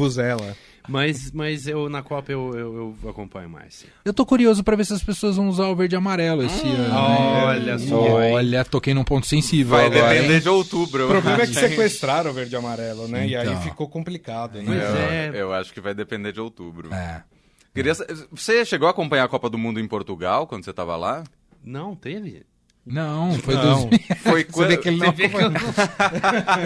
Mas, 0.88 1.30
mas 1.30 1.66
eu 1.66 1.88
na 1.88 2.02
Copa 2.02 2.32
eu, 2.32 2.50
eu, 2.54 2.96
eu 3.02 3.10
acompanho 3.10 3.48
mais. 3.48 3.86
Eu 4.04 4.12
tô 4.12 4.26
curioso 4.26 4.64
pra 4.64 4.74
ver 4.74 4.84
se 4.84 4.92
as 4.92 5.02
pessoas 5.02 5.36
vão 5.36 5.48
usar 5.48 5.68
o 5.68 5.76
verde 5.76 5.94
e 5.94 5.96
amarelo 5.96 6.42
esse 6.42 6.66
ano. 6.66 6.88
né? 6.88 7.44
olha 7.46 7.78
só, 7.78 8.22
hein? 8.22 8.32
Olha, 8.34 8.64
toquei 8.64 8.92
num 8.92 9.04
ponto 9.04 9.26
sensível 9.26 9.76
Vai 9.76 9.86
agora, 9.86 10.12
depender 10.14 10.34
hein? 10.34 10.40
de 10.40 10.48
outubro. 10.48 11.04
O 11.06 11.08
problema 11.08 11.42
é 11.42 11.46
que 11.46 11.54
sequestraram 11.54 12.30
o 12.30 12.34
verde 12.34 12.54
e 12.54 12.56
amarelo, 12.56 13.06
né? 13.06 13.26
E 13.26 13.34
Então. 13.34 13.52
aí 13.56 13.62
ficou 13.62 13.88
complicado, 13.88 14.58
né? 14.58 14.64
Pois 14.66 14.78
Eu, 14.82 14.96
é. 14.96 15.32
eu 15.42 15.52
acho 15.52 15.72
que 15.72 15.80
vai 15.80 15.94
depender 15.94 16.32
de 16.32 16.40
outubro. 16.40 16.92
É. 16.92 17.22
Queria 17.74 17.94
Você 18.30 18.64
chegou 18.64 18.86
a 18.88 18.90
acompanhar 18.90 19.24
a 19.24 19.28
Copa 19.28 19.48
do 19.48 19.56
Mundo 19.56 19.80
em 19.80 19.86
Portugal 19.88 20.46
quando 20.46 20.64
você 20.64 20.72
tava 20.72 20.96
lá? 20.96 21.22
Não, 21.64 21.94
teve? 21.94 22.42
Não, 22.84 23.32
foi 23.34 23.54
Não. 23.54 23.88
2000. 23.88 24.00
Foi 24.22 24.44
Você 24.44 24.50
quando... 24.52 24.68
vê 24.68 24.76
que 24.76 24.88
ele 24.88 24.96
não 24.98 25.06
Você 25.06 25.12
vê 25.12 25.28
que 25.28 25.36
eu 25.36 25.50
não- 25.50 25.60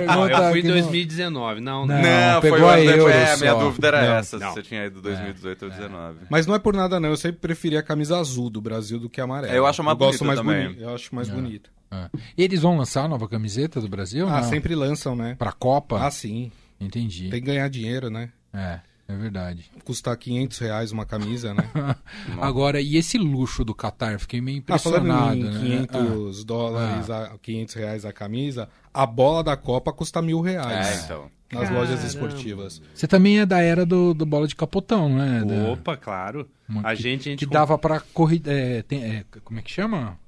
Não, 0.06 0.28
eu 0.28 0.50
fui 0.50 0.60
em 0.60 0.62
2019. 0.62 1.60
Não, 1.60 1.86
não. 1.86 1.94
Não. 1.94 2.02
Não, 2.02 2.40
pegou 2.40 2.58
foi 2.58 2.66
o 2.66 2.70
a. 2.70 2.80
Euro 2.80 3.08
É, 3.10 3.32
a 3.32 3.36
minha 3.36 3.54
dúvida 3.54 3.88
era 3.88 4.02
Não, 4.02 4.14
essa, 4.14 4.38
não. 4.38 4.48
se 4.48 4.54
você 4.54 4.62
tinha 4.62 4.86
ido 4.86 5.02
2018 5.02 5.62
ou 5.64 5.68
2019. 5.70 6.18
Mas 6.30 6.46
não 6.46 6.54
é 6.54 6.58
por 6.58 6.74
nada, 6.74 6.98
não. 6.98 7.10
Eu 7.10 7.16
sempre 7.16 7.38
preferi 7.40 7.76
a 7.76 7.82
camisa 7.82 8.18
azul 8.18 8.48
do 8.48 8.60
Brasil 8.62 8.98
do 8.98 9.10
que 9.10 9.20
a 9.20 9.24
amarela. 9.24 9.52
Eu 9.54 9.66
acho 9.66 9.82
mais 9.82 9.98
gosto 9.98 10.18
bonita 10.20 10.24
mais 10.24 10.38
também. 10.40 10.66
bonita. 10.68 10.82
Eu 10.82 10.94
acho 10.94 11.14
mais 11.14 11.28
bonita. 11.28 11.70
É. 11.90 12.08
E 12.36 12.42
eles 12.42 12.62
vão 12.62 12.76
lançar 12.78 13.04
a 13.04 13.08
nova 13.08 13.28
camiseta 13.28 13.80
do 13.80 13.88
Brasil? 13.88 14.26
Ah, 14.28 14.40
não? 14.40 14.48
sempre 14.48 14.74
lançam, 14.74 15.14
né? 15.14 15.36
Pra 15.38 15.52
Copa? 15.52 16.04
Ah, 16.04 16.10
sim. 16.10 16.50
Entendi. 16.80 17.28
Tem 17.30 17.40
que 17.40 17.46
ganhar 17.46 17.68
dinheiro, 17.68 18.10
né? 18.10 18.30
É, 18.52 18.80
é 19.08 19.16
verdade. 19.16 19.70
Custar 19.84 20.16
500 20.16 20.58
reais 20.58 20.92
uma 20.92 21.06
camisa, 21.06 21.54
né? 21.54 21.68
Agora, 22.40 22.80
e 22.80 22.96
esse 22.96 23.16
luxo 23.18 23.64
do 23.64 23.74
Qatar? 23.74 24.18
Fiquei 24.18 24.40
meio 24.40 24.62
Ah, 24.68 24.78
falando 24.78 25.06
impressionado, 25.06 25.36
em 25.36 25.44
né? 25.44 25.86
500 25.86 26.44
dólares, 26.44 27.10
a 27.10 27.36
500 27.40 27.74
reais 27.74 28.04
a 28.04 28.12
camisa, 28.12 28.68
a 28.92 29.06
bola 29.06 29.42
da 29.44 29.56
Copa 29.56 29.92
custa 29.92 30.20
mil 30.20 30.40
reais. 30.40 31.00
É, 31.00 31.04
então. 31.04 31.30
Nas 31.52 31.70
lojas 31.70 32.00
Caramba. 32.00 32.06
esportivas. 32.08 32.82
Ah. 32.84 32.88
Você 32.92 33.06
também 33.06 33.38
é 33.38 33.46
da 33.46 33.60
era 33.60 33.86
do, 33.86 34.12
do 34.12 34.26
bola 34.26 34.48
de 34.48 34.56
capotão, 34.56 35.08
não 35.08 35.22
é? 35.22 35.44
Da- 35.44 35.70
Opa, 35.70 35.96
claro. 35.96 36.48
uma- 36.68 36.80
A 36.80 36.96
que- 36.96 37.02
gente, 37.02 37.28
a 37.28 37.30
gente 37.30 37.38
Que 37.38 37.52
dava 37.52 37.78
pra 37.78 38.00
corrida. 38.00 38.52
É, 38.52 38.82
tem- 38.82 39.04
é, 39.04 39.24
como 39.44 39.60
é 39.60 39.62
que 39.62 39.70
chama? 39.70 40.18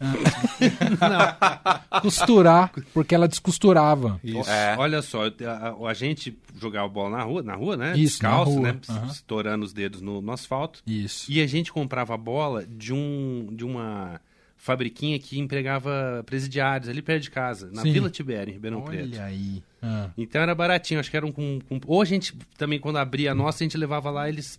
Serzi. 0.58 2.00
Costurar, 2.02 2.72
porque 2.94 3.14
ela 3.14 3.28
descosturava. 3.28 4.20
Isso. 4.22 4.48
É. 4.50 4.76
Olha 4.78 5.02
só, 5.02 5.22
a, 5.26 5.88
a- 5.88 5.94
gente 5.94 6.36
jogava 6.60 6.88
bola 6.88 7.16
na 7.16 7.22
rua, 7.24 7.42
na 7.42 7.54
rua, 7.54 7.76
né? 7.76 7.92
Isso, 7.96 8.14
Descalço, 8.20 8.52
rua, 8.52 8.72
né? 8.72 8.80
aham. 8.88 9.06
Estourando 9.08 9.64
os 9.64 9.72
dedos 9.72 10.00
no, 10.00 10.20
no 10.20 10.32
asfalto. 10.32 10.80
Isso. 10.86 11.30
E 11.30 11.40
a 11.40 11.46
gente 11.46 11.72
comprava 11.72 12.14
a 12.14 12.16
bola 12.16 12.64
de 12.66 12.92
um 12.92 13.48
de 13.52 13.64
uma 13.64 14.20
fabriquinha 14.56 15.18
que 15.18 15.38
empregava 15.38 16.22
presidiários 16.26 16.88
ali 16.88 17.00
perto 17.00 17.22
de 17.22 17.30
casa, 17.30 17.70
na 17.72 17.82
Sim. 17.82 17.92
Vila 17.92 18.10
Tibério, 18.10 18.50
em 18.50 18.54
Ribeirão 18.54 18.82
Preto. 18.82 19.08
Olha 19.14 19.24
aí. 19.24 19.62
Ah. 19.80 20.10
Então 20.18 20.40
era 20.42 20.54
baratinho, 20.54 20.98
acho 20.98 21.10
que 21.10 21.16
era 21.16 21.24
um 21.26 21.30
com, 21.32 21.60
com- 21.68 21.80
Ou 21.86 22.02
a 22.02 22.04
gente 22.04 22.34
também, 22.56 22.78
quando 22.80 22.98
abria 22.98 23.32
a 23.32 23.34
nossa, 23.34 23.62
a 23.62 23.64
gente 23.64 23.76
levava 23.78 24.10
lá 24.10 24.28
eles 24.28 24.58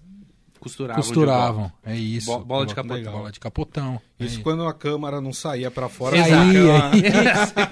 costuravam. 0.59 1.01
Costuravam. 1.01 1.71
É 1.85 1.95
isso. 1.95 2.25
Bo- 2.31 2.45
bola 2.45 2.65
de 2.65 2.75
capotão. 2.75 2.97
Legal. 2.97 3.13
Bola 3.17 3.31
de 3.31 3.39
capotão. 3.39 4.01
Isso 4.19 4.39
É 4.39 4.43
quando 4.43 4.65
a 4.67 4.73
câmara 4.73 5.19
não 5.21 5.31
saía 5.33 5.71
pra 5.71 5.87
fora. 5.89 6.15
Aí, 6.21 6.29
saía. 6.29 6.89
aí. 6.91 7.01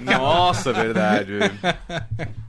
Nossa, 0.04 0.72
verdade. 0.72 1.32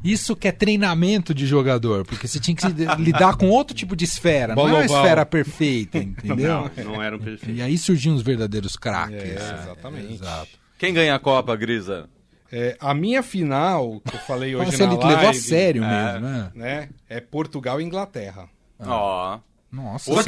Isso 0.04 0.36
que 0.36 0.48
é 0.48 0.52
treinamento 0.52 1.34
de 1.34 1.46
jogador, 1.46 2.06
porque 2.06 2.28
você 2.28 2.40
tinha 2.40 2.56
que 2.56 2.66
lidar 3.02 3.36
com 3.36 3.50
outro 3.50 3.76
tipo 3.76 3.96
de 3.96 4.06
esfera, 4.06 4.56
não 4.56 4.64
é 4.64 4.72
Bola 4.72 4.80
uma 4.80 4.86
esfera 4.86 5.26
perfeita, 5.26 5.98
entendeu? 5.98 6.70
Não, 6.78 6.84
não 6.94 7.04
eram 7.04 7.18
E 7.18 7.22
perfeitos. 7.22 7.62
aí 7.62 7.78
surgiam 7.78 8.16
os 8.16 8.22
verdadeiros 8.22 8.76
craques. 8.76 9.16
É, 9.16 9.36
exatamente. 9.64 10.14
Exato. 10.14 10.50
Quem 10.78 10.94
ganha 10.94 11.16
a 11.16 11.20
Copa, 11.20 11.56
Grisa? 11.56 12.08
É, 12.52 12.76
a 12.80 12.94
minha 12.96 13.22
final, 13.22 14.02
que 14.04 14.16
eu 14.16 14.20
falei 14.22 14.56
hoje 14.56 14.72
você 14.72 14.84
na 14.86 14.94
levou 14.94 15.06
a 15.06 15.14
live, 15.14 15.38
sério 15.38 15.84
É. 15.84 16.14
mesmo, 16.14 16.28
né? 16.28 16.52
né? 16.56 16.90
É 17.08 17.20
Portugal 17.20 17.80
e 17.80 17.84
Inglaterra. 17.84 18.48
Ó. 18.80 19.38
Nossa, 19.72 20.06
Só 20.12 20.22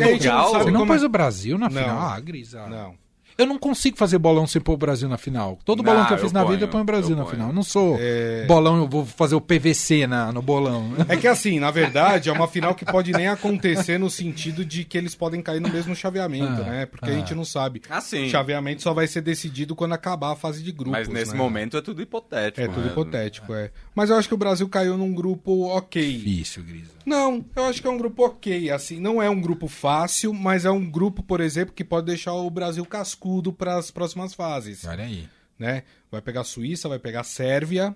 você 0.60 0.66
não 0.72 0.80
não 0.80 0.84
é- 0.84 0.88
pôs 0.88 1.04
o 1.04 1.10
Brasil 1.10 1.58
na 1.58 1.70
Não. 1.70 1.82
final? 1.82 2.00
Ah, 2.00 2.20
Grisa. 2.20 2.68
Não. 2.68 2.96
Eu 3.38 3.46
não 3.46 3.58
consigo 3.58 3.98
fazer 3.98 4.18
bolão 4.18 4.46
sem 4.46 4.62
pôr 4.62 4.74
o 4.74 4.78
Brasil 4.78 5.08
na 5.10 5.18
final. 5.18 5.58
Todo 5.66 5.80
Não, 5.84 5.86
bolão 5.86 6.06
que 6.06 6.14
eu 6.14 6.18
eu 6.18 6.24
fiz 6.24 6.32
na 6.32 6.44
vida 6.44 6.66
eu 6.66 6.68
ponho, 6.68 6.72
ponho 6.72 6.84
o 6.84 6.86
Brasil 6.86 7.10
eu 7.12 7.16
na 7.18 7.24
ponho. 7.24 7.34
final. 7.36 7.48
Eu 7.50 7.54
não 7.54 7.64
sou 7.64 7.98
É. 8.00 8.46
bolão, 8.46 8.78
eu 8.78 8.88
vou 8.88 9.06
fazer 9.06 9.36
o 9.36 9.42
PVC 9.42 10.06
na, 10.08 10.32
no 10.32 10.42
bolão. 10.42 10.92
É 11.08 11.16
que 11.18 11.28
assim, 11.28 11.60
na 11.60 11.72
verdade, 11.72 12.30
é 12.30 12.32
uma 12.34 12.48
final 12.48 12.76
que 12.76 12.86
pode 12.86 13.12
nem 13.14 13.28
acontecer 13.28 13.98
no 13.98 14.10
sentido 14.10 14.64
de 14.66 14.84
que 14.84 14.98
eles 14.98 15.16
podem 15.16 15.42
cair 15.42 15.60
no 15.60 15.70
mesmo 15.70 15.96
chaveamento, 15.96 16.62
Ah, 16.62 16.66
né? 16.66 16.86
Porque 16.86 17.10
ah. 17.10 17.14
a 17.14 17.16
gente 17.16 17.34
não 17.34 17.46
sabe. 17.46 17.82
Ah, 17.90 18.02
sim. 18.02 18.26
O 18.26 18.30
chaveamento 18.30 18.82
só 18.82 18.94
vai 18.94 19.08
ser 19.08 19.22
decidido 19.22 19.76
quando 19.76 19.94
acabar 19.94 20.34
a 20.34 20.36
fase 20.36 20.62
de 20.62 20.72
grupos. 20.72 20.92
Mas 21.00 21.08
nesse 21.08 21.32
né? 21.32 21.38
momento 21.38 21.78
é 21.78 21.82
tudo 21.82 22.02
hipotético. 22.02 22.62
É 22.62 22.68
tudo 22.68 22.82
né? 22.82 22.88
hipotético, 22.92 23.54
é. 23.54 23.72
Mas 23.96 24.10
eu 24.10 24.18
acho 24.18 24.28
que 24.28 24.34
o 24.34 24.38
Brasil 24.38 24.68
caiu 24.70 24.98
num 24.98 25.14
grupo 25.14 25.68
ok. 25.68 26.02
Difícil, 26.18 26.64
Grisa. 26.64 26.92
Não, 27.06 27.44
eu 27.56 27.66
acho 27.66 27.82
que 27.82 27.88
é 27.88 27.92
um 27.92 27.98
grupo 27.98 28.26
ok. 28.26 28.70
Assim, 28.70 29.00
não 29.00 29.22
é 29.22 29.30
um 29.30 29.40
grupo 29.42 29.68
fácil, 29.68 30.34
mas 30.34 30.66
é 30.66 30.72
um 30.72 30.86
grupo, 30.90 31.24
por 31.24 31.40
exemplo, 31.42 31.74
que 31.74 31.84
pode 31.84 32.06
deixar 32.06 32.34
o 32.34 32.50
Brasil 32.50 32.86
cascudo 32.86 33.21
para 33.54 33.78
as 33.78 33.92
próximas 33.92 34.34
fases. 34.34 34.86
Olha 34.86 35.04
aí. 35.04 35.28
Né? 35.60 35.84
Vai 36.12 36.22
pegar 36.22 36.42
a 36.42 36.44
Suíça, 36.44 36.90
vai 36.90 36.98
pegar 37.00 37.22
a 37.22 37.24
Sérvia. 37.24 37.96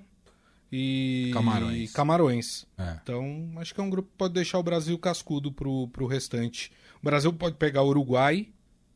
e 0.71 1.31
Camarões. 1.33 1.91
Camarões. 1.93 2.65
É. 2.77 2.97
Então, 3.01 3.51
acho 3.57 3.73
que 3.73 3.79
é 3.79 3.83
um 3.83 3.89
grupo 3.89 4.09
que 4.09 4.17
pode 4.17 4.33
deixar 4.33 4.59
o 4.59 4.63
Brasil 4.63 4.97
cascudo 4.97 5.51
pro, 5.51 5.87
pro 5.89 6.05
restante. 6.07 6.71
O 7.01 7.05
Brasil 7.05 7.31
pode 7.33 7.55
pegar 7.55 7.81
o 7.83 7.87
Uruguai 7.87 8.47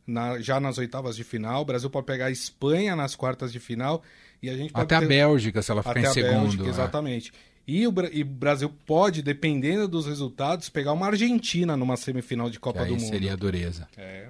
na- 0.05 0.39
já 0.39 0.59
nas 0.59 0.77
oitavas 0.77 1.15
de 1.15 1.23
final, 1.23 1.61
o 1.61 1.65
Brasil 1.65 1.89
pode 1.89 2.05
pegar 2.05 2.25
a 2.25 2.31
Espanha 2.31 2.95
nas 2.95 3.15
quartas 3.15 3.51
de 3.51 3.59
final 3.59 4.01
e 4.41 4.49
a 4.49 4.57
gente 4.57 4.71
Até 4.73 4.95
a 4.95 4.99
ter- 4.99 5.07
Bélgica, 5.07 5.61
se 5.61 5.71
ela 5.71 5.81
ficar 5.83 5.91
até 5.91 6.01
em 6.01 6.05
a 6.05 6.13
segundo. 6.13 6.41
Bélgica, 6.41 6.63
é. 6.65 6.69
exatamente. 6.69 7.31
E 7.67 7.87
o, 7.87 7.93
e 8.11 8.23
o 8.23 8.25
Brasil 8.25 8.73
pode, 8.85 9.21
dependendo 9.21 9.87
dos 9.87 10.07
resultados, 10.07 10.69
pegar 10.69 10.91
uma 10.91 11.05
Argentina 11.05 11.77
numa 11.77 11.95
semifinal 11.97 12.49
de 12.49 12.59
Copa 12.59 12.83
do 12.83 12.93
Mundo. 12.93 13.07
seria 13.07 13.37
dureza. 13.37 13.87
É. 13.95 14.27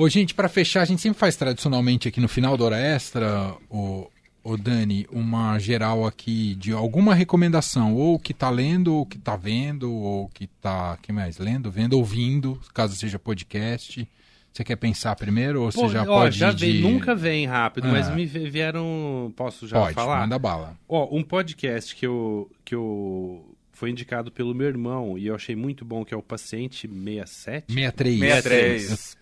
Ô, 0.00 0.08
gente, 0.08 0.32
pra 0.32 0.48
fechar, 0.48 0.82
a 0.82 0.84
gente 0.84 1.02
sempre 1.02 1.18
faz 1.18 1.34
tradicionalmente 1.34 2.06
aqui 2.06 2.20
no 2.20 2.28
final 2.28 2.56
da 2.56 2.64
hora 2.64 2.78
extra, 2.78 3.52
o, 3.68 4.08
o 4.44 4.56
Dani, 4.56 5.08
uma 5.10 5.58
geral 5.58 6.06
aqui 6.06 6.54
de 6.54 6.70
alguma 6.72 7.14
recomendação, 7.16 7.96
ou 7.96 8.16
que 8.16 8.32
tá 8.32 8.48
lendo, 8.48 8.94
ou 8.94 9.04
que 9.04 9.18
tá 9.18 9.34
vendo, 9.34 9.92
ou 9.92 10.28
que 10.28 10.46
tá, 10.46 10.96
que 11.02 11.10
mais? 11.10 11.38
Lendo, 11.38 11.68
vendo, 11.68 11.94
ouvindo, 11.94 12.60
caso 12.72 12.94
seja 12.94 13.18
podcast. 13.18 14.08
Você 14.52 14.62
quer 14.62 14.76
pensar 14.76 15.16
primeiro 15.16 15.62
ou 15.64 15.70
Pô, 15.72 15.88
você 15.88 15.92
já 15.94 16.02
ó, 16.02 16.06
pode 16.06 16.38
já 16.38 16.52
vem, 16.52 16.72
de... 16.74 16.80
nunca 16.80 17.14
vem 17.14 17.44
rápido, 17.46 17.88
Ah. 17.88 17.92
mas 17.92 18.08
me 18.14 18.24
vi- 18.24 18.48
vieram. 18.48 19.32
Posso 19.36 19.66
já 19.66 19.80
Pode, 19.80 19.94
falar? 19.94 20.20
manda 20.20 20.38
bala. 20.38 20.76
Ó, 20.88 21.08
um 21.14 21.22
podcast 21.24 21.94
que 21.94 22.06
eu, 22.06 22.48
que 22.64 22.74
eu 22.74 23.44
foi 23.72 23.90
indicado 23.90 24.30
pelo 24.32 24.54
meu 24.54 24.66
irmão 24.68 25.18
e 25.18 25.26
eu 25.26 25.34
achei 25.34 25.54
muito 25.56 25.84
bom, 25.84 26.04
que 26.04 26.14
é 26.14 26.16
o 26.16 26.22
Paciente 26.22 26.88
67. 26.88 27.72
63. 27.72 28.18
63. 28.18 29.17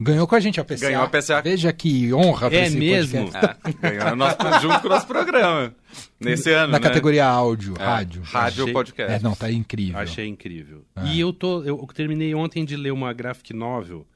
Ganhou 0.00 0.26
com 0.28 0.34
a 0.36 0.40
gente 0.40 0.60
a 0.60 0.64
PCA. 0.64 0.88
Ganhou 0.88 1.02
a 1.02 1.08
PCA. 1.08 1.42
Veja 1.42 1.72
que 1.72 2.12
honra 2.14 2.48
pra 2.48 2.58
É 2.58 2.66
esse 2.66 2.76
mesmo? 2.76 3.24
podcast. 3.30 3.60
É, 3.82 3.90
ganhou 3.90 4.10
no 4.10 4.16
nosso, 4.16 4.36
junto 4.62 4.80
com 4.80 4.86
o 4.86 4.90
nosso 4.90 5.06
programa. 5.08 5.74
Nesse 6.20 6.50
ano, 6.52 6.70
Na 6.72 6.78
né? 6.78 6.84
categoria 6.88 7.26
áudio, 7.26 7.74
É, 7.78 7.84
rádio. 7.84 8.22
Rádio 8.22 8.62
Achei- 8.64 8.72
podcast. 8.72 9.12
É, 9.14 9.18
não, 9.20 9.34
tá 9.34 9.50
incrível. 9.50 9.98
Achei 9.98 10.26
incrível. 10.26 10.84
Ah. 10.94 11.04
E 11.06 11.18
eu 11.18 11.32
tô. 11.32 11.64
Eu 11.64 11.76
terminei 11.92 12.32
ontem 12.34 12.64
de 12.64 12.76
ler 12.76 12.92
uma 12.92 13.12
graphic 13.12 13.52
novel 13.52 14.06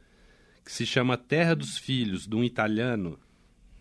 que 0.64 0.70
se 0.72 0.86
chama 0.86 1.16
Terra 1.16 1.56
dos 1.56 1.76
Filhos, 1.76 2.26
de 2.28 2.36
um 2.36 2.44
italiano. 2.44 3.18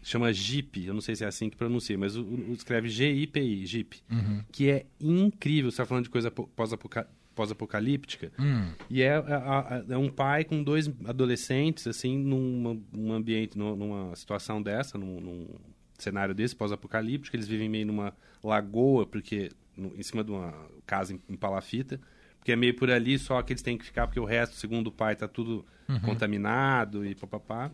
Chama 0.03 0.33
Jeep, 0.33 0.83
eu 0.83 0.95
não 0.95 1.01
sei 1.01 1.15
se 1.15 1.23
é 1.23 1.27
assim 1.27 1.47
que 1.47 1.55
pronuncia, 1.55 1.95
mas 1.95 2.15
o, 2.15 2.23
o- 2.23 2.53
escreve 2.53 2.89
G-I-P-I, 2.89 3.63
Jeep. 3.67 3.97
Uhum. 4.11 4.41
Que 4.51 4.71
é 4.71 4.85
incrível. 4.99 5.69
Você 5.69 5.77
tá 5.77 5.85
falando 5.85 6.05
de 6.05 6.09
coisa 6.09 6.31
po- 6.31 6.47
pós-apoca- 6.55 7.07
pós-apocalíptica. 7.35 8.31
Hum, 8.39 8.71
E 8.89 9.01
é, 9.01 9.07
é- 9.15 9.93
é- 9.93 9.97
um 9.97 10.09
pai 10.09 10.43
com 10.43 10.63
dois 10.63 10.89
adolescentes, 11.05 11.87
assim, 11.87 12.17
num 12.17 13.11
ambiente, 13.13 13.57
numa, 13.57 14.15
situação 14.15 14.61
dessa, 14.61 14.97
num, 14.97 15.19
num 15.21 15.47
cenário 15.97 16.33
desse, 16.35 16.55
pós-apocalíptico. 16.55 17.35
Eles 17.35 17.47
vivem 17.47 17.69
meio 17.69 17.85
numa 17.87 18.13
lagoa, 18.43 19.05
porque 19.05 19.49
no- 19.77 19.95
em 19.95 20.03
cima 20.03 20.23
de 20.23 20.31
uma 20.31 20.53
casa 20.85 21.13
em, 21.13 21.21
em 21.29 21.35
palafita. 21.37 21.99
Porque 22.37 22.51
é 22.51 22.55
meio 22.55 22.75
por 22.75 22.89
ali, 22.89 23.19
só 23.19 23.39
que 23.43 23.53
eles 23.53 23.61
têm 23.61 23.77
que 23.77 23.85
ficar, 23.85 24.07
porque 24.07 24.19
o 24.19 24.25
resto, 24.25 24.55
segundo 24.55 24.87
o 24.87 24.91
pai, 24.91 25.15
tá 25.15 25.27
tudo 25.27 25.63
contaminado 26.01 27.05
e 27.05 27.13
papapá. 27.13 27.71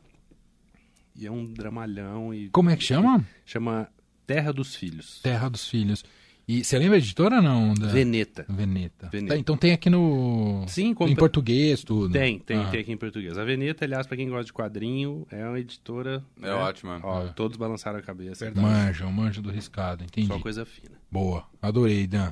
E 1.16 1.26
é 1.26 1.32
um 1.32 1.46
dramalhão 1.52 2.34
e... 2.34 2.50
Como 2.50 2.70
é 2.70 2.76
que 2.76 2.84
chama? 2.84 3.26
Chama 3.46 3.90
Terra 4.26 4.52
dos 4.52 4.76
Filhos. 4.76 5.22
Terra 5.22 5.50
dos 5.50 5.68
Filhos. 5.70 6.04
E 6.48 6.64
você 6.64 6.80
lembra 6.80 6.96
a 6.96 6.98
editora 7.00 7.36
ou 7.38 7.42
não? 7.42 7.74
Da... 7.74 7.88
Veneta. 7.88 8.46
Veneta. 8.48 9.10
Veneta. 9.12 9.34
Tá, 9.34 9.38
então 9.40 9.58
tem 9.58 9.74
aqui 9.74 9.90
no. 9.90 10.64
Sim, 10.68 10.88
Em 10.90 10.94
compra- 10.94 11.16
português, 11.18 11.84
tudo. 11.84 12.14
Tem, 12.14 12.40
tem, 12.40 12.58
Ah. 12.58 12.70
tem 12.70 12.80
aqui 12.80 12.92
em 12.94 12.98
português. 12.98 13.38
A 13.38 13.44
Veneta, 13.44 13.84
aliás, 13.84 14.08
pra 14.08 14.16
quem 14.16 14.30
gosta 14.30 14.46
de 14.46 14.54
quadrinho, 14.54 15.28
é 15.30 15.46
uma 15.46 15.60
editora. 15.60 16.24
É 16.42 16.46
né? 16.46 16.54
ótima. 16.54 17.02
Ó, 17.04 17.26
É. 17.26 17.28
todos 17.34 17.58
balançaram 17.58 18.00
a 18.00 18.02
cabeça. 18.02 18.50
Manjam, 18.56 19.12
manjam 19.12 19.44
do 19.44 19.52
riscado, 19.52 20.06
entendi. 20.06 20.28
Só 20.28 20.40
coisa 20.40 20.66
fina. 20.66 20.96
Boa, 21.12 21.46
adorei, 21.62 22.08
Dan. 22.08 22.32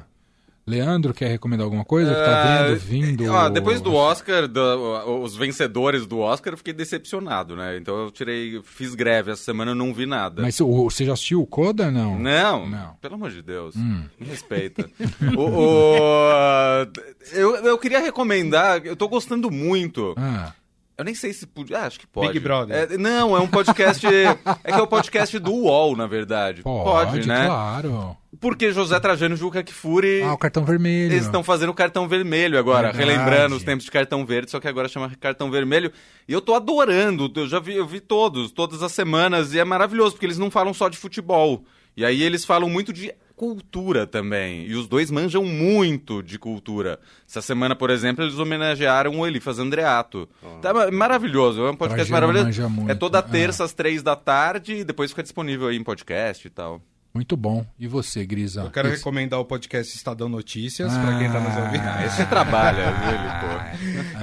Leandro, 0.67 1.13
quer 1.13 1.27
recomendar 1.27 1.63
alguma 1.65 1.85
coisa? 1.85 2.11
tá 2.13 2.63
vendo, 2.65 2.79
vindo? 2.79 3.25
É, 3.25 3.29
Ó, 3.29 3.49
depois 3.49 3.81
do 3.81 3.93
Oscar, 3.93 4.47
do- 4.47 5.21
os 5.21 5.35
vencedores 5.35 6.07
do 6.07 6.19
Oscar, 6.19 6.53
eu 6.53 6.57
fiquei 6.57 6.73
decepcionado, 6.73 7.55
né? 7.55 7.77
Então 7.77 7.95
eu 7.95 8.09
tirei, 8.09 8.59
fiz 8.63 8.95
greve 8.95 9.31
essa 9.31 9.43
semana, 9.43 9.75
não 9.75 9.93
vi 9.93 10.07
nada. 10.07 10.41
Mas 10.41 10.59
o- 10.59 10.89
você 10.89 11.05
já 11.05 11.13
assistiu 11.13 11.39
o 11.41 11.45
Coda, 11.45 11.91
não? 11.91 12.17
Não, 12.17 12.67
Não. 12.67 12.95
pelo 12.99 13.13
amor 13.13 13.29
de 13.29 13.43
Deus. 13.43 13.75
Hum. 13.75 14.05
Me 14.19 14.25
respeita. 14.27 14.89
o, 15.37 15.41
o- 15.41 16.87
eu, 17.33 17.55
eu 17.57 17.77
queria 17.77 17.99
recomendar, 17.99 18.83
eu 18.85 18.95
tô 18.95 19.07
gostando 19.07 19.51
muito. 19.51 20.15
Ah, 20.17 20.51
Eu 20.97 21.03
nem 21.05 21.13
sei 21.13 21.33
se 21.33 21.45
podia. 21.45 21.79
Ah, 21.79 21.85
acho 21.87 21.99
que 21.99 22.07
pode. 22.07 22.27
Big 22.29 22.39
Brother. 22.39 22.75
É, 22.93 22.97
não, 22.97 23.35
é 23.35 23.39
um 23.41 23.47
podcast. 23.47 24.07
é 24.07 24.33
que 24.71 24.79
é 24.79 24.81
o 24.81 24.87
podcast 24.87 25.37
do 25.39 25.51
UOL, 25.51 25.95
na 25.95 26.07
verdade. 26.07 26.63
pode, 26.63 27.27
né? 27.27 27.45
claro. 27.45 28.15
Porque 28.39 28.71
José 28.71 28.99
Trajano 28.99 29.35
e 29.35 29.37
Juca 29.37 29.63
Kfouri. 29.63 30.21
Ah, 30.21 30.33
o 30.33 30.37
cartão 30.37 30.63
vermelho. 30.65 31.11
Eles 31.13 31.25
estão 31.25 31.43
fazendo 31.43 31.73
cartão 31.73 32.07
vermelho 32.07 32.57
agora, 32.57 32.91
Verdade. 32.91 32.97
relembrando 33.05 33.55
os 33.55 33.63
tempos 33.63 33.85
de 33.85 33.91
cartão 33.91 34.25
verde, 34.25 34.51
só 34.51 34.59
que 34.59 34.67
agora 34.67 34.87
chama 34.87 35.11
cartão 35.19 35.49
vermelho. 35.51 35.91
E 36.27 36.33
eu 36.33 36.41
tô 36.41 36.53
adorando, 36.55 37.31
eu 37.35 37.47
já 37.47 37.59
vi, 37.59 37.75
eu 37.75 37.85
vi 37.85 37.99
todos, 37.99 38.51
todas 38.51 38.81
as 38.83 38.91
semanas, 38.91 39.53
e 39.53 39.59
é 39.59 39.63
maravilhoso, 39.63 40.13
porque 40.13 40.25
eles 40.25 40.37
não 40.37 40.51
falam 40.51 40.73
só 40.73 40.89
de 40.89 40.97
futebol. 40.97 41.63
E 41.95 42.03
aí 42.03 42.21
eles 42.23 42.43
falam 42.43 42.69
muito 42.69 42.91
de 42.91 43.13
cultura 43.37 44.05
também. 44.07 44.65
E 44.65 44.75
os 44.75 44.87
dois 44.87 45.11
manjam 45.11 45.43
muito 45.43 46.23
de 46.23 46.37
cultura. 46.39 46.99
Essa 47.27 47.41
semana, 47.41 47.75
por 47.75 47.89
exemplo, 47.89 48.23
eles 48.23 48.37
homenagearam 48.39 49.19
o 49.19 49.27
Elifas 49.27 49.59
Andreato. 49.59 50.27
Tá 50.61 50.73
ma- 50.73 50.89
maravilhoso, 50.91 51.61
é 51.65 51.71
um 51.71 51.75
podcast 51.75 52.09
Trajano 52.11 52.33
maravilhoso. 52.33 52.89
É 52.91 52.95
toda 52.95 53.19
Ah. 53.19 53.21
terça 53.21 53.63
às 53.63 53.73
três 53.73 54.01
da 54.03 54.15
tarde 54.15 54.75
e 54.77 54.83
depois 54.83 55.11
fica 55.11 55.21
disponível 55.23 55.67
aí 55.67 55.75
em 55.77 55.83
podcast 55.83 56.45
e 56.47 56.49
tal. 56.49 56.81
Muito 57.15 57.37
bom. 57.37 57.65
E 57.79 57.87
você, 57.87 58.25
Grisa? 58.25 58.61
Eu 58.63 58.69
quero 58.69 58.89
Esse- 58.89 58.97
recomendar 58.97 59.39
o 59.39 59.45
podcast 59.45 59.95
Estadão 59.95 60.27
Notícias, 60.27 60.91
pra 60.97 61.17
quem 61.17 61.31
tá 61.31 61.39
nos 61.39 61.55
ouvindo. 61.55 61.81
Ah, 61.87 62.05
Esse 62.05 62.25
trabalha, 62.25 62.81
ele, 63.07 63.39
pô. 63.39 63.55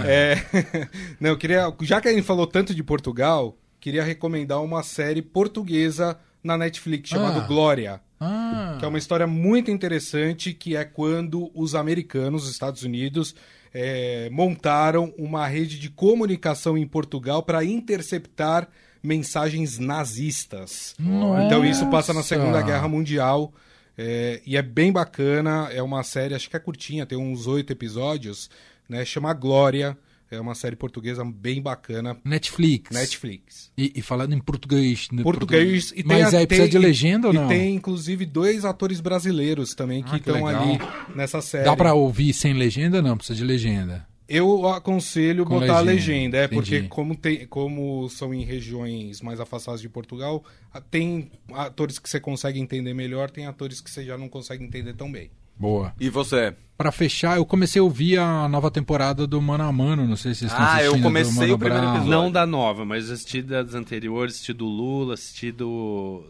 É, 0.06 0.88
não, 1.18 1.30
eu 1.30 1.38
queria, 1.38 1.72
já 1.82 2.00
que 2.00 2.08
a 2.08 2.12
gente 2.12 2.22
falou 2.24 2.46
tanto 2.46 2.74
de 2.74 2.82
Portugal, 2.82 3.56
queria 3.80 4.02
recomendar 4.04 4.62
uma 4.62 4.82
série 4.82 5.22
portuguesa 5.22 6.18
na 6.44 6.58
Netflix 6.58 7.08
chamada 7.08 7.40
Ah. 7.40 7.46
Glória, 7.46 8.00
Ah, 8.20 8.76
que 8.78 8.84
é 8.84 8.88
uma 8.88 8.98
história 8.98 9.26
muito 9.26 9.70
interessante, 9.70 10.52
que 10.52 10.76
é 10.76 10.84
quando 10.84 11.50
os 11.54 11.74
americanos, 11.74 12.44
os 12.44 12.50
Estados 12.50 12.82
Unidos, 12.82 13.34
é, 13.72 14.28
montaram 14.30 15.14
uma 15.16 15.46
rede 15.46 15.78
de 15.78 15.88
comunicação 15.88 16.76
em 16.76 16.86
Portugal 16.86 17.42
para 17.42 17.64
interceptar 17.64 18.68
mensagens 19.02 19.78
nazistas. 19.78 20.94
Nossa. 20.98 21.44
Então 21.44 21.64
isso 21.64 21.86
passa 21.90 22.12
na 22.12 22.22
Segunda 22.22 22.62
Guerra 22.62 22.88
Mundial. 22.88 23.52
é, 23.98 24.40
e 24.46 24.56
é 24.56 24.62
bem 24.62 24.90
bacana, 24.90 25.68
é 25.70 25.82
uma 25.82 26.02
série, 26.02 26.34
acho 26.34 26.48
que 26.48 26.56
é 26.56 26.60
curtinha, 26.60 27.04
tem 27.04 27.18
uns 27.18 27.46
oito 27.46 27.70
episódios, 27.72 28.48
né? 28.88 29.04
Chama 29.04 29.34
Glória, 29.34 29.98
é 30.30 30.40
uma 30.40 30.54
série 30.54 30.74
portuguesa 30.76 31.22
bem 31.24 31.60
bacana, 31.60 32.16
Netflix. 32.24 32.90
Netflix. 32.90 33.70
E, 33.76 33.92
e 33.94 34.00
falando 34.00 34.32
em 34.32 34.38
português. 34.40 35.08
né, 35.12 35.22
Português 35.22 35.90
e 35.94 36.02
tem 36.02 36.22
Mas 36.22 36.32
a- 36.32 36.38
aí 36.38 36.46
precisa 36.46 36.70
tem- 36.70 36.80
de 36.80 36.86
legenda 36.86 37.28
ou 37.28 37.34
e 37.34 37.36
não? 37.36 37.48
tem 37.48 37.74
inclusive 37.74 38.24
dois 38.24 38.64
atores 38.64 38.98
brasileiros 38.98 39.74
também 39.74 40.02
que 40.02 40.08
Ah, 40.16 40.18
que 40.18 40.30
estão 40.30 40.46
ali 40.46 40.78
nessa 41.14 41.42
série. 41.42 41.64
Dá 41.66 41.76
pra 41.76 41.92
ouvir 41.92 42.32
sem 42.32 42.54
legenda? 42.54 43.02
Não, 43.02 43.14
precisa 43.18 43.36
de 43.36 43.44
legenda. 43.44 44.06
Eu 44.34 44.66
aconselho 44.68 45.44
Com 45.44 45.58
botar 45.60 45.78
a 45.78 45.80
legenda, 45.80 45.92
legenda, 45.92 46.36
é 46.38 46.44
entendi. 46.44 46.54
porque 46.54 46.82
como, 46.88 47.14
tem, 47.16 47.46
como 47.46 48.08
são 48.08 48.32
em 48.32 48.44
regiões 48.44 49.20
mais 49.20 49.38
afastadas 49.40 49.80
de 49.80 49.88
Portugal, 49.88 50.42
tem 50.90 51.30
atores 51.52 51.98
que 51.98 52.08
você 52.08 52.18
consegue 52.18 52.58
entender 52.58 52.94
melhor, 52.94 53.30
tem 53.30 53.46
atores 53.46 53.80
que 53.80 53.90
você 53.90 54.04
já 54.04 54.16
não 54.16 54.28
consegue 54.28 54.64
entender 54.64 54.94
tão 54.94 55.10
bem. 55.12 55.30
Boa. 55.58 55.92
E 56.00 56.08
você? 56.08 56.54
Pra 56.78 56.90
fechar, 56.90 57.36
eu 57.36 57.44
comecei 57.44 57.78
a 57.78 57.84
ouvir 57.84 58.18
a 58.18 58.48
nova 58.48 58.70
temporada 58.70 59.26
do 59.26 59.40
Mano 59.40 59.64
a 59.64 59.70
Mano. 59.72 60.06
Não 60.08 60.16
sei 60.16 60.32
se 60.34 60.40
vocês 60.40 60.50
estão 60.50 60.64
Ah, 60.66 60.70
eu 60.70 60.76
assistindo. 60.92 60.96
do 60.96 61.02
comecei 61.02 61.34
Mano 61.42 61.54
o 61.54 61.58
primeiro 61.58 61.82
Brown. 61.82 61.96
episódio. 61.96 62.10
Não 62.22 62.32
da 62.32 62.46
nova, 62.46 62.84
mas 62.86 63.10
assisti 63.10 63.42
das 63.42 63.74
anteriores, 63.74 64.34
assisti 64.34 64.52
do 64.54 64.64
Lula, 64.64 65.14
assisti 65.14 65.52
do. 65.52 66.24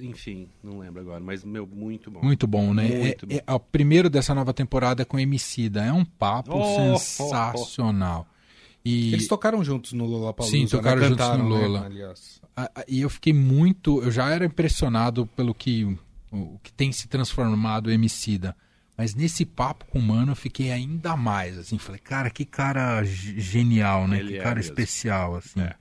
Enfim, 0.00 0.48
não 0.62 0.78
lembro 0.78 1.00
agora, 1.02 1.20
mas, 1.20 1.44
meu, 1.44 1.66
muito 1.66 2.10
bom. 2.10 2.20
Muito 2.22 2.46
bom, 2.46 2.72
né? 2.72 2.88
Muito 2.88 3.26
é, 3.30 3.42
é- 3.46 3.52
o 3.52 3.60
primeiro 3.60 4.08
dessa 4.08 4.34
nova 4.34 4.52
temporada 4.54 5.02
é 5.02 5.04
com 5.04 5.18
Emicida. 5.18 5.84
É 5.84 5.92
um 5.92 6.04
papo 6.04 6.56
Oh, 6.58 6.98
sensacional. 6.98 8.26
E, 8.84 9.12
Eles 9.12 9.28
tocaram 9.28 9.62
juntos 9.62 9.92
no 9.92 10.04
Lollapalooza, 10.06 10.56
Sim, 10.56 10.66
tocaram 10.66 11.00
né? 11.02 11.08
juntos 11.08 11.26
no 11.26 11.32
Cantaram, 11.32 11.48
né, 11.50 11.66
Lola. 11.66 11.86
aliás. 11.86 12.40
a- 12.56 12.70
a- 12.74 12.84
e 12.88 13.00
eu 13.00 13.08
fiquei 13.08 13.32
muito. 13.32 14.02
Eu 14.02 14.10
já 14.10 14.28
era 14.28 14.44
impressionado 14.44 15.26
pelo 15.28 15.54
que, 15.54 15.84
o, 16.32 16.36
o 16.36 16.60
que 16.62 16.72
tem 16.72 16.90
se 16.92 17.06
transformado 17.08 17.86
o 17.86 17.90
Emicida. 17.90 18.56
Mas 18.98 19.14
nesse 19.14 19.46
papo 19.46 19.86
com 19.86 19.98
o 19.98 20.02
Mano 20.02 20.32
eu 20.32 20.36
fiquei 20.36 20.70
ainda 20.70 21.16
mais. 21.16 21.56
Assim, 21.58 21.78
falei, 21.78 22.00
cara, 22.00 22.28
que 22.28 22.44
cara 22.44 23.02
ge- 23.04 23.40
genial, 23.40 24.06
né? 24.06 24.18
Ele 24.18 24.32
que 24.32 24.38
é 24.38 24.42
cara 24.42 24.56
mesmo. 24.56 24.70
especial, 24.70 25.36
assim. 25.36 25.60
É. 25.60 25.74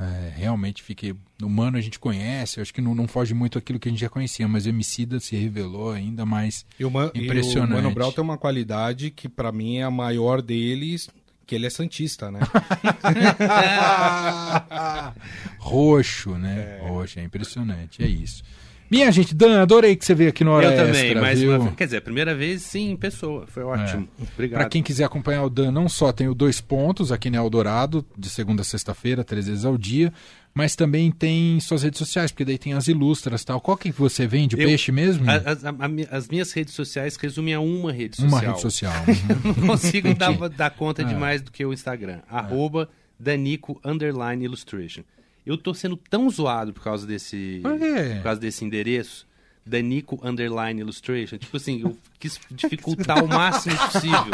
É, 0.00 0.32
realmente 0.34 0.82
fiquei. 0.82 1.14
O 1.42 1.48
Mano 1.48 1.76
a 1.76 1.80
gente 1.80 1.98
conhece, 1.98 2.58
acho 2.58 2.72
que 2.72 2.80
não, 2.80 2.94
não 2.94 3.06
foge 3.06 3.34
muito 3.34 3.58
aquilo 3.58 3.78
que 3.78 3.86
a 3.86 3.92
gente 3.92 4.00
já 4.00 4.08
conhecia, 4.08 4.48
mas 4.48 4.64
o 4.64 4.70
Emicida 4.70 5.20
se 5.20 5.36
revelou 5.36 5.92
ainda 5.92 6.24
mais. 6.24 6.64
E 6.78 6.86
o, 6.86 6.90
Man, 6.90 7.10
Impressionante. 7.14 7.70
E 7.70 7.74
o 7.74 7.82
Mano 7.82 7.94
Brown 7.94 8.10
tem 8.10 8.24
uma 8.24 8.38
qualidade 8.38 9.10
que 9.10 9.28
pra 9.28 9.52
mim 9.52 9.76
é 9.76 9.82
a 9.82 9.90
maior 9.90 10.40
deles, 10.40 11.10
que 11.46 11.54
ele 11.54 11.66
é 11.66 11.70
santista, 11.70 12.30
né? 12.30 12.40
Roxo, 15.58 16.38
né? 16.38 16.80
Roxo, 16.82 17.20
é 17.20 17.24
impressionante, 17.24 18.02
é 18.02 18.06
isso. 18.06 18.42
Minha 18.90 19.12
gente, 19.12 19.34
Dan, 19.34 19.62
adorei 19.62 19.94
que 19.94 20.04
você 20.04 20.14
veio 20.14 20.30
aqui 20.30 20.42
no 20.42 20.50
Hora 20.50 20.66
Eu 20.66 20.70
Extra, 20.72 20.86
também, 20.86 21.14
mas 21.14 21.38
viu? 21.40 21.60
uma- 21.60 21.70
quer 21.72 21.84
dizer, 21.84 21.98
a 21.98 22.00
primeira 22.02 22.34
vez 22.34 22.62
sim, 22.62 22.90
em 22.90 22.96
pessoa. 22.96 23.46
Foi 23.46 23.62
ótimo. 23.62 24.08
Obrigado. 24.34 24.60
Para 24.60 24.68
quem 24.68 24.82
quiser 24.82 25.04
acompanhar 25.04 25.44
o 25.44 25.50
Dan, 25.50 25.70
não 25.70 25.88
só 25.88 26.10
tem 26.12 26.28
o 26.28 26.34
Dois 26.34 26.60
Pontos 26.60 27.12
aqui 27.12 27.30
no 27.30 27.36
Eldorado, 27.36 28.04
de 28.18 28.28
segunda 28.28 28.62
a 28.62 28.64
sexta-feira, 28.64 29.22
três 29.22 29.46
vezes 29.46 29.64
ao 29.64 29.78
dia, 29.78 30.12
mas 30.52 30.74
também 30.74 31.12
tem 31.12 31.60
suas 31.60 31.84
redes 31.84 31.98
sociais, 31.98 32.32
porque 32.32 32.44
daí 32.44 32.58
tem 32.58 32.72
as 32.72 32.88
ilustras 32.88 33.42
e 33.42 33.46
tal. 33.46 33.60
Qual 33.60 33.76
que 33.76 33.92
você 33.92 34.26
vende? 34.26 34.56
O 34.56 34.60
Eu- 34.60 34.66
peixe 34.66 34.90
mesmo? 34.90 35.30
A- 35.30 35.34
As, 35.36 35.64
a- 35.64 35.70
a 35.70 36.16
as 36.16 36.28
minhas 36.28 36.50
redes 36.52 36.74
sociais 36.74 37.14
resumem 37.16 37.54
a 37.54 37.60
uma 37.60 37.92
rede 37.92 38.16
social. 38.16 38.28
Uma 38.32 38.40
rede 38.40 38.60
social. 38.60 38.92
Uhum. 39.06 39.54
Não 39.56 39.66
consigo 39.68 40.12
dar, 40.14 40.32
dar 40.48 40.66
É. 40.66 40.70
conta 40.70 41.04
de 41.04 41.14
mais 41.14 41.40
do 41.40 41.52
que 41.52 41.64
o 41.64 41.72
Instagram. 41.72 42.18
Arroba 42.28 42.88
Danico 43.18 43.80
Underline 43.84 44.44
Illustration. 44.44 45.02
Eu 45.44 45.56
tô 45.56 45.72
sendo 45.74 45.96
tão 45.96 46.28
zoado 46.28 46.72
por 46.72 46.82
causa 46.82 47.06
desse, 47.06 47.60
Por 47.62 47.78
quê? 47.78 48.14
por 48.16 48.22
causa 48.24 48.40
desse 48.40 48.64
endereço. 48.64 49.26
Danico 49.70 50.18
Underline 50.22 50.80
Illustration. 50.80 51.38
Tipo 51.38 51.56
assim, 51.56 51.80
eu 51.82 51.96
quis 52.18 52.38
dificultar 52.50 53.24
o 53.24 53.28
máximo 53.28 53.76
possível. 53.78 54.26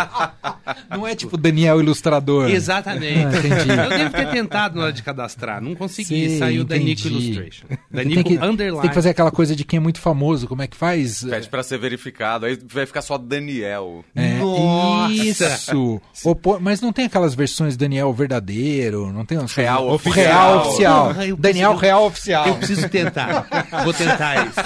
Não 0.91 1.07
é 1.07 1.15
tipo 1.15 1.37
Daniel 1.37 1.79
Ilustrador. 1.81 2.51
Exatamente. 2.51 3.27
Ah. 3.37 3.85
Eu 3.85 3.99
devo 3.99 4.11
ter 4.11 4.31
tentado 4.31 4.77
na 4.79 4.85
hora 4.85 4.93
de 4.93 5.03
cadastrar. 5.03 5.61
Não 5.61 5.75
consegui. 5.75 6.29
Sim, 6.31 6.39
Saiu 6.39 6.65
Danico 6.65 7.07
entendi. 7.07 7.09
Illustration. 7.31 7.67
Você 7.69 7.79
Danico 7.91 8.15
tem 8.25 8.39
que, 8.39 8.45
Underline. 8.45 8.81
tem 8.81 8.89
que 8.91 8.95
fazer 8.95 9.11
aquela 9.11 9.31
coisa 9.31 9.55
de 9.55 9.65
quem 9.65 9.77
é 9.77 9.81
muito 9.81 10.01
famoso. 10.01 10.49
Como 10.49 10.63
é 10.63 10.67
que 10.67 10.77
faz? 10.77 11.23
Pede 11.23 11.49
pra 11.49 11.63
ser 11.63 11.79
verificado, 11.79 12.47
aí 12.47 12.59
vai 12.73 12.87
ficar 12.87 13.03
só 13.03 13.17
Daniel. 13.19 14.05
É, 14.15 14.39
Nossa! 14.39 15.13
Isso! 15.13 16.01
Ou 16.25 16.35
pô- 16.35 16.59
mas 16.59 16.81
não 16.81 16.93
tem 16.93 17.05
aquelas 17.07 17.35
versões 17.35 17.77
Daniel 17.77 18.13
verdadeiro? 18.13 19.13
Não 19.13 19.25
tem 19.25 19.39
umas 19.39 19.55
Real 19.55 19.79
coisas- 19.89 19.95
oficial. 20.07 20.25
Real 20.25 20.67
oficial. 20.67 21.13
Eu 21.23 21.37
Daniel 21.37 21.71
preciso- 21.71 21.87
Real 21.87 22.07
oficial. 22.07 22.47
Eu 22.49 22.55
preciso 22.57 22.89
tentar. 22.89 23.47
Vou 23.85 23.93
tentar 23.93 24.47
isso. 24.47 24.61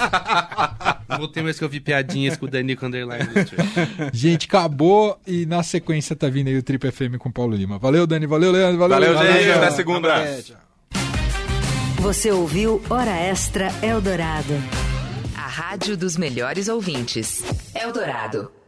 Não 1.09 1.17
vou 1.17 1.27
ter 1.27 1.41
mais 1.41 1.57
que 1.57 1.63
ouvir 1.63 1.79
piadinhas 1.79 2.37
com 2.37 2.45
o 2.45 2.49
Danico 2.49 2.85
Underline. 2.85 3.29
Gente, 4.13 4.45
acabou 4.47 5.19
e 5.25 5.45
na 5.45 5.63
sequência 5.63 6.15
tá 6.15 6.27
vindo 6.29 6.47
aí 6.47 6.57
o 6.57 6.63
Trip 6.63 6.89
FM 6.91 7.17
com 7.17 7.29
o 7.29 7.31
Paulo 7.31 7.55
Lima. 7.55 7.77
Valeu, 7.77 8.07
Dani. 8.07 8.25
Valeu, 8.25 8.51
Leandro. 8.51 8.77
Valeu, 8.77 9.13
Valeu, 9.13 9.17
gente. 9.17 9.45
Leandro. 9.45 9.63
Até 9.65 9.71
segunda. 9.71 10.37
Você 11.99 12.31
ouviu 12.31 12.81
Hora 12.89 13.11
Extra 13.11 13.67
Eldorado. 13.83 14.53
A 15.35 15.47
rádio 15.47 15.97
dos 15.97 16.17
melhores 16.17 16.67
ouvintes. 16.67 17.43
Eldorado. 17.75 18.60